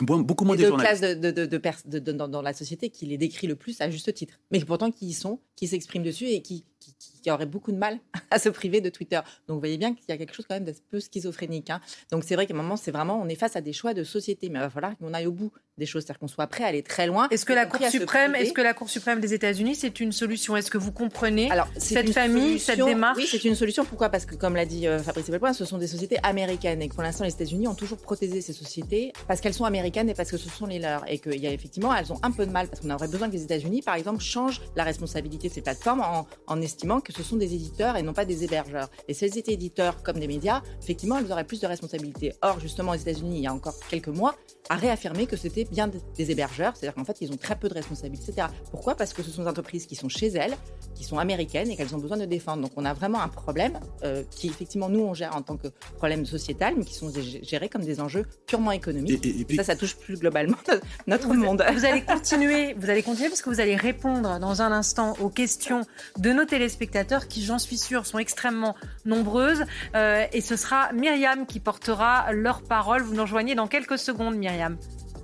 beaucoup 0.00 0.44
moins 0.44 0.56
des 0.56 0.64
deux 0.64 0.76
classes 0.76 1.00
de, 1.00 1.14
de, 1.14 1.46
de, 1.46 2.12
dans, 2.12 2.28
dans, 2.28 2.42
la 2.42 2.52
société 2.52 2.90
qui 2.90 3.06
les 3.06 3.16
décrit 3.16 3.46
le 3.46 3.56
plus 3.56 3.80
à 3.80 3.90
juste 3.90 4.12
titre, 4.12 4.38
mais 4.50 4.60
pourtant 4.60 4.90
qui 4.90 5.06
y 5.06 5.12
sont, 5.12 5.40
qui 5.56 5.66
s'expriment 5.68 6.02
dessus 6.04 6.26
et 6.26 6.42
qui, 6.42 6.64
qui, 6.98 7.30
aurait 7.30 7.46
beaucoup 7.46 7.72
de 7.72 7.76
mal 7.76 7.98
à 8.30 8.38
se 8.38 8.48
priver 8.48 8.80
de 8.80 8.88
Twitter. 8.88 9.20
Donc 9.48 9.56
vous 9.56 9.60
voyez 9.60 9.78
bien 9.78 9.94
qu'il 9.94 10.04
y 10.08 10.12
a 10.12 10.16
quelque 10.16 10.34
chose 10.34 10.46
quand 10.48 10.54
même 10.54 10.64
d'un 10.64 10.72
peu 10.90 11.00
schizophrénique. 11.00 11.70
Hein. 11.70 11.80
Donc 12.12 12.22
c'est 12.24 12.36
vrai 12.36 12.46
qu'à 12.46 12.54
un 12.54 12.56
moment, 12.56 12.76
c'est 12.76 12.92
vraiment, 12.92 13.20
on 13.20 13.28
est 13.28 13.34
face 13.34 13.56
à 13.56 13.60
des 13.60 13.72
choix 13.72 13.94
de 13.94 14.04
société, 14.04 14.48
mais 14.48 14.58
il 14.58 14.62
va 14.62 14.70
falloir 14.70 14.96
qu'on 14.96 15.12
aille 15.12 15.26
au 15.26 15.32
bout 15.32 15.52
des 15.78 15.86
choses, 15.86 16.04
c'est-à-dire 16.04 16.20
qu'on 16.20 16.28
soit 16.28 16.46
prêt 16.46 16.64
à 16.64 16.68
aller 16.68 16.82
très 16.82 17.06
loin. 17.06 17.28
Est-ce 17.30 17.44
que 17.44 17.52
la 17.52 17.66
Cour 17.66 17.86
suprême, 17.88 18.34
est-ce 18.34 18.52
que 18.52 18.62
la 18.62 18.74
Cour 18.74 18.88
suprême 18.88 19.20
des 19.20 19.34
États-Unis, 19.34 19.74
c'est 19.74 20.00
une 20.00 20.12
solution? 20.12 20.56
Est-ce 20.56 20.70
que 20.70 20.78
vous 20.78 20.92
comprenez 20.92 21.50
Alors, 21.50 21.68
cette 21.76 22.12
famille, 22.12 22.58
cette 22.58 22.80
démarche? 22.82 23.18
Oui, 23.18 23.26
c'est 23.28 23.44
une 23.44 23.54
solution. 23.54 23.84
Pourquoi? 23.84 24.08
Parce 24.08 24.24
que 24.24 24.34
comme 24.34 24.56
l'a 24.56 24.64
dit 24.64 24.86
euh, 24.86 25.00
Fabrice 25.00 25.28
Belpoint, 25.28 25.52
ce 25.52 25.64
sont 25.64 25.78
des 25.78 25.86
sociétés 25.86 26.18
américaines 26.22 26.80
et 26.80 26.88
que 26.88 26.94
pour 26.94 27.02
l'instant 27.02 27.24
les 27.24 27.32
États-Unis 27.32 27.68
ont 27.68 27.74
toujours 27.74 27.98
protégé 27.98 28.40
ces 28.40 28.52
sociétés 28.52 29.12
parce 29.28 29.40
qu'elles 29.40 29.54
sont 29.54 29.64
américaines 29.64 30.08
et 30.08 30.14
parce 30.14 30.30
que 30.30 30.36
ce 30.36 30.48
sont 30.48 30.66
les 30.66 30.78
leurs 30.78 31.04
et 31.10 31.18
qu'il 31.18 31.40
y 31.40 31.46
a 31.46 31.52
effectivement, 31.52 31.94
elles 31.94 32.12
ont 32.12 32.18
un 32.22 32.30
peu 32.30 32.46
de 32.46 32.52
mal 32.52 32.68
parce 32.68 32.80
qu'on 32.80 32.90
aurait 32.90 33.08
besoin 33.08 33.28
que 33.28 33.34
les 33.34 33.42
États-Unis, 33.42 33.82
par 33.82 33.96
exemple, 33.96 34.22
changent 34.22 34.62
la 34.76 34.84
responsabilité 34.84 35.48
de 35.48 35.52
ces 35.52 35.62
plateformes 35.62 36.00
en, 36.00 36.26
en 36.46 36.60
que 36.76 37.12
ce 37.12 37.22
sont 37.22 37.36
des 37.36 37.54
éditeurs 37.54 37.96
et 37.96 38.02
non 38.02 38.12
pas 38.12 38.24
des 38.24 38.44
hébergeurs. 38.44 38.88
Et 39.08 39.14
si 39.14 39.24
elles 39.24 39.38
étaient 39.38 39.52
éditeurs 39.52 40.02
comme 40.02 40.18
des 40.18 40.28
médias, 40.28 40.62
effectivement, 40.82 41.18
elles 41.18 41.30
auraient 41.32 41.44
plus 41.44 41.60
de 41.60 41.66
responsabilités. 41.66 42.34
Or, 42.42 42.60
justement, 42.60 42.92
aux 42.92 42.96
États-Unis, 42.96 43.38
il 43.38 43.42
y 43.42 43.46
a 43.46 43.52
encore 43.52 43.74
quelques 43.88 44.08
mois, 44.08 44.34
a 44.68 44.76
réaffirmé 44.76 45.26
que 45.26 45.36
c'était 45.36 45.64
bien 45.64 45.88
des 45.88 46.30
hébergeurs, 46.30 46.76
c'est-à-dire 46.76 46.94
qu'en 46.94 47.04
fait, 47.04 47.18
ils 47.20 47.32
ont 47.32 47.36
très 47.36 47.56
peu 47.56 47.68
de 47.68 47.74
responsabilités, 47.74 48.32
etc. 48.32 48.48
Pourquoi? 48.70 48.94
Parce 48.94 49.12
que 49.12 49.22
ce 49.22 49.30
sont 49.30 49.42
des 49.42 49.48
entreprises 49.48 49.86
qui 49.86 49.94
sont 49.94 50.08
chez 50.08 50.28
elles, 50.28 50.56
qui 50.94 51.04
sont 51.04 51.18
américaines 51.18 51.70
et 51.70 51.76
qu'elles 51.76 51.94
ont 51.94 51.98
besoin 51.98 52.16
de 52.16 52.24
défendre. 52.24 52.62
Donc, 52.62 52.72
on 52.76 52.84
a 52.84 52.92
vraiment 52.92 53.20
un 53.20 53.28
problème 53.28 53.78
euh, 54.02 54.22
qui, 54.30 54.48
effectivement, 54.48 54.88
nous, 54.88 55.00
on 55.00 55.14
gère 55.14 55.36
en 55.36 55.42
tant 55.42 55.56
que 55.56 55.68
problème 55.96 56.26
sociétal, 56.26 56.74
mais 56.76 56.84
qui 56.84 56.94
sont 56.94 57.12
gérés 57.42 57.68
comme 57.68 57.84
des 57.84 58.00
enjeux 58.00 58.26
purement 58.46 58.72
économiques. 58.72 59.24
Et, 59.24 59.56
ça, 59.56 59.64
ça 59.64 59.76
touche 59.76 59.96
plus 59.96 60.16
globalement 60.16 60.58
notre 61.06 61.32
monde. 61.32 61.64
Vous 61.72 61.84
allez 61.84 62.02
continuer, 62.02 62.74
vous 62.74 62.90
allez 62.90 63.02
continuer 63.02 63.28
parce 63.28 63.42
que 63.42 63.50
vous 63.50 63.60
allez 63.60 63.76
répondre 63.76 64.38
dans 64.38 64.62
un 64.62 64.72
instant 64.72 65.14
aux 65.20 65.30
questions 65.30 65.82
de 66.18 66.30
nos 66.32 66.44
téléspectateurs 66.44 67.28
qui, 67.28 67.44
j'en 67.44 67.58
suis 67.58 67.78
sûre, 67.78 68.06
sont 68.06 68.18
extrêmement 68.18 68.74
nombreuses. 69.04 69.64
Euh, 69.94 70.24
et 70.32 70.40
ce 70.40 70.56
sera 70.56 70.92
Myriam 70.92 71.46
qui 71.46 71.60
portera 71.60 72.32
leur 72.32 72.62
parole. 72.62 73.02
Vous 73.02 73.14
nous 73.14 73.22
rejoignez 73.22 73.54
dans 73.54 73.66
quelques 73.66 73.98
secondes, 73.98 74.36
Myriam. 74.36 74.55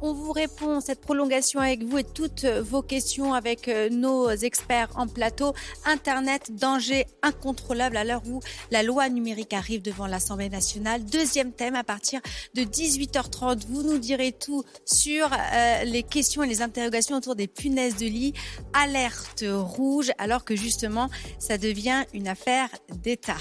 On 0.04 0.12
vous 0.14 0.32
répond 0.32 0.80
cette 0.80 1.00
prolongation 1.00 1.60
avec 1.60 1.84
vous 1.84 1.98
et 1.98 2.02
toutes 2.04 2.44
vos 2.44 2.82
questions 2.82 3.34
avec 3.34 3.68
euh, 3.68 3.88
nos 3.88 4.28
experts 4.30 4.88
en 4.96 5.06
plateau. 5.06 5.54
Internet, 5.86 6.50
danger 6.50 7.06
incontrôlable 7.22 7.96
à 7.96 8.02
l'heure 8.02 8.22
où 8.26 8.40
la 8.72 8.82
loi 8.82 9.08
numérique 9.08 9.52
arrive 9.52 9.80
devant 9.80 10.08
l'Assemblée 10.08 10.48
nationale. 10.48 11.04
Deuxième 11.04 11.52
thème 11.52 11.76
à 11.76 11.84
partir 11.84 12.20
de 12.54 12.62
18h30. 12.62 13.64
Vous 13.68 13.84
nous 13.84 13.98
direz 13.98 14.32
tout 14.32 14.64
sur 14.84 15.32
euh, 15.32 15.84
les 15.84 16.02
questions 16.02 16.42
et 16.42 16.48
les 16.48 16.62
interrogations 16.62 17.16
autour 17.16 17.36
des 17.36 17.46
punaises 17.46 17.94
de 17.94 18.06
lit. 18.06 18.32
Alerte 18.72 19.44
rouge 19.46 20.10
alors 20.18 20.44
que 20.44 20.56
justement 20.56 21.10
ça 21.38 21.58
devient 21.58 22.02
une 22.12 22.26
affaire 22.26 22.68
d'État. 22.92 23.36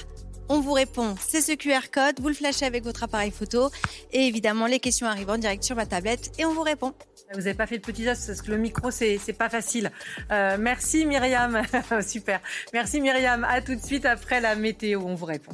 On 0.54 0.60
vous 0.60 0.74
répond, 0.74 1.16
c'est 1.18 1.40
ce 1.40 1.54
QR 1.54 1.90
code, 1.94 2.20
vous 2.20 2.28
le 2.28 2.34
flashez 2.34 2.66
avec 2.66 2.84
votre 2.84 3.04
appareil 3.04 3.32
photo 3.32 3.70
et 4.12 4.28
évidemment 4.28 4.66
les 4.66 4.82
questions 4.82 5.08
arrivent 5.08 5.30
en 5.30 5.38
direct 5.38 5.64
sur 5.64 5.78
ma 5.78 5.86
tablette 5.86 6.34
et 6.38 6.44
on 6.44 6.54
vous 6.54 6.62
répond. 6.62 6.94
Vous 7.32 7.40
n'avez 7.40 7.54
pas 7.54 7.68
fait 7.68 7.78
de 7.78 7.84
petit 7.84 8.04
geste 8.04 8.28
parce 8.28 8.42
que 8.42 8.52
le 8.52 8.58
micro 8.58 8.92
c'est 8.92 9.18
pas 9.38 9.48
facile. 9.48 9.94
Euh, 10.30 10.58
merci 10.60 11.06
Myriam, 11.06 11.62
super. 12.06 12.42
Merci 12.74 13.00
Myriam. 13.00 13.46
À 13.46 13.62
tout 13.62 13.76
de 13.76 13.82
suite 13.82 14.06
après 14.06 14.42
la 14.42 14.56
météo, 14.56 15.04
on 15.06 15.16
vous 15.16 15.26
répond. 15.26 15.54